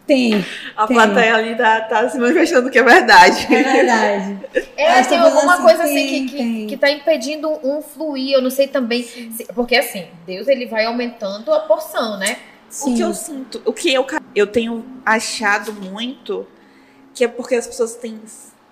Tem, 0.06 0.44
A 0.76 0.86
Tem. 0.86 0.96
plateia 0.96 1.34
ali 1.34 1.56
tá, 1.56 1.80
tá 1.80 2.08
se 2.08 2.16
manifestando 2.16 2.70
que 2.70 2.78
é 2.78 2.82
verdade. 2.82 3.52
é 3.52 3.62
verdade. 3.62 4.38
É, 4.76 4.92
Mas 4.92 5.06
tem 5.08 5.18
alguma 5.18 5.54
assim, 5.54 5.62
coisa 5.62 5.82
assim 5.82 6.06
que, 6.06 6.26
que, 6.28 6.36
tem. 6.36 6.66
que 6.68 6.76
tá 6.76 6.90
impedindo 6.90 7.48
um 7.66 7.82
fluir. 7.82 8.34
Eu 8.34 8.40
não 8.40 8.50
sei 8.50 8.68
também. 8.68 9.02
se- 9.02 9.46
porque 9.52 9.74
assim, 9.74 10.06
Deus 10.24 10.46
ele 10.46 10.66
vai 10.66 10.84
aumentando 10.84 11.52
a 11.52 11.60
porção, 11.60 12.18
né? 12.18 12.36
O 12.82 12.94
que 12.94 13.00
eu 13.00 13.12
Sim. 13.12 13.24
sinto, 13.34 13.60
o 13.64 13.72
que 13.72 13.92
eu, 13.92 14.06
eu 14.34 14.46
tenho 14.46 14.84
achado 15.04 15.72
muito, 15.72 16.46
que 17.16 17.24
é 17.24 17.28
porque 17.28 17.54
as 17.56 17.66
pessoas 17.66 17.94
têm 17.96 18.20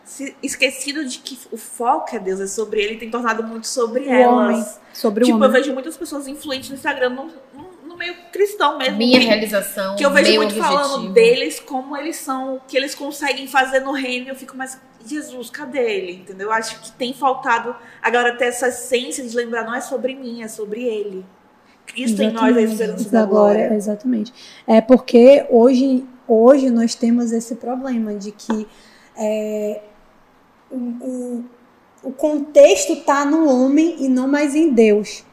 se 0.05 0.37
esquecido 0.43 1.03
de 1.07 1.19
que 1.19 1.39
o 1.51 1.57
foco 1.57 2.15
é 2.15 2.19
Deus, 2.19 2.39
é 2.39 2.47
sobre 2.47 2.83
ele, 2.83 2.95
e 2.95 2.99
tem 2.99 3.11
tornado 3.11 3.43
muito 3.43 3.67
sobre 3.67 4.05
O 4.05 4.11
elas. 4.13 4.29
homem, 4.33 4.65
sobre 4.93 5.25
o 5.25 5.27
Tipo, 5.27 5.39
eu 5.39 5.49
homem. 5.49 5.61
vejo 5.61 5.73
muitas 5.73 5.97
pessoas 5.97 6.29
influentes 6.29 6.69
no 6.69 6.77
Instagram 6.77 7.09
no, 7.09 7.25
no, 7.55 7.89
no 7.89 7.97
meio 7.97 8.15
cristão 8.31 8.77
mesmo. 8.77 8.99
Minha 8.99 9.19
que- 9.19 9.25
realização, 9.27 9.97
Que 9.97 10.05
eu 10.05 10.11
vejo 10.11 10.31
muito 10.35 10.51
objetivo. 10.53 10.67
falando 10.67 11.09
deles, 11.15 11.59
como 11.59 11.97
eles 11.97 12.17
são, 12.17 12.57
o 12.57 12.61
que 12.69 12.77
eles 12.77 12.95
conseguem 12.95 13.47
fazer 13.49 13.81
no 13.81 13.93
reino. 13.93 14.29
Eu 14.29 14.37
fico, 14.37 14.55
mas 14.55 14.79
Jesus, 15.07 15.49
cadê 15.49 15.79
ele? 15.81 16.13
Entendeu? 16.21 16.49
Eu 16.49 16.53
acho 16.53 16.81
que 16.83 16.93
tem 16.93 17.15
faltado 17.15 17.75
agora 18.03 18.37
ter 18.37 18.45
essa 18.47 18.69
essência 18.69 19.25
de 19.27 19.35
lembrar, 19.35 19.65
não 19.65 19.75
é 19.75 19.81
sobre 19.81 20.15
mim, 20.15 20.43
é 20.43 20.49
sobre 20.49 20.83
ele. 20.85 21.25
Cristo 21.87 22.23
em 22.23 22.31
nós 22.31 22.55
é 22.57 22.61
a 22.61 22.63
esperança 22.63 23.09
da 23.11 23.23
Agora, 23.23 23.55
glória. 23.59 23.75
exatamente. 23.75 24.33
É 24.67 24.81
porque 24.83 25.47
hoje, 25.51 26.05
hoje 26.27 26.71
nós 26.71 26.95
temos 26.95 27.33
esse 27.33 27.57
problema 27.57 28.15
de 28.15 28.33
que 28.33 28.67
é, 29.17 29.83
o, 30.71 30.77
o, 30.77 31.45
o 32.03 32.13
contexto 32.13 32.93
está 32.93 33.25
no 33.25 33.49
homem 33.49 33.97
e 34.01 34.09
não 34.09 34.29
mais 34.29 34.55
em 34.55 34.73
Deus. 34.73 35.25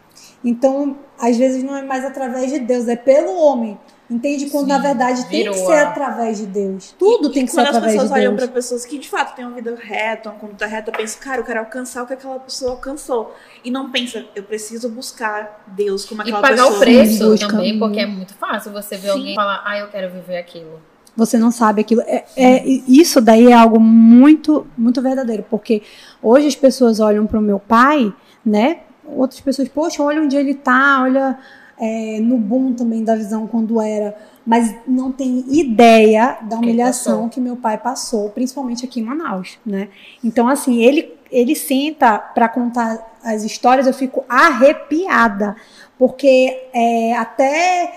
Então, 0.43 0.97
às 1.19 1.37
vezes 1.37 1.63
não 1.63 1.75
é 1.75 1.83
mais 1.83 2.03
através 2.03 2.51
de 2.51 2.59
Deus, 2.59 2.87
é 2.87 2.95
pelo 2.95 3.35
homem. 3.37 3.77
Entende? 4.11 4.49
Quando 4.49 4.65
Sim, 4.65 4.69
na 4.73 4.77
verdade 4.79 5.25
tem 5.29 5.45
que 5.49 5.53
ser 5.57 5.71
a- 5.71 5.87
através 5.89 6.37
de 6.39 6.45
Deus. 6.45 6.93
Tudo 6.99 7.29
E 7.29 7.31
tem 7.31 7.45
que 7.45 7.51
ser 7.51 7.57
quando 7.57 7.67
as 7.67 7.75
através 7.77 7.93
de 7.93 7.99
pessoas 8.01 8.19
olham 8.19 8.35
Deus. 8.35 8.43
para 8.43 8.53
pessoas 8.53 8.85
que 8.85 8.97
de 8.99 9.07
fato 9.09 9.35
têm 9.35 9.45
uma 9.45 9.55
vida 9.55 9.73
reta, 9.81 10.29
uma 10.29 10.37
conduta 10.37 10.65
reta, 10.67 10.91
pensam, 10.91 11.21
cara, 11.21 11.39
eu 11.39 11.45
quero 11.45 11.59
alcançar 11.61 12.03
o 12.03 12.07
que 12.07 12.13
aquela 12.13 12.37
pessoa 12.39 12.71
alcançou. 12.71 13.33
E 13.63 13.71
não 13.71 13.89
pensa, 13.89 14.25
eu 14.35 14.43
preciso 14.43 14.89
buscar 14.89 15.63
Deus 15.67 16.03
como 16.05 16.21
E 16.21 16.23
aquela 16.23 16.41
pagar 16.41 16.55
pessoa. 16.63 16.75
o 16.75 16.79
preço 16.79 17.29
Busca- 17.29 17.47
também, 17.47 17.79
porque 17.79 17.99
é 18.01 18.05
muito 18.05 18.33
fácil 18.33 18.71
você 18.73 18.97
ver 18.97 19.07
Sim. 19.13 19.17
alguém 19.19 19.35
falar, 19.35 19.61
ah, 19.65 19.77
eu 19.79 19.87
quero 19.87 20.11
viver 20.11 20.37
aquilo. 20.37 20.81
você 21.15 21.37
não 21.37 21.51
sabe 21.51 21.81
aquilo. 21.81 22.01
É, 22.01 22.23
é- 22.37 22.65
isso 22.65 23.19
daí 23.21 23.47
é 23.47 23.53
algo 23.53 23.79
muito, 23.79 24.65
muito 24.77 25.01
verdadeiro, 25.01 25.45
porque 25.49 25.81
hoje 26.23 26.47
as 26.47 26.55
pessoas 26.55 26.99
olham 27.01 27.25
para 27.27 27.37
o 27.37 27.41
meu 27.41 27.59
pai, 27.59 28.13
né? 28.45 28.79
Outras 29.05 29.41
pessoas, 29.41 29.67
poxa, 29.67 30.01
olha 30.01 30.21
onde 30.21 30.37
ele 30.37 30.53
tá, 30.53 30.99
olha 31.03 31.37
é, 31.81 32.19
no 32.21 32.37
boom 32.37 32.73
também 32.73 33.03
da 33.03 33.15
visão 33.15 33.47
quando 33.47 33.81
era, 33.81 34.15
mas 34.45 34.73
não 34.87 35.11
tem 35.11 35.43
ideia 35.49 36.37
da 36.43 36.57
humilhação 36.57 37.27
que 37.27 37.39
meu 37.41 37.55
pai 37.57 37.77
passou, 37.77 38.29
principalmente 38.29 38.85
aqui 38.85 38.99
em 38.99 39.03
Manaus, 39.03 39.57
né? 39.65 39.89
Então, 40.23 40.47
assim, 40.47 40.83
ele, 40.83 41.11
ele 41.31 41.55
senta 41.55 42.19
para 42.19 42.47
contar 42.47 43.17
as 43.23 43.43
histórias, 43.43 43.87
eu 43.87 43.93
fico 43.93 44.23
arrepiada, 44.29 45.55
porque 45.97 46.67
é, 46.73 47.15
até 47.17 47.93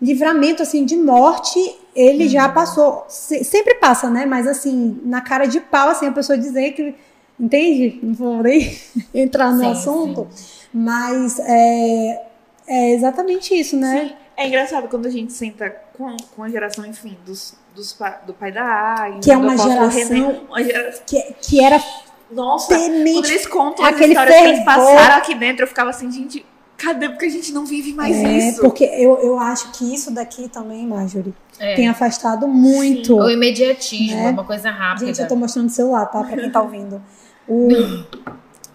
livramento 0.00 0.62
assim 0.62 0.84
de 0.84 0.96
morte 0.96 1.58
ele 1.94 2.24
Uhum. 2.24 2.28
já 2.30 2.48
passou 2.50 3.06
Se- 3.08 3.42
sempre 3.44 3.76
passa 3.76 4.10
né? 4.10 4.26
Mas 4.26 4.46
assim 4.46 5.00
na 5.04 5.22
cara 5.22 5.46
de 5.46 5.58
pau 5.58 5.88
assim 5.88 6.06
a 6.06 6.12
pessoa 6.12 6.36
dizer 6.36 6.72
que 6.72 6.94
entende? 7.40 7.98
Não 8.02 8.12
vou 8.12 8.42
nem 8.42 8.76
entrar 9.14 9.50
no 9.52 9.60
Sim, 9.60 9.70
assunto. 9.70 10.28
mas 10.72 11.38
é, 11.38 12.22
é 12.68 12.92
exatamente 12.92 13.54
isso 13.54 13.76
né 13.76 14.08
Sim. 14.08 14.14
É 14.38 14.46
engraçado 14.48 14.86
quando 14.88 15.06
a 15.06 15.10
gente 15.10 15.32
senta 15.32 15.70
com, 15.96 16.14
com 16.36 16.42
a 16.42 16.48
geração, 16.50 16.84
enfim, 16.84 17.16
dos, 17.24 17.54
dos 17.74 17.96
do 18.26 18.34
pai 18.34 18.52
da 18.52 18.62
Agnes, 18.62 19.24
Que 19.24 19.32
é 19.32 19.36
uma 19.36 19.56
geração- 19.56 19.88
René, 19.88 20.40
uma 20.46 20.62
geração- 20.62 21.02
que, 21.06 21.22
que 21.40 21.64
era 21.64 21.82
Nossa, 22.30 22.66
quando 22.76 23.06
eles 23.06 23.46
contam 23.46 23.82
aquele 23.82 24.04
as 24.04 24.10
histórias 24.10 24.36
que 24.36 24.44
eles 24.44 24.64
fervor. 24.64 24.84
passaram 24.84 25.16
aqui 25.16 25.34
dentro, 25.34 25.62
eu 25.62 25.66
ficava 25.66 25.88
assim, 25.88 26.10
gente, 26.12 26.44
cadê? 26.76 27.08
Porque 27.08 27.24
a 27.24 27.30
gente 27.30 27.50
não 27.50 27.64
vive 27.64 27.94
mais 27.94 28.14
é, 28.14 28.30
isso. 28.50 28.60
porque 28.60 28.84
eu, 28.84 29.18
eu 29.20 29.38
acho 29.38 29.72
que 29.72 29.94
isso 29.94 30.10
daqui 30.10 30.50
também 30.50 30.86
Marjorie 30.86 31.32
É. 31.58 31.74
tem 31.74 31.88
afastado 31.88 32.46
muito 32.46 33.16
O 33.16 33.30
imediatismo, 33.30 34.16
Né? 34.16 34.26
é 34.26 34.30
uma 34.32 34.44
coisa 34.44 34.70
rápida. 34.70 35.06
Gente, 35.06 35.20
eu 35.22 35.28
tô 35.28 35.34
mostrando 35.34 35.68
o 35.68 35.70
celular, 35.70 36.04
tá? 36.06 36.22
Pra 36.22 36.36
quem 36.36 36.50
tá 36.50 36.60
ouvindo. 36.60 37.00
O, 37.48 37.68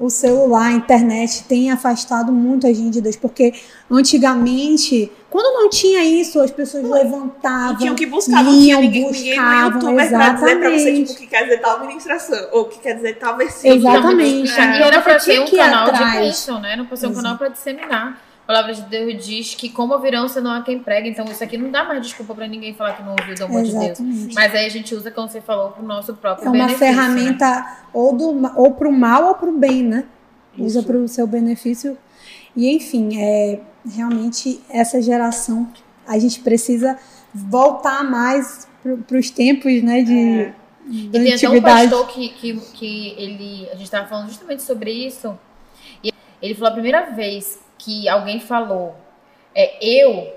o 0.04 0.10
celular, 0.10 0.68
a 0.68 0.72
internet 0.72 1.44
tem 1.44 1.70
afastado 1.72 2.32
muito 2.32 2.66
a 2.66 2.74
gente 2.74 2.90
de 2.90 3.02
Deus, 3.02 3.16
porque 3.16 3.54
antigamente, 3.90 5.12
quando 5.30 5.54
não 5.62 5.70
tinha 5.70 6.04
isso, 6.04 6.40
as 6.40 6.50
pessoas 6.52 6.84
E 6.84 6.88
levantavam. 6.88 7.78
tinham 7.78 7.96
que 7.96 8.06
buscar, 8.06 8.44
não 8.44 8.52
tinha 8.52 8.78
ninguém, 8.80 8.82
ninguém 8.82 9.04
no 9.04 9.10
buscavam, 9.10 9.72
YouTube 9.74 9.96
pra 9.96 10.04
dizer 10.04 10.18
pra 10.60 10.70
você, 10.70 10.90
exatamente. 10.90 11.00
tipo, 11.06 11.12
o 11.14 11.16
que 11.22 11.28
quer 11.28 11.44
dizer 11.44 11.58
tal 11.62 11.80
ministração, 11.80 12.48
ou 12.52 12.62
o 12.62 12.66
que 12.66 12.80
quer 12.80 12.94
dizer 12.96 13.18
tal 13.20 13.38
versículo. 13.38 13.76
Exatamente. 13.76 14.52
E 14.52 14.60
É. 14.60 14.82
era 14.88 15.02
pra 15.02 15.20
ser 15.20 15.40
um 15.42 15.46
canal 15.50 15.86
de 15.86 15.92
atrás. 15.92 16.20
bênção, 16.26 16.60
né? 16.60 16.74
Era 16.74 16.84
pra 16.84 16.98
ser 16.98 17.08
um 17.08 17.14
canal 17.14 17.38
pra 17.38 17.48
disseminar. 17.50 18.22
A 18.52 18.54
palavra 18.54 18.74
de 18.74 18.82
Deus 18.82 19.26
diz 19.26 19.56
que 19.56 19.70
como 19.70 19.94
ouvirão 19.94 20.28
se 20.28 20.42
não 20.42 20.52
há 20.52 20.62
quem 20.62 20.78
prega. 20.78 21.08
Então 21.08 21.24
isso 21.24 21.42
aqui 21.42 21.58
não 21.58 21.72
dá 21.72 21.86
mais 21.86 22.02
desculpa 22.02 22.36
pra 22.36 22.46
ninguém 22.46 22.74
falar 22.74 22.98
que 22.98 23.02
não 23.02 23.12
ouviu 23.12 23.34
do 23.34 23.46
amor 23.46 23.64
de 23.64 23.72
Deus. 23.72 23.84
Exatamente. 23.84 24.36
Mas 24.36 24.54
aí 24.54 24.66
a 24.66 24.70
gente 24.70 24.94
usa, 24.94 25.10
como 25.10 25.30
você 25.30 25.40
falou, 25.40 25.72
pro 25.72 25.82
nosso 25.82 26.14
próprio 26.16 26.48
É 26.48 26.50
uma 26.50 26.66
benefício, 26.66 26.86
né? 26.86 26.92
ferramenta 26.94 27.78
ou, 27.94 28.14
do, 28.14 28.60
ou 28.60 28.74
pro 28.74 28.92
mal 28.92 29.30
ou 29.30 29.36
pro 29.36 29.58
bem, 29.58 29.84
né? 29.84 30.04
Usa 30.58 30.80
Isso. 30.80 30.88
pro 30.88 31.08
seu 31.08 31.26
benefício. 31.26 31.98
E 32.54 32.70
enfim, 32.76 33.22
é, 33.22 33.62
realmente 33.90 34.60
essa 34.70 35.02
geração, 35.02 35.72
a 36.06 36.20
gente 36.20 36.42
precisa 36.42 37.00
voltar 37.34 38.04
mais 38.04 38.68
para 39.08 39.18
os 39.18 39.30
tempos, 39.30 39.82
né? 39.82 40.02
De, 40.02 40.42
É. 40.42 40.54
E 40.90 41.08
tem 41.08 41.34
até 41.34 41.50
um 41.50 41.62
pastor 41.62 42.06
que, 42.10 42.28
que, 42.30 42.60
que 42.74 43.16
ele. 43.18 43.70
A 43.72 43.76
gente 43.76 43.90
tava 43.90 44.08
falando 44.08 44.28
justamente 44.28 44.62
sobre 44.62 44.92
isso. 44.92 45.40
E 46.04 46.12
ele 46.42 46.54
falou 46.54 46.70
a 46.70 46.74
primeira 46.74 47.12
vez 47.12 47.60
que 47.82 48.08
alguém 48.08 48.40
falou 48.40 48.96
é, 49.56 49.84
eu 49.84 50.34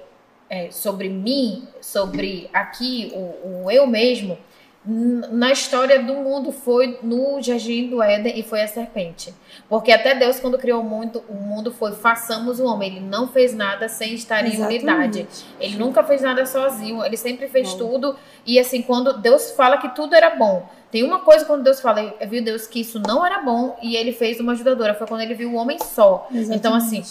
é, 0.48 0.70
sobre 0.70 1.08
mim, 1.10 1.68
sobre 1.80 2.48
aqui, 2.52 3.12
o, 3.14 3.64
o 3.64 3.70
eu 3.70 3.86
mesmo, 3.86 4.38
na 4.86 5.50
história 5.50 6.02
do 6.02 6.14
mundo 6.14 6.52
foi 6.52 6.98
no 7.02 7.40
Jardim 7.40 7.88
do 7.88 8.02
Éden 8.02 8.38
e 8.38 8.42
foi 8.42 8.60
a 8.60 8.68
serpente. 8.68 9.32
Porque 9.66 9.90
até 9.90 10.14
Deus, 10.14 10.38
quando 10.38 10.58
criou 10.58 10.82
o 10.82 10.84
mundo, 10.84 11.24
o 11.26 11.34
mundo 11.34 11.72
foi 11.72 11.92
façamos 11.92 12.60
o 12.60 12.66
homem. 12.66 12.96
Ele 12.96 13.00
não 13.00 13.26
fez 13.28 13.54
nada 13.54 13.88
sem 13.88 14.14
estar 14.14 14.44
em 14.44 14.52
Exatamente. 14.52 14.84
unidade. 14.84 15.28
Ele 15.58 15.76
nunca 15.76 16.04
fez 16.04 16.20
nada 16.20 16.44
sozinho, 16.44 17.02
ele 17.02 17.16
sempre 17.16 17.48
fez 17.48 17.72
Bom. 17.72 17.78
tudo. 17.78 18.16
E 18.44 18.58
assim, 18.58 18.82
quando 18.82 19.18
Deus 19.18 19.52
fala 19.52 19.78
que 19.78 19.88
tudo 19.94 20.14
era 20.14 20.36
bom, 20.36 20.68
tem 20.94 21.02
uma 21.02 21.18
coisa 21.18 21.44
quando 21.44 21.64
Deus 21.64 21.80
fala, 21.80 22.14
viu 22.28 22.40
Deus 22.40 22.68
que 22.68 22.82
isso 22.82 23.00
não 23.04 23.26
era 23.26 23.40
bom 23.40 23.76
e 23.82 23.96
ele 23.96 24.12
fez 24.12 24.38
uma 24.38 24.52
ajudadora, 24.52 24.94
foi 24.94 25.08
quando 25.08 25.22
ele 25.22 25.34
viu 25.34 25.50
o 25.50 25.56
homem 25.56 25.76
só. 25.76 26.28
Exatamente. 26.30 26.56
Então, 26.56 26.72
assim, 26.72 27.02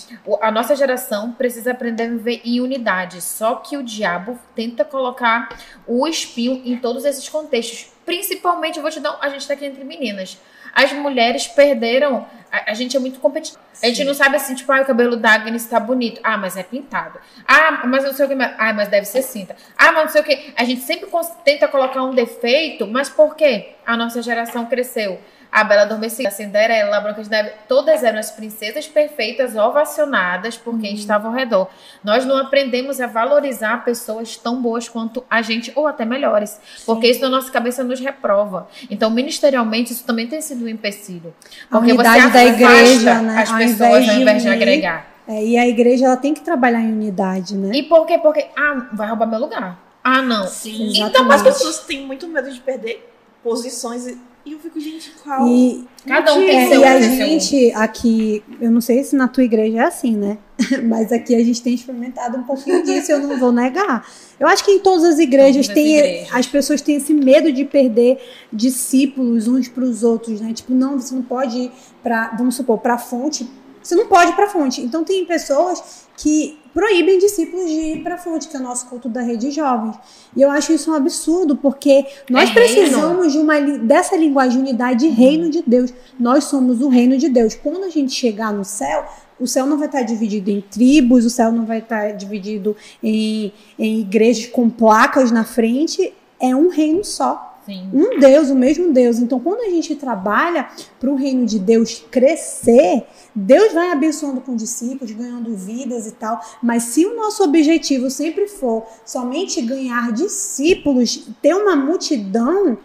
a 0.42 0.50
nossa 0.50 0.74
geração 0.74 1.34
precisa 1.34 1.72
aprender 1.72 2.04
a 2.04 2.08
viver 2.08 2.40
em 2.46 2.62
unidade. 2.62 3.22
Só 3.22 3.56
que 3.56 3.76
o 3.76 3.84
diabo 3.84 4.40
tenta 4.56 4.86
colocar 4.86 5.50
o 5.86 6.08
espinho 6.08 6.62
em 6.64 6.78
todos 6.78 7.04
esses 7.04 7.28
contextos. 7.28 7.92
Principalmente, 8.06 8.78
eu 8.78 8.82
vou 8.82 8.90
te 8.90 9.02
dar. 9.02 9.18
A 9.20 9.28
gente 9.28 9.46
tá 9.46 9.54
aqui 9.54 9.66
entre 9.66 9.84
meninas. 9.84 10.38
As 10.74 10.94
mulheres 10.94 11.46
perderam. 11.48 12.26
A, 12.54 12.70
a 12.70 12.74
gente 12.76 12.96
é 12.96 13.00
muito 13.00 13.20
competitivo. 13.20 13.60
A 13.82 13.88
gente 13.88 14.04
não 14.04 14.14
sabe 14.14 14.36
assim, 14.36 14.54
tipo, 14.54 14.72
ah, 14.72 14.82
o 14.82 14.86
cabelo 14.86 15.18
da 15.18 15.32
Agnes 15.32 15.66
tá 15.66 15.80
bonito. 15.80 16.22
Ah, 16.24 16.38
mas 16.38 16.56
é 16.56 16.62
pintado. 16.62 17.20
Ah, 17.48 17.82
mas 17.88 18.04
não 18.04 18.14
sei 18.14 18.28
o 18.28 18.30
que. 18.30 18.36
mais. 18.36 18.54
Ah, 18.60 18.72
mas 18.72 18.90
deve 18.90 19.08
ser 19.08 19.24
cinta. 19.24 19.56
Ah, 19.76 19.92
mas 19.92 20.04
não 20.04 20.10
sei 20.10 20.22
o 20.22 20.24
que. 20.24 20.54
A 20.56 20.64
gente 20.64 20.82
sempre 20.82 21.10
tenta 21.44 21.68
colocar 21.68 22.04
um 22.04 22.14
defeito, 22.14 22.86
mas 22.86 23.10
por 23.10 23.36
quê? 23.36 23.72
A 23.84 23.98
nossa 23.98 24.22
geração 24.22 24.68
cresceu. 24.68 25.20
A 25.54 25.64
Bela 25.64 25.84
Adormecida, 25.84 26.30
a 26.30 26.32
Cinderela, 26.32 26.98
a 26.98 27.00
Branca 27.00 27.22
de 27.22 27.30
Neve, 27.30 27.52
todas 27.68 28.04
eram 28.04 28.18
as 28.18 28.32
princesas 28.32 28.88
perfeitas, 28.88 29.56
ovacionadas 29.56 30.58
por 30.58 30.80
quem 30.80 30.96
estava 30.96 31.28
ao 31.28 31.34
redor. 31.34 31.70
Nós 32.04 32.26
não 32.26 32.38
aprendemos 32.38 33.00
a 33.00 33.06
valorizar 33.06 33.86
pessoas 33.86 34.36
tão 34.36 34.60
boas 34.60 34.90
quanto 34.90 35.24
a 35.30 35.44
gente, 35.44 35.72
ou 35.76 35.86
até 35.86 36.06
melhores, 36.06 36.60
porque 36.88 37.08
isso 37.08 37.22
na 37.22 37.30
nossa 37.30 37.52
cabeça 37.52 37.84
nos 37.84 38.00
reprova. 38.00 38.68
Então, 38.90 39.12
ministerialmente, 39.12 39.94
isso 39.94 40.04
também 40.04 40.26
tem 40.26 40.42
sido 40.42 40.66
um 40.66 40.68
empecilho. 40.68 41.32
A 41.70 41.78
Porque 41.78 41.94
você 41.94 42.00
unidade 42.00 42.22
da 42.22 42.28
afasta 42.28 42.44
igreja, 42.48 43.22
né? 43.22 43.42
as 43.44 43.52
Ao 43.52 43.58
pessoas 43.58 43.80
invés 43.80 44.10
ao 44.10 44.16
de 44.16 44.22
invés 44.22 44.42
de 44.42 44.48
unir, 44.50 44.58
agregar. 44.58 45.08
É, 45.28 45.46
e 45.46 45.56
a 45.56 45.68
igreja 45.68 46.06
ela 46.08 46.18
tem 46.18 46.34
que 46.34 46.42
trabalhar 46.42 46.82
em 46.82 46.92
unidade, 46.92 47.56
né? 47.56 47.70
E 47.76 47.84
por 47.84 48.08
quê? 48.08 48.18
Porque, 48.18 48.48
ah, 48.58 48.88
vai 48.92 49.08
roubar 49.08 49.28
meu 49.28 49.40
lugar. 49.40 49.80
Ah, 50.04 50.22
não. 50.22 50.48
Sim. 50.48 50.90
Exatamente. 50.90 51.10
Então, 51.12 51.32
as 51.32 51.44
pessoas 51.44 51.80
têm 51.80 52.06
muito 52.06 52.28
medo 52.28 52.52
de 52.52 52.60
perder 52.60 53.08
posições 53.44 54.18
e 54.46 54.52
eu 54.52 54.60
fico, 54.60 54.80
gente, 54.80 55.12
qual? 55.24 55.48
E, 55.48 55.86
Cada 56.06 56.34
um 56.34 56.40
tem 56.40 56.58
é, 56.58 56.68
seu 56.68 56.82
e 56.82 56.84
a 56.84 57.00
seu- 57.02 57.12
gente 57.12 57.72
aqui, 57.76 58.44
eu 58.60 58.70
não 58.70 58.82
sei 58.82 59.02
se 59.04 59.16
na 59.16 59.28
tua 59.28 59.44
igreja 59.44 59.78
é 59.78 59.82
assim, 59.82 60.18
né? 60.18 60.38
Mas 60.84 61.12
aqui 61.14 61.34
a 61.34 61.40
gente 61.44 61.62
tem 61.62 61.74
experimentado 61.74 62.38
um 62.38 62.44
pouquinho 62.44 62.84
disso, 62.84 63.12
eu 63.12 63.20
não 63.20 63.38
vou 63.40 63.52
negar. 63.54 64.06
Eu 64.40 64.48
acho 64.48 64.64
que 64.66 64.72
em 64.72 64.80
todas 64.80 65.04
as 65.06 65.20
igrejas 65.20 65.68
Todas 65.68 65.70
as 65.70 65.74
tem 65.84 65.98
igrejas. 65.98 66.30
as 66.34 66.48
pessoas 66.48 66.82
têm 66.82 66.96
esse 66.98 67.14
medo 67.14 67.52
de 67.54 67.64
perder 67.64 68.18
discípulos 68.52 69.48
uns 69.48 69.68
para 69.68 69.84
os 69.84 70.04
outros, 70.04 70.42
né? 70.42 70.52
Tipo, 70.54 70.74
não, 70.74 71.00
você 71.00 71.14
não 71.16 71.22
pode 71.22 71.58
ir 71.58 71.72
para, 72.02 72.36
vamos 72.38 72.56
supor, 72.56 72.80
para 72.80 72.96
a 72.96 72.98
fonte. 72.98 73.48
Você 73.82 73.96
não 73.96 74.08
pode 74.08 74.32
ir 74.32 74.36
para 74.36 74.46
a 74.46 74.50
fonte. 74.50 74.82
Então 74.82 75.04
tem 75.04 75.26
pessoas 75.26 76.06
que 76.18 76.58
proíbem 76.74 77.20
discípulos 77.20 77.70
de 77.70 77.76
ir 77.76 78.04
para 78.04 78.16
a 78.16 78.18
fonte, 78.18 78.48
que 78.48 78.58
é 78.58 78.60
o 78.60 78.64
nosso 78.64 78.88
culto 78.88 79.08
da 79.08 79.22
rede 79.22 79.52
jovens. 79.52 79.96
E 80.36 80.42
eu 80.42 80.50
acho 80.50 80.74
isso 80.74 80.92
um 80.92 80.96
absurdo, 80.96 81.56
porque 81.56 82.06
nós 82.30 82.50
É 82.50 82.54
precisamos 82.54 83.32
de 83.32 83.38
uma 83.38 83.60
dessa 83.60 84.16
linguagem 84.18 84.64
de 84.64 84.70
unidade 84.70 85.08
de 85.08 85.10
reino 85.10 85.50
de 85.50 85.62
Deus. 85.62 85.94
Nós 86.20 86.46
somos 86.46 86.82
o 86.82 86.90
reino 86.90 87.18
de 87.18 87.30
Deus. 87.30 87.56
Quando 87.56 87.84
a 87.84 87.90
gente 87.90 88.12
chegar 88.12 88.52
no 88.52 88.66
céu, 88.66 89.06
o 89.40 89.48
céu 89.48 89.66
não 89.66 89.78
vai 89.78 89.88
estar 89.88 90.02
dividido 90.02 90.50
em 90.50 90.62
tribos, 90.62 91.26
o 91.26 91.30
céu 91.30 91.52
não 91.52 91.66
vai 91.66 91.80
estar 91.80 92.12
dividido 92.12 92.76
em, 93.02 93.52
em 93.78 94.00
igrejas 94.00 94.48
com 94.48 94.70
placas 94.70 95.32
na 95.32 95.44
frente. 95.44 96.14
É 96.40 96.56
um 96.56 96.70
reino 96.70 97.04
só. 97.04 97.53
Sim. 97.66 97.90
Um 97.94 98.20
Deus, 98.20 98.50
o 98.50 98.56
mesmo 98.56 98.92
Deus. 98.92 99.20
Então, 99.20 99.40
quando 99.40 99.62
a 99.62 99.70
gente 99.70 99.96
trabalha 99.96 100.70
para 101.00 101.10
o 101.10 101.16
reino 101.16 101.46
de 101.46 101.58
Deus 101.60 102.04
crescer, 102.12 103.06
Deus 103.34 103.74
vai 103.74 103.92
abençoando 103.92 104.42
com 104.42 104.56
discípulos, 104.56 105.12
ganhando 105.12 105.56
vidas 105.56 106.06
e 106.06 106.12
tal. 106.12 106.42
Mas 106.62 106.84
se 106.84 107.06
o 107.06 107.16
nosso 107.16 107.44
objetivo 107.44 108.10
sempre 108.10 108.48
for 108.48 108.86
somente 109.06 109.62
ganhar 109.62 110.12
discípulos, 110.12 111.28
ter 111.42 111.56
uma 111.56 111.76
multidão, 111.76 112.78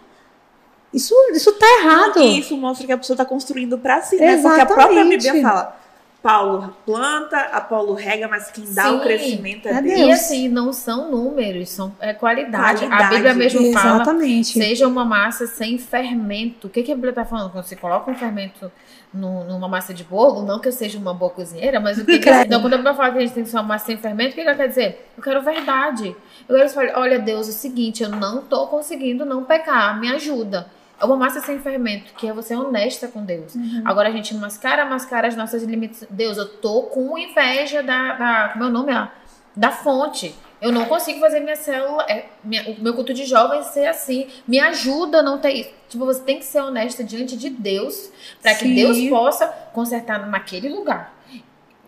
isso, 0.92 1.14
isso 1.32 1.52
tá 1.52 1.66
errado. 1.80 2.20
E 2.20 2.38
isso 2.38 2.56
mostra 2.56 2.86
que 2.86 2.92
a 2.92 2.98
pessoa 2.98 3.14
está 3.14 3.24
construindo 3.24 3.78
para 3.78 4.00
si, 4.00 4.16
né? 4.16 4.40
Porque 4.40 4.60
a 4.60 4.66
própria 4.66 5.02
Bíblia 5.02 5.16
Exatamente. 5.16 5.42
fala: 5.42 5.76
Paulo 6.22 6.76
planta, 6.84 7.38
Apolo 7.38 7.94
rega, 7.94 8.26
mas 8.26 8.50
quem 8.50 8.64
dá 8.74 8.84
Sim, 8.84 8.96
o 8.96 9.00
crescimento 9.00 9.68
é, 9.68 9.72
é 9.72 9.82
Deus. 9.82 9.98
E 10.00 10.10
assim, 10.10 10.48
não 10.48 10.72
são 10.72 11.10
números, 11.10 11.68
são 11.68 11.94
é 12.00 12.12
qualidade. 12.12 12.84
A 12.84 12.88
Qualidade. 12.88 13.14
Bíblia 13.14 13.34
mesmo 13.34 13.72
fala 13.72 14.02
Exatamente. 14.02 14.52
seja 14.58 14.88
uma 14.88 15.04
massa 15.04 15.46
sem 15.46 15.78
fermento. 15.78 16.66
O 16.66 16.70
que, 16.70 16.82
que 16.82 16.90
a 16.90 16.94
Bíblia 16.96 17.10
está 17.10 17.24
falando? 17.24 17.52
Quando 17.52 17.64
você 17.64 17.76
coloca 17.76 18.10
um 18.10 18.16
fermento 18.16 18.70
no- 19.14 19.44
numa 19.44 19.68
massa 19.68 19.94
de 19.94 20.02
bolo, 20.02 20.42
não 20.42 20.58
que 20.58 20.66
eu 20.68 20.72
seja 20.72 20.98
uma 20.98 21.14
boa 21.14 21.30
cozinheira, 21.30 21.78
mas 21.78 21.98
o 21.98 22.04
que, 22.04 22.18
que. 22.18 22.28
Então, 22.44 22.60
quando 22.60 22.74
a 22.74 22.78
Bíblia 22.78 22.94
fala 22.94 23.12
que 23.12 23.18
a 23.18 23.20
gente 23.20 23.34
tem 23.34 23.44
que 23.44 23.50
ser 23.50 23.56
uma 23.56 23.62
massa 23.62 23.86
sem 23.86 23.96
fermento, 23.96 24.32
o 24.32 24.34
que, 24.34 24.42
que 24.42 24.48
ela 24.48 24.56
quer 24.56 24.68
dizer? 24.68 25.08
Eu 25.16 25.22
quero 25.22 25.40
verdade. 25.40 26.16
Eu 26.48 26.56
quero 26.56 26.68
falar, 26.70 26.98
olha, 26.98 27.18
Deus, 27.20 27.46
é 27.46 27.50
o 27.50 27.54
seguinte, 27.54 28.02
eu 28.02 28.08
não 28.08 28.42
tô 28.42 28.66
conseguindo 28.66 29.24
não 29.24 29.44
pecar, 29.44 29.98
me 30.00 30.08
ajuda. 30.12 30.66
É 31.00 31.04
uma 31.04 31.16
massa 31.16 31.40
sem 31.40 31.58
fermento, 31.60 32.12
que 32.14 32.26
é 32.26 32.32
você 32.32 32.54
honesta 32.56 33.06
com 33.08 33.24
Deus. 33.24 33.54
Agora 33.84 34.08
a 34.08 34.12
gente 34.12 34.34
mascara, 34.34 34.84
mascara 34.84 35.28
as 35.28 35.36
nossas 35.36 35.62
limites. 35.62 36.04
Deus, 36.10 36.36
eu 36.36 36.48
tô 36.58 36.82
com 36.84 37.16
inveja 37.16 37.82
da. 37.82 38.14
da 38.14 38.48
como 38.52 38.64
é 38.64 38.66
o 38.66 38.70
nome? 38.70 38.92
Ah, 38.92 39.12
Da 39.54 39.70
fonte. 39.70 40.34
Eu 40.60 40.72
não 40.72 40.86
consigo 40.86 41.20
fazer 41.20 41.38
minha 41.38 41.54
célula, 41.54 42.04
é, 42.08 42.26
minha- 42.42 42.68
o 42.70 42.82
meu 42.82 42.92
culto 42.92 43.14
de 43.14 43.24
jovens 43.24 43.66
ser 43.66 43.86
assim. 43.86 44.26
Me 44.46 44.58
ajuda 44.58 45.18
a 45.18 45.22
não 45.22 45.38
ter 45.38 45.52
isso. 45.52 45.70
Tipo, 45.88 46.04
você 46.04 46.20
tem 46.22 46.38
que 46.40 46.44
ser 46.44 46.60
honesta 46.60 47.04
diante 47.04 47.36
de 47.36 47.48
Deus, 47.48 48.10
para 48.42 48.54
que. 48.56 48.74
Deus 48.74 48.98
possa 49.08 49.46
consertar 49.72 50.26
naquele 50.28 50.68
lugar. 50.68 51.14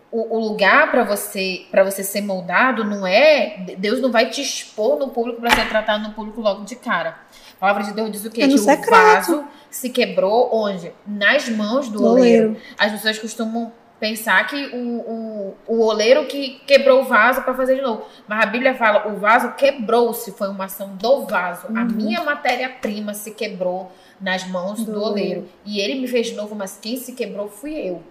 O, 0.09 0.37
o 0.37 0.39
lugar 0.39 0.89
para 0.91 1.03
você 1.05 1.65
para 1.71 1.83
você 1.85 2.01
ser 2.03 2.21
moldado 2.21 2.83
não 2.85 3.05
é. 3.07 3.57
Deus 3.77 3.99
não 4.01 4.09
vai 4.11 4.29
te 4.29 4.41
expor 4.41 4.97
no 4.99 5.09
público 5.09 5.39
para 5.41 5.49
ser 5.55 5.67
tratado 5.69 6.03
no 6.07 6.13
público 6.13 6.39
logo 6.41 6.63
de 6.65 6.75
cara. 6.77 7.17
A 7.61 7.67
palavra 7.67 7.83
de 7.83 7.93
Deus 7.93 8.11
diz 8.11 8.25
o 8.25 8.31
quê? 8.31 8.41
É 8.41 8.47
que 8.47 8.55
o 8.55 8.57
secreto. 8.57 8.89
vaso 8.89 9.45
se 9.69 9.91
quebrou 9.91 10.49
onde? 10.51 10.91
Nas 11.05 11.47
mãos 11.47 11.89
do 11.89 12.03
oleiro. 12.03 12.49
Oleiro. 12.49 12.61
As 12.75 12.91
pessoas 12.91 13.19
costumam 13.19 13.71
pensar 13.99 14.47
que 14.47 14.55
o, 14.75 14.77
o, 14.77 15.57
o 15.67 15.79
oleiro 15.85 16.25
que 16.25 16.59
quebrou 16.65 17.01
o 17.01 17.03
vaso 17.05 17.43
para 17.43 17.53
fazer 17.53 17.75
de 17.75 17.83
novo. 17.83 18.03
Mas 18.27 18.41
a 18.41 18.47
Bíblia 18.47 18.73
fala, 18.73 19.09
o 19.09 19.17
vaso 19.17 19.51
quebrou-se, 19.51 20.31
foi 20.31 20.49
uma 20.49 20.65
ação 20.65 20.95
do 20.95 21.27
vaso. 21.27 21.67
A 21.67 21.85
minha 21.85 22.23
matéria-prima 22.23 23.13
se 23.13 23.29
quebrou 23.29 23.91
nas 24.19 24.43
mãos 24.47 24.83
do, 24.83 24.93
Do 24.93 25.03
oleiro. 25.03 25.47
E 25.63 25.79
ele 25.79 26.01
me 26.01 26.07
fez 26.07 26.29
de 26.29 26.33
novo, 26.33 26.55
mas 26.55 26.79
quem 26.81 26.97
se 26.97 27.13
quebrou 27.13 27.47
fui 27.47 27.75
eu. 27.75 28.01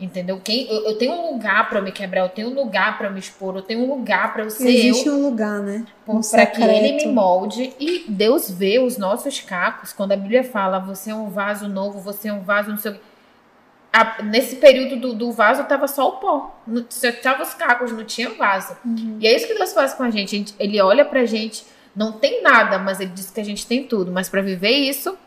Entendeu? 0.00 0.40
Quem, 0.42 0.70
eu, 0.70 0.84
eu 0.90 0.96
tenho 0.96 1.12
um 1.12 1.32
lugar 1.32 1.68
para 1.68 1.80
me 1.80 1.90
quebrar, 1.90 2.20
eu 2.20 2.28
tenho 2.28 2.48
um 2.50 2.54
lugar 2.54 2.96
para 2.96 3.10
me 3.10 3.18
expor, 3.18 3.56
eu 3.56 3.62
tenho 3.62 3.80
um 3.80 3.88
lugar 3.88 4.32
para 4.32 4.44
eu 4.44 4.50
ser 4.50 4.68
Existe 4.68 5.08
eu 5.08 5.14
um 5.14 5.22
lugar, 5.24 5.58
né? 5.60 5.84
Um 6.06 6.20
para 6.20 6.46
que 6.46 6.62
ele 6.62 6.92
me 6.92 7.06
molde 7.12 7.72
e 7.80 8.04
Deus 8.08 8.48
vê 8.48 8.78
os 8.78 8.96
nossos 8.96 9.40
cacos. 9.40 9.92
Quando 9.92 10.12
a 10.12 10.16
Bíblia 10.16 10.44
fala, 10.44 10.78
você 10.78 11.10
é 11.10 11.14
um 11.14 11.28
vaso 11.28 11.66
novo, 11.68 11.98
você 12.00 12.28
é 12.28 12.32
um 12.32 12.42
vaso, 12.42 12.70
não 12.70 12.78
sei 12.78 12.92
o 12.92 12.94
quê. 12.94 13.00
A- 13.92 14.22
nesse 14.22 14.56
período 14.56 14.96
do, 15.00 15.14
do 15.14 15.32
vaso 15.32 15.64
tava 15.64 15.88
só 15.88 16.06
o 16.08 16.12
pó. 16.12 16.60
Não- 16.64 16.84
Só 16.88 17.10
tava 17.10 17.42
os 17.42 17.54
cacos, 17.54 17.90
não 17.90 18.04
tinha 18.04 18.30
vaso. 18.30 18.76
E 19.18 19.26
é 19.26 19.34
isso 19.34 19.48
que 19.48 19.54
Deus 19.54 19.72
faz 19.72 19.94
com 19.94 20.04
a 20.04 20.10
gente. 20.10 20.34
A 20.34 20.38
gente- 20.38 20.54
Ele 20.60 20.80
olha 20.80 21.04
pra 21.04 21.24
gente, 21.24 21.64
não 21.96 22.12
tem 22.12 22.40
nada, 22.42 22.78
mas 22.78 23.00
ele 23.00 23.10
diz 23.12 23.30
que 23.30 23.40
a 23.40 23.44
gente 23.44 23.66
tem 23.66 23.82
tudo. 23.82 24.12
Mas 24.12 24.28
para 24.28 24.42
viver 24.42 24.70
isso, 24.70 25.18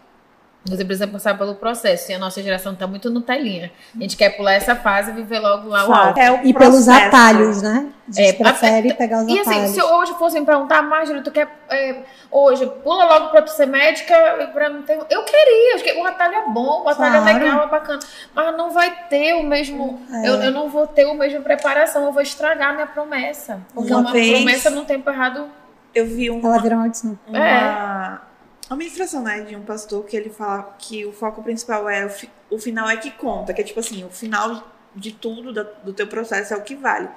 você 0.64 0.86
precisa 0.86 1.08
passar 1.08 1.38
pelo 1.38 1.56
processo. 1.56 2.12
E 2.12 2.16
a 2.16 2.20
nossa 2.20 2.42
geração 2.42 2.76
tá 2.76 2.86
muito 2.86 3.10
no 3.10 3.20
telinha. 3.22 3.72
A 3.98 4.02
gente 4.02 4.16
quer 4.16 4.30
pular 4.38 4.54
essa 4.54 4.76
fase 4.76 5.10
e 5.12 5.14
viver 5.14 5.40
logo 5.40 5.68
lá 5.70 5.88
o 5.88 5.94
alto. 5.94 6.20
É 6.20 6.32
o 6.32 6.46
E 6.46 6.54
pelos 6.54 6.88
atalhos, 6.88 7.62
né? 7.62 7.88
A 8.08 8.12
gente 8.12 8.30
É, 8.30 8.34
prefere 8.34 8.94
pegar 8.94 9.24
os 9.24 9.28
E 9.28 9.40
assim, 9.40 9.50
atalhos. 9.52 9.72
se 9.72 9.82
hoje 9.82 10.14
fosse 10.14 10.40
me 10.40 10.46
perguntar, 10.46 10.82
Marjorie, 10.84 11.24
tu 11.24 11.32
quer 11.32 11.48
é, 11.70 12.04
hoje, 12.30 12.66
pula 12.84 13.06
logo 13.06 13.30
pra 13.30 13.42
tu 13.42 13.50
ser 13.52 13.66
médica 13.66 14.14
pra 14.54 14.70
não 14.70 14.84
ter. 14.84 15.00
Eu 15.10 15.24
queria, 15.24 15.76
acho 15.76 15.84
que 15.84 15.94
o 15.94 16.06
atalho 16.06 16.36
é 16.36 16.48
bom, 16.50 16.84
o 16.84 16.90
atalho 16.90 17.22
Claro. 17.24 17.30
é 17.30 17.34
legal, 17.44 17.64
é 17.64 17.68
bacana. 17.68 18.00
Mas 18.36 18.58
não 18.58 18.70
vai 18.72 18.92
ter 19.10 19.34
o 19.34 19.44
mesmo. 19.44 20.00
É. 20.14 20.30
Eu, 20.30 20.36
eu 20.44 20.52
não 20.52 20.70
vou 20.70 20.86
ter 20.86 21.10
a 21.10 21.14
mesma 21.14 21.40
preparação, 21.42 22.04
eu 22.06 22.12
vou 22.12 22.22
estragar 22.22 22.74
minha 22.74 22.88
promessa. 22.88 23.60
Porque 23.74 23.92
Uma 23.92 24.02
uma, 24.02 24.12
vez- 24.12 24.32
promessa 24.38 24.70
no 24.70 24.86
tempo 24.86 25.10
errado. 25.10 25.48
Eu 25.96 26.06
vi 26.06 26.30
um, 26.32 26.40
Ela 26.46 26.60
vira 26.60 26.76
maldição. 26.76 27.18
uma, 27.28 27.38
É. 27.38 28.31
uma 28.72 28.78
ministração, 28.78 29.22
né, 29.22 29.42
de 29.42 29.56
um 29.56 29.62
pastor 29.64 30.04
que 30.06 30.16
ele 30.16 30.30
fala 30.30 30.76
que 30.80 31.06
o 31.06 31.12
foco 31.12 31.44
principal 31.44 31.90
é 31.90 32.06
o, 32.06 32.10
fi- 32.10 32.30
o 32.50 32.58
final 32.58 32.88
é 32.90 32.96
que 32.96 33.12
conta, 33.12 33.54
que 33.54 33.60
é 33.62 33.64
tipo 33.64 33.80
assim, 33.82 34.04
o 34.06 34.10
final 34.10 34.64
de 34.96 35.12
tudo 35.12 35.52
da- 35.54 35.64
do 35.84 35.92
teu 35.94 36.08
processo 36.08 36.54
é 36.54 36.58
o 36.58 36.62
que 36.62 36.76
vale. 36.76 37.10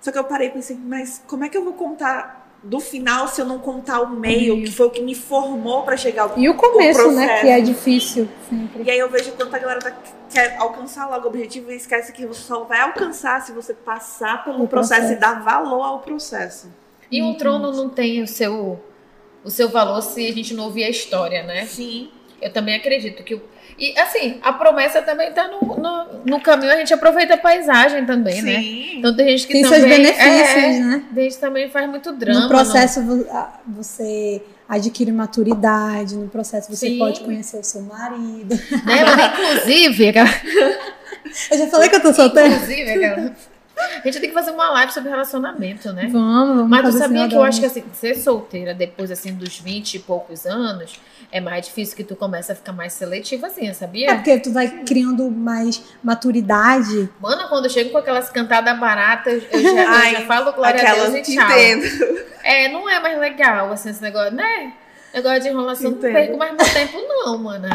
Só 0.00 0.10
que 0.10 0.18
eu 0.18 0.24
parei 0.24 0.48
e 0.48 0.50
pensei, 0.50 0.76
mas 0.82 1.22
como 1.26 1.44
é 1.44 1.48
que 1.48 1.56
eu 1.56 1.64
vou 1.64 1.74
contar 1.74 2.42
do 2.62 2.80
final 2.80 3.28
se 3.28 3.38
eu 3.40 3.44
não 3.44 3.58
contar 3.58 4.00
o 4.00 4.08
meio, 4.08 4.56
que 4.62 4.70
foi 4.72 4.86
o 4.86 4.90
que 4.90 5.02
me 5.02 5.14
formou 5.14 5.82
pra 5.82 5.96
chegar 5.98 6.22
ao 6.22 6.38
E 6.38 6.48
o 6.48 6.54
começo, 6.54 7.10
né? 7.12 7.40
Que 7.42 7.48
é 7.48 7.60
difícil 7.60 8.26
sempre. 8.48 8.82
E 8.84 8.90
aí 8.90 8.98
eu 8.98 9.10
vejo 9.10 9.32
quanta 9.32 9.58
galera 9.58 9.80
tá, 9.80 9.94
quer 10.30 10.56
alcançar 10.58 11.06
logo 11.10 11.24
o 11.26 11.28
objetivo 11.28 11.70
e 11.70 11.76
esquece 11.76 12.12
que 12.12 12.24
você 12.24 12.40
só 12.40 12.64
vai 12.64 12.80
alcançar 12.80 13.42
se 13.42 13.52
você 13.52 13.74
passar 13.74 14.42
pelo 14.44 14.66
processo, 14.66 15.00
processo. 15.02 15.12
e 15.12 15.16
dar 15.16 15.42
valor 15.42 15.82
ao 15.82 16.00
processo. 16.00 16.68
E 17.10 17.22
um 17.22 17.34
trono 17.34 17.70
não 17.72 17.90
tem 17.90 18.22
o 18.22 18.26
seu, 18.26 18.82
o 19.44 19.50
seu 19.50 19.68
valor 19.68 20.00
se 20.02 20.26
a 20.26 20.32
gente 20.32 20.54
não 20.54 20.64
ouvir 20.64 20.84
a 20.84 20.90
história, 20.90 21.42
né? 21.42 21.66
Sim. 21.66 22.08
Eu 22.42 22.50
também 22.52 22.74
acredito 22.74 23.22
que. 23.22 23.34
o- 23.34 23.42
E 23.78 23.98
assim, 23.98 24.38
a 24.42 24.52
promessa 24.52 25.00
também 25.02 25.32
tá 25.32 25.48
no, 25.48 25.60
no, 25.76 26.06
no 26.24 26.40
caminho, 26.40 26.72
a 26.72 26.76
gente 26.76 26.92
aproveita 26.92 27.34
a 27.34 27.38
paisagem 27.38 28.04
também, 28.04 28.42
né? 28.42 28.56
Sim. 28.60 28.98
Então 28.98 29.14
tem 29.16 29.28
gente 29.28 29.46
que 29.46 29.52
Tem 29.54 29.62
também. 29.62 29.80
seus 29.80 29.90
benefícios, 29.90 30.56
é, 30.56 30.80
né? 30.80 31.04
Tem 31.14 31.24
gente 31.24 31.38
também 31.38 31.68
faz 31.70 31.88
muito 31.88 32.12
drama. 32.12 32.40
No 32.40 32.48
processo 32.48 33.00
a- 33.30 33.60
você 33.68 34.42
adquire 34.68 35.12
maturidade, 35.12 36.14
no 36.16 36.28
processo 36.28 36.70
você 36.74 36.88
Sim. 36.88 36.98
pode 36.98 37.20
conhecer 37.20 37.58
o 37.58 37.64
seu 37.64 37.82
marido. 37.82 38.58
não- 38.70 38.84
né? 38.84 39.04
Mas, 39.04 39.40
inclusive, 39.60 40.08
aquela- 40.08 40.28
Eu 41.50 41.58
já 41.58 41.66
falei 41.68 41.88
que 41.88 41.96
eu 41.96 42.02
tô 42.02 42.12
solteira. 42.12 42.48
inclusive, 42.48 42.92
aquela- 42.92 43.32
a 44.02 44.06
gente 44.06 44.20
tem 44.20 44.28
que 44.28 44.34
fazer 44.34 44.50
uma 44.50 44.70
live 44.70 44.92
sobre 44.92 45.10
relacionamento, 45.10 45.92
né? 45.92 46.08
Vamos, 46.10 46.56
vamos 46.56 46.68
Mas 46.68 46.90
tu 46.90 46.98
sabia 46.98 47.28
que 47.28 47.34
eu 47.34 47.42
acho 47.42 47.60
que 47.60 47.66
assim, 47.66 47.84
ser 47.92 48.14
solteira 48.16 48.74
depois 48.74 49.10
assim 49.10 49.34
dos 49.34 49.58
20 49.58 49.94
e 49.94 49.98
poucos 49.98 50.46
anos 50.46 50.98
é 51.32 51.40
mais 51.40 51.66
difícil 51.66 51.96
que 51.96 52.04
tu 52.04 52.14
começa 52.14 52.52
a 52.52 52.56
ficar 52.56 52.72
mais 52.72 52.92
seletiva 52.92 53.48
assim, 53.48 53.72
sabia? 53.72 54.10
É 54.10 54.14
porque 54.14 54.38
tu 54.38 54.52
vai 54.52 54.68
criando 54.84 55.30
mais 55.30 55.82
maturidade. 56.02 57.08
Mano, 57.20 57.48
quando 57.48 57.64
eu 57.64 57.70
chego 57.70 57.90
com 57.90 57.98
aquelas 57.98 58.30
cantadas 58.30 58.78
baratas, 58.78 59.42
eu 59.50 59.62
já, 59.62 59.68
eu 59.68 59.88
Ai, 59.88 60.12
já 60.12 60.20
falo 60.22 60.52
glória 60.52 60.80
a 60.80 60.92
Aquelas 60.92 61.12
Deus 61.12 61.26
te 61.26 61.32
e 61.32 61.36
tchau. 61.36 61.44
entendo. 61.50 62.24
É, 62.42 62.68
não 62.68 62.88
é 62.88 63.00
mais 63.00 63.18
legal, 63.18 63.72
assim, 63.72 63.90
esse 63.90 64.02
negócio, 64.02 64.32
né? 64.32 64.72
Negócio 65.14 65.40
de 65.42 65.48
enrolação, 65.48 65.90
não 65.92 65.98
Entendo. 65.98 66.12
perco 66.12 66.36
mais 66.36 66.56
meu 66.56 66.66
tempo, 66.72 66.98
não, 67.08 67.38
mano. 67.38 67.68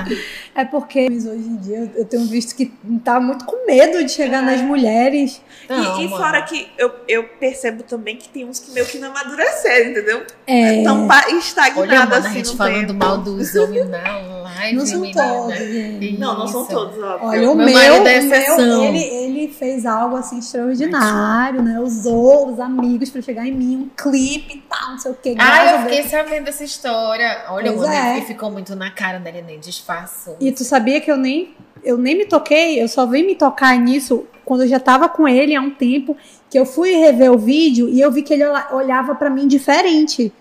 É 0.53 0.65
porque 0.65 1.07
hoje 1.07 1.27
em 1.27 1.55
dia 1.57 1.89
eu- 1.95 2.05
tenho 2.05 2.25
visto 2.25 2.53
que 2.55 2.65
tá 3.03 3.19
muito 3.19 3.45
com 3.45 3.65
medo 3.65 4.03
de 4.03 4.11
chegar 4.11 4.41
nas 4.43 4.59
mulheres. 4.61 5.41
Não, 5.69 6.01
e, 6.01 6.05
e 6.05 6.09
fora 6.09 6.41
que 6.41 6.69
eu, 6.77 6.91
eu 7.07 7.23
percebo 7.39 7.83
também 7.83 8.17
que 8.17 8.27
tem 8.27 8.43
uns 8.45 8.59
que 8.59 8.71
meio 8.71 8.85
que 8.85 8.97
não 8.97 9.09
amadureceram, 9.09 9.91
entendeu? 9.91 10.23
É, 10.45 10.77
Estão 10.79 11.07
pa- 11.07 11.23
Olha, 11.27 11.37
estagnados 11.37 11.87
mano, 12.09 12.13
a 12.13 12.17
assim 12.17 12.33
gente 12.33 12.49
no 12.51 12.55
falando 12.57 12.87
tempo. 12.87 12.93
mal 12.93 13.17
dos 13.19 13.55
homens 13.55 13.89
na 13.89 13.97
live, 14.59 14.75
não 14.75 14.85
são 14.85 14.99
menina. 14.99 15.23
todos, 15.23 15.57
gente. 15.57 16.17
Não, 16.19 16.39
não 16.39 16.47
são 16.47 16.65
todos, 16.65 16.97
óbvio. 17.01 17.27
Olha, 17.27 17.39
o 17.51 17.55
Meu 17.55 17.55
meu, 17.55 17.73
marido 17.73 18.07
é 18.07 18.19
meu, 18.21 18.83
ele, 18.83 18.99
ele 19.03 19.47
fez 19.47 19.85
algo 19.85 20.17
assim 20.17 20.39
extraordinário, 20.39 21.61
né? 21.61 21.79
Usou 21.79 22.51
os 22.51 22.59
amigos 22.59 23.09
pra 23.09 23.21
chegar 23.21 23.47
em 23.47 23.53
mim, 23.53 23.75
um 23.77 23.89
clipe 23.95 24.55
e 24.57 24.61
tal, 24.69 24.91
não 24.91 24.97
sei 24.99 25.11
o 25.11 25.15
que. 25.15 25.35
Ah, 25.37 25.73
eu 25.73 25.79
fiquei 25.83 26.03
sabendo 26.03 26.45
dessa 26.45 26.63
história. 26.63 27.28
Olha, 27.49 27.71
Pois 27.73 27.81
mano, 27.89 27.93
é. 27.93 28.21
ficou 28.21 28.51
muito 28.51 28.75
na 28.75 28.91
cara 28.91 29.19
dele, 29.19 29.43
nem 29.45 29.59
disfarçou. 29.59 30.37
E 30.39 30.51
tu 30.51 30.63
sabia 30.63 30.99
que 31.01 31.11
eu 31.11 31.17
nem, 31.17 31.53
eu 31.83 31.97
nem 31.97 32.17
me 32.17 32.25
toquei, 32.25 32.81
eu 32.81 32.87
só 32.87 33.05
vim 33.05 33.23
me 33.23 33.35
tocar 33.35 33.77
nisso 33.77 34.25
quando 34.45 34.61
eu 34.63 34.67
já 34.67 34.79
tava 34.79 35.07
com 35.09 35.27
ele 35.27 35.55
há 35.55 35.61
um 35.61 35.69
tempo, 35.71 36.17
que 36.49 36.57
eu 36.57 36.65
fui 36.65 36.91
rever 36.95 37.31
o 37.31 37.37
vídeo 37.37 37.87
e 37.89 38.01
eu 38.01 38.11
vi 38.11 38.23
que 38.23 38.33
ele 38.33 38.43
olha- 38.45 38.67
olhava 38.71 39.13
pra 39.15 39.29
mim 39.29 39.47
diferente. 39.47 40.31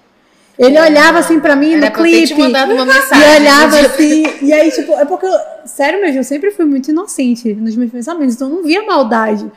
Ele 0.58 0.76
Pô, 0.76 0.82
olhava 0.82 1.18
assim 1.18 1.38
pra 1.38 1.54
mim 1.54 1.76
no 1.76 1.90
clipe. 1.92 2.34
mandado 2.34 2.72
uma 2.74 2.82
E 2.82 2.86
mensagem. 2.86 3.36
olhava 3.42 3.76
né? 3.80 3.86
assim, 3.86 4.24
e 4.42 4.52
aí, 4.52 4.72
tipo, 4.72 4.92
é 4.94 5.04
porque, 5.04 5.26
eu, 5.26 5.32
sério 5.66 6.00
mesmo, 6.00 6.18
eu 6.18 6.24
sempre 6.24 6.50
fui 6.50 6.64
muito 6.64 6.90
inocente 6.90 7.52
nos 7.54 7.76
meus 7.76 7.92
pensamentos, 7.92 8.34
então 8.34 8.48
eu 8.48 8.56
não 8.56 8.62
via 8.64 8.82
maldade. 8.84 9.48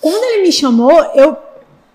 Quando 0.00 0.22
ele 0.24 0.42
me 0.44 0.52
chamou, 0.52 0.92
eu 1.14 1.36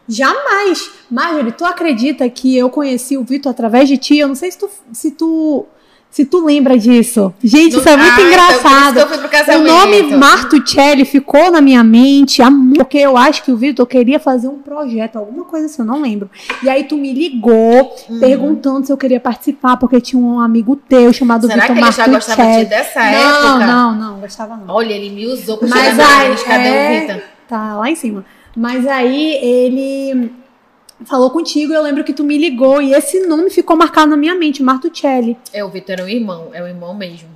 jamais. 0.07 0.89
Marjorie, 1.09 1.51
tu 1.51 1.65
acredita 1.65 2.29
que 2.29 2.57
eu 2.57 2.69
conheci 2.69 3.17
o 3.17 3.23
Vitor 3.23 3.51
através 3.51 3.87
de 3.87 3.97
ti? 3.97 4.17
Eu 4.17 4.27
não 4.27 4.35
sei 4.35 4.51
se 4.51 4.57
tu, 4.57 4.69
se 4.93 5.11
tu 5.11 5.65
Se 6.13 6.25
tu 6.25 6.43
lembra 6.45 6.77
disso. 6.77 7.33
Gente, 7.41 7.77
isso 7.77 7.87
é 7.87 7.95
muito 7.95 8.11
Ah, 8.11 8.21
então 8.21 8.25
por 8.25 8.31
isso 8.33 8.67
engraçado. 8.67 9.45
pro 9.45 9.59
O 9.59 9.63
nome 9.63 10.03
Martuccelli 10.17 11.05
ficou 11.05 11.49
na 11.49 11.61
minha 11.61 11.81
mente 11.85 12.43
muito, 12.43 12.75
porque 12.79 12.97
eu 12.97 13.15
acho 13.15 13.41
que 13.43 13.49
o 13.49 13.55
Vitor 13.55 13.87
queria 13.87 14.19
fazer 14.19 14.49
um 14.49 14.59
projeto, 14.59 15.15
alguma 15.15 15.45
coisa 15.45 15.67
assim, 15.67 15.81
eu 15.81 15.85
não 15.85 16.01
lembro. 16.01 16.29
E 16.61 16.67
aí 16.69 16.83
tu 16.83 16.97
me 16.97 17.13
ligou 17.13 17.95
Uhum. 18.09 18.19
perguntando 18.19 18.85
se 18.85 18.91
eu 18.91 18.97
queria 18.97 19.21
participar, 19.21 19.77
porque 19.77 20.01
tinha 20.01 20.21
um 20.21 20.37
amigo 20.41 20.75
teu 20.75 21.13
chamado 21.13 21.47
Será 21.47 21.61
Vitor 21.61 21.75
que 21.77 21.81
ele 21.81 21.91
já 21.93 22.07
gostava 22.07 22.57
de 22.57 22.65
dessa 22.65 22.99
Não, 22.99 23.07
época? 23.07 23.65
não, 23.67 23.95
não, 23.95 24.19
gostava 24.19 24.57
não. 24.57 24.65
Olha, 24.75 24.91
ele 24.93 25.11
me 25.15 25.25
usou 25.27 25.59
pra 25.59 25.69
Mas 25.69 25.97
aí, 25.97 26.35
é- 26.45 26.97
o 26.97 27.01
Vitor? 27.07 27.21
Tá 27.47 27.75
lá 27.77 27.89
em 27.89 27.95
cima. 27.95 28.25
Mas 28.55 28.85
aí 28.87 29.33
ele 29.35 30.31
falou 31.05 31.29
contigo, 31.31 31.73
eu 31.73 31.81
lembro 31.81 32.03
que 32.03 32.13
tu 32.13 32.23
me 32.23 32.37
ligou 32.37 32.81
e 32.81 32.93
esse 32.93 33.25
nome 33.25 33.49
ficou 33.49 33.75
marcado 33.75 34.11
na 34.11 34.17
minha 34.17 34.35
mente, 34.35 34.61
Martuccelli. 34.61 35.37
É, 35.51 35.63
o 35.63 35.69
Vitor 35.69 35.93
era 35.93 36.03
um 36.03 36.07
irmão, 36.07 36.49
é 36.53 36.61
um 36.61 36.67
irmão 36.67 36.93
mesmo. 36.93 37.29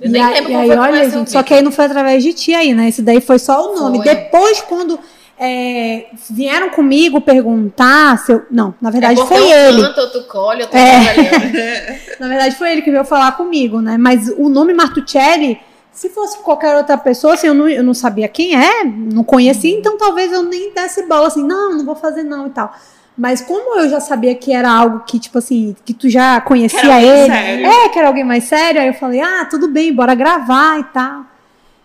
Eu 0.00 0.06
E 0.08 0.12
nem 0.12 0.22
aí, 0.22 0.34
lembro 0.34 0.52
e 0.52 0.54
aí, 0.54 0.68
eu 0.70 0.80
olha, 0.80 1.06
o 1.06 1.10
gente, 1.10 1.30
só 1.30 1.42
que 1.42 1.52
aí 1.52 1.60
não 1.62 1.72
foi 1.72 1.84
através 1.84 2.22
de 2.22 2.32
ti 2.32 2.54
aí, 2.54 2.72
né? 2.72 2.88
Esse 2.88 3.02
daí 3.02 3.20
foi 3.20 3.38
só 3.38 3.70
o 3.72 3.76
nome. 3.78 3.98
Foi. 3.98 4.06
Depois, 4.06 4.60
quando 4.62 4.98
é, 5.38 6.06
vieram 6.30 6.70
comigo 6.70 7.20
perguntar 7.20 8.18
se 8.18 8.32
eu. 8.32 8.46
Não, 8.50 8.74
na 8.80 8.88
é 8.88 8.92
verdade 8.92 9.16
porque 9.20 9.34
foi 9.34 9.42
um 9.42 9.52
ele. 9.52 9.82
canta, 9.82 10.00
outro 10.02 10.22
colhe, 10.24 10.62
outro 10.62 10.78
É. 10.78 11.02
trabalhando. 11.04 12.00
Na 12.20 12.28
verdade 12.28 12.54
foi 12.56 12.72
ele 12.72 12.82
que 12.82 12.90
veio 12.90 13.04
falar 13.04 13.32
comigo, 13.32 13.80
né? 13.80 13.96
Mas 13.98 14.28
o 14.36 14.48
nome 14.48 14.72
Martuccelli, 14.72 15.58
se 15.92 16.08
fosse 16.10 16.38
qualquer 16.38 16.76
outra 16.76 16.96
pessoa, 16.96 17.34
assim, 17.34 17.46
eu 17.48 17.54
não, 17.54 17.68
eu 17.68 17.82
não 17.82 17.94
sabia 17.94 18.28
quem 18.28 18.54
é, 18.54 18.84
não 18.84 19.22
conhecia, 19.24 19.76
então 19.76 19.98
talvez 19.98 20.32
eu 20.32 20.42
nem 20.42 20.72
desse 20.72 21.02
bola 21.06 21.26
assim, 21.26 21.44
não, 21.46 21.76
não 21.76 21.84
vou 21.84 21.94
fazer 21.96 22.22
não 22.22 22.46
e 22.46 22.50
tal. 22.50 22.72
Mas 23.18 23.40
como 23.42 23.78
eu 23.78 23.88
já 23.90 24.00
sabia 24.00 24.34
que 24.34 24.52
era 24.52 24.70
algo 24.70 25.00
que, 25.00 25.18
tipo 25.18 25.36
assim, 25.36 25.76
que 25.84 25.92
tu 25.92 26.08
já 26.08 26.40
conhecia 26.40 26.80
Que 26.80 26.86
era 26.86 26.94
alguém 26.94 27.10
ele. 27.10 27.26
sério. 27.32 27.66
É, 27.66 27.88
que 27.90 27.98
era 27.98 28.08
alguém 28.08 28.24
mais 28.24 28.44
sério, 28.44 28.80
aí 28.80 28.86
eu 28.86 28.94
falei, 28.94 29.20
ah, 29.20 29.44
tudo 29.50 29.68
bem, 29.68 29.92
bora 29.92 30.14
gravar 30.14 30.78
e 30.80 30.84
tal. 30.84 31.24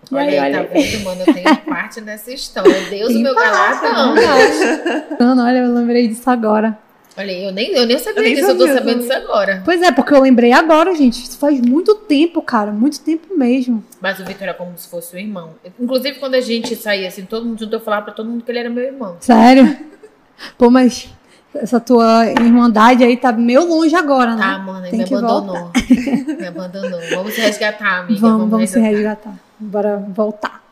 E 0.10 0.16
Olha 0.16 0.24
aí, 0.30 0.38
aí, 0.40 0.52
tá 0.54 0.60
olha 0.60 0.70
vendo, 0.72 1.04
mano? 1.04 1.22
Eu 1.26 1.34
tenho 1.34 1.58
parte 1.66 2.00
nessa 2.00 2.32
história. 2.32 2.72
Deus, 2.90 3.08
Tem 3.10 3.18
o 3.18 3.24
meu 3.24 3.36
galardão. 3.36 4.16
é 4.18 5.06
Ana, 5.20 5.46
olha, 5.46 5.58
eu 5.58 5.74
lembrei 5.74 6.08
disso 6.08 6.30
agora. 6.30 6.78
Olha, 7.18 7.32
eu 7.32 7.52
nem, 7.52 7.72
eu 7.72 7.86
nem 7.86 7.98
sabia 7.98 8.20
Eu 8.20 8.24
nem 8.26 8.36
disso, 8.36 8.48
eu 8.50 8.58
tô 8.58 8.68
sabia 8.68 8.80
sabendo 8.80 9.00
disso 9.02 9.14
agora. 9.14 9.62
Pois 9.64 9.82
é, 9.82 9.92
porque 9.92 10.14
eu 10.14 10.22
lembrei 10.22 10.52
agora, 10.52 10.94
gente. 10.96 11.24
Isso 11.24 11.38
faz 11.38 11.62
muito 11.62 11.96
tempo, 11.96 12.42
cara. 12.42 12.72
Muito 12.72 13.00
tempo 13.00 13.38
mesmo. 13.38 13.84
Mas 14.02 14.20
o 14.20 14.26
Vitor 14.26 14.44
era 14.44 14.54
como 14.54 14.74
se 14.78 14.88
fosse 14.90 15.16
um 15.16 15.20
irmão. 15.20 15.52
Inclusive, 15.80 16.20
quando 16.20 16.36
a 16.36 16.42
gente 16.42 16.76
saía 16.76 17.08
assim, 17.08 17.24
todo 17.24 17.46
mundo 17.46 17.60
junto, 17.60 17.74
eu 17.74 17.80
falava 17.80 18.06
pra 18.06 18.14
todo 18.14 18.30
mundo 18.30 18.44
que 18.44 18.52
ele 18.52 18.60
era 18.60 18.70
meu 18.70 18.84
irmão. 18.84 19.16
Sério? 19.22 19.78
Pô, 20.58 20.70
mas 20.70 21.10
essa 21.54 21.80
tua 21.80 22.26
irmandade 22.30 23.02
aí 23.02 23.16
tá 23.16 23.32
meio 23.32 23.64
longe 23.66 23.96
agora, 23.96 24.36
Tá, 24.36 24.58
né? 24.58 24.64
mano, 24.66 24.80
ele 24.86 24.90
Tem 24.90 25.00
me 25.00 25.06
que 25.06 25.14
abandonou. 25.16 25.72
me 26.38 26.48
abandonou. 26.48 27.00
Vamos 27.12 27.34
se 27.34 27.40
resgatar, 27.40 28.00
amiga. 28.02 28.20
vamos, 28.20 28.50
vamos 28.50 28.70
se 28.70 28.78
resgatar. 28.80 29.30
resgatar. 29.32 29.45
Bora 29.60 29.98
voltar. 30.14 30.66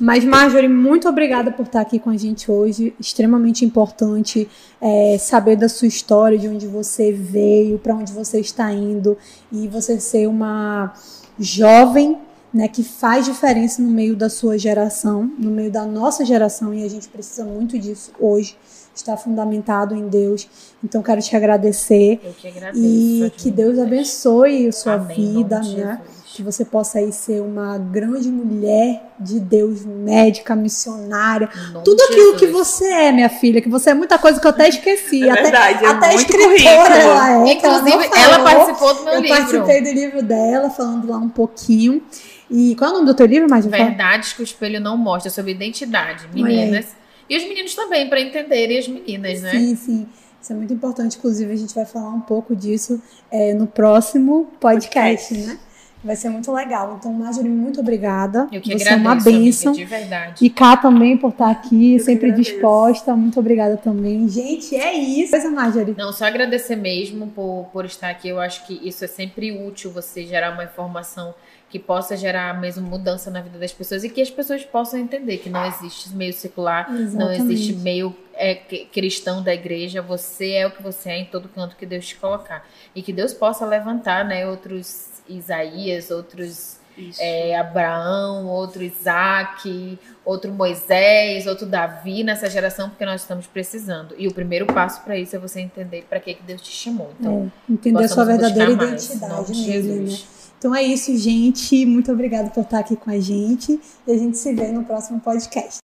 Mas, 0.00 0.24
Marjorie, 0.24 0.68
muito 0.68 1.08
obrigada 1.08 1.50
por 1.50 1.66
estar 1.66 1.80
aqui 1.80 1.98
com 1.98 2.10
a 2.10 2.16
gente 2.16 2.50
hoje. 2.50 2.94
Extremamente 3.00 3.64
importante 3.64 4.48
é, 4.80 5.16
saber 5.18 5.56
da 5.56 5.68
sua 5.68 5.88
história, 5.88 6.38
de 6.38 6.48
onde 6.48 6.66
você 6.66 7.12
veio, 7.12 7.78
para 7.78 7.94
onde 7.94 8.12
você 8.12 8.38
está 8.38 8.72
indo. 8.72 9.18
E 9.50 9.66
você 9.66 9.98
ser 9.98 10.28
uma 10.28 10.92
jovem 11.38 12.16
né, 12.54 12.68
que 12.68 12.82
faz 12.82 13.24
diferença 13.24 13.82
no 13.82 13.88
meio 13.88 14.16
da 14.16 14.30
sua 14.30 14.56
geração, 14.56 15.30
no 15.38 15.50
meio 15.50 15.70
da 15.70 15.84
nossa 15.84 16.24
geração, 16.24 16.72
e 16.72 16.84
a 16.84 16.88
gente 16.88 17.08
precisa 17.08 17.44
muito 17.44 17.78
disso 17.78 18.12
hoje. 18.18 18.56
Está 18.94 19.16
fundamentado 19.16 19.94
em 19.94 20.08
Deus. 20.08 20.48
Então, 20.82 21.02
quero 21.02 21.20
te 21.20 21.36
agradecer. 21.36 22.20
Eu 22.22 22.32
que 22.32 22.48
agradeço. 22.48 22.84
E 22.84 23.32
que 23.36 23.50
Deus 23.50 23.78
abençoe 23.78 24.68
a 24.68 24.72
sua 24.72 24.94
Amém, 24.94 25.34
vida, 25.34 25.58
né? 25.60 26.00
Jesus. 26.00 26.17
Que 26.38 26.42
você 26.44 26.64
possa 26.64 27.00
aí 27.00 27.12
ser 27.12 27.42
uma 27.42 27.76
grande 27.78 28.30
mulher 28.30 29.02
de 29.18 29.40
Deus, 29.40 29.84
médica, 29.84 30.54
missionária. 30.54 31.48
Tudo 31.84 32.00
aquilo 32.00 32.36
que 32.36 32.46
Jesus. 32.46 32.68
você 32.68 32.84
é, 32.84 33.10
minha 33.10 33.28
filha, 33.28 33.60
que 33.60 33.68
você 33.68 33.90
é 33.90 33.94
muita 33.94 34.16
coisa 34.20 34.40
que 34.40 34.46
eu 34.46 34.50
até 34.50 34.68
esqueci. 34.68 35.24
É 35.26 35.32
até 35.32 35.42
verdade, 35.42 35.84
é 35.84 35.88
até 35.88 36.14
escritora 36.14 36.48
currículo. 36.48 36.70
ela 36.70 37.48
é. 37.48 37.54
que 37.56 37.66
ela 37.66 37.78
Inclusive, 37.78 38.10
ela 38.16 38.34
falou. 38.34 38.44
participou 38.44 38.94
do 38.94 39.02
meu 39.02 39.14
Eu 39.14 39.20
livro. 39.20 39.36
participei 39.36 39.82
do 39.82 39.90
livro 39.90 40.22
dela, 40.22 40.70
falando 40.70 41.10
lá 41.10 41.16
um 41.18 41.28
pouquinho. 41.28 42.00
E 42.48 42.76
qual 42.76 42.90
é 42.90 42.92
o 42.92 42.96
nome 42.98 43.06
do 43.06 43.14
teu 43.14 43.26
livro, 43.26 43.50
mais 43.50 43.66
Verdades 43.66 44.32
que 44.32 44.40
o 44.40 44.44
espelho 44.44 44.80
não 44.80 44.96
mostra 44.96 45.32
sobre 45.32 45.50
identidade, 45.50 46.28
meninas. 46.32 46.86
E 47.28 47.36
os 47.36 47.42
meninos 47.48 47.74
também, 47.74 48.08
para 48.08 48.20
entenderem 48.20 48.78
as 48.78 48.86
meninas, 48.86 49.42
né? 49.42 49.50
Sim, 49.50 49.74
sim. 49.74 50.06
Isso 50.40 50.52
é 50.52 50.54
muito 50.54 50.72
importante. 50.72 51.18
Inclusive, 51.18 51.52
a 51.52 51.56
gente 51.56 51.74
vai 51.74 51.84
falar 51.84 52.10
um 52.10 52.20
pouco 52.20 52.54
disso 52.54 53.02
é, 53.28 53.52
no 53.54 53.66
próximo 53.66 54.46
podcast, 54.60 55.34
Podcast. 55.34 55.34
né? 55.34 55.58
Vai 56.02 56.14
ser 56.14 56.28
muito 56.28 56.52
legal. 56.52 56.96
Então, 56.98 57.12
Marjorie, 57.12 57.50
muito 57.50 57.80
obrigada. 57.80 58.48
Eu 58.52 58.60
que 58.60 58.78
Você 58.78 58.88
agradeço, 58.88 58.92
é 58.92 58.96
uma 58.96 59.14
bênção. 59.16 59.72
amiga, 59.72 59.84
de 59.84 59.90
verdade. 59.90 60.44
E 60.44 60.50
Cá 60.50 60.76
também 60.76 61.16
por 61.16 61.30
estar 61.30 61.50
aqui, 61.50 61.94
Eu 61.94 62.00
sempre 62.00 62.32
disposta. 62.32 63.16
Muito 63.16 63.40
obrigada 63.40 63.76
também. 63.76 64.28
Gente, 64.28 64.76
é 64.76 64.94
isso. 64.94 65.32
Coisa, 65.32 65.50
Marjorie. 65.50 65.94
Não, 65.96 66.12
só 66.12 66.26
agradecer 66.26 66.76
mesmo 66.76 67.26
por, 67.28 67.68
por 67.72 67.84
estar 67.84 68.10
aqui. 68.10 68.28
Eu 68.28 68.38
acho 68.40 68.66
que 68.66 68.80
isso 68.86 69.04
é 69.04 69.08
sempre 69.08 69.50
útil, 69.50 69.90
você 69.90 70.24
gerar 70.24 70.52
uma 70.52 70.64
informação 70.64 71.34
que 71.70 71.78
possa 71.78 72.16
gerar 72.16 72.58
mesmo 72.58 72.88
mudança 72.88 73.30
na 73.30 73.42
vida 73.42 73.58
das 73.58 73.72
pessoas 73.72 74.02
e 74.02 74.08
que 74.08 74.22
as 74.22 74.30
pessoas 74.30 74.64
possam 74.64 74.98
entender 74.98 75.36
que 75.36 75.50
não 75.50 75.66
existe 75.66 76.14
meio 76.14 76.32
secular, 76.32 76.90
não 76.90 77.30
existe 77.30 77.74
meio 77.74 78.16
é, 78.34 78.54
cristão 78.54 79.42
da 79.42 79.52
igreja. 79.52 80.00
Você 80.00 80.52
é 80.52 80.66
o 80.66 80.70
que 80.70 80.82
você 80.82 81.10
é 81.10 81.18
em 81.18 81.24
todo 81.26 81.48
canto 81.48 81.76
que 81.76 81.84
Deus 81.84 82.06
te 82.06 82.16
colocar. 82.16 82.66
E 82.94 83.02
que 83.02 83.12
Deus 83.12 83.34
possa 83.34 83.66
levantar 83.66 84.24
né, 84.24 84.46
outros 84.46 85.17
Isaías, 85.28 86.10
outros 86.10 86.78
é, 87.18 87.56
Abraão, 87.56 88.46
outro 88.46 88.82
Isaac, 88.82 89.98
outro 90.24 90.52
Moisés, 90.52 91.46
outro 91.46 91.66
Davi 91.66 92.24
nessa 92.24 92.50
geração, 92.50 92.88
porque 92.90 93.04
nós 93.04 93.20
estamos 93.20 93.46
precisando. 93.46 94.14
E 94.18 94.26
o 94.26 94.34
primeiro 94.34 94.66
passo 94.66 95.02
para 95.02 95.16
isso 95.16 95.36
é 95.36 95.38
você 95.38 95.60
entender 95.60 96.04
para 96.08 96.18
que, 96.18 96.34
que 96.34 96.42
Deus 96.42 96.60
te 96.60 96.70
chamou. 96.70 97.10
Então, 97.18 97.52
É, 97.68 97.72
entender 97.72 98.04
a 98.04 98.08
sua 98.08 98.24
verdadeira 98.24 98.72
identidade 98.72 99.52
nele, 99.52 100.10
né? 100.10 100.18
Então 100.58 100.74
é 100.74 100.82
isso, 100.82 101.16
gente. 101.16 101.86
Muito 101.86 102.10
obrigada 102.10 102.50
por 102.50 102.62
estar 102.62 102.80
aqui 102.80 102.96
com 102.96 103.10
a 103.10 103.20
gente. 103.20 103.80
E 104.04 104.12
a 104.12 104.18
gente 104.18 104.36
se 104.36 104.52
vê 104.52 104.72
no 104.72 104.84
próximo 104.84 105.20
podcast. 105.20 105.76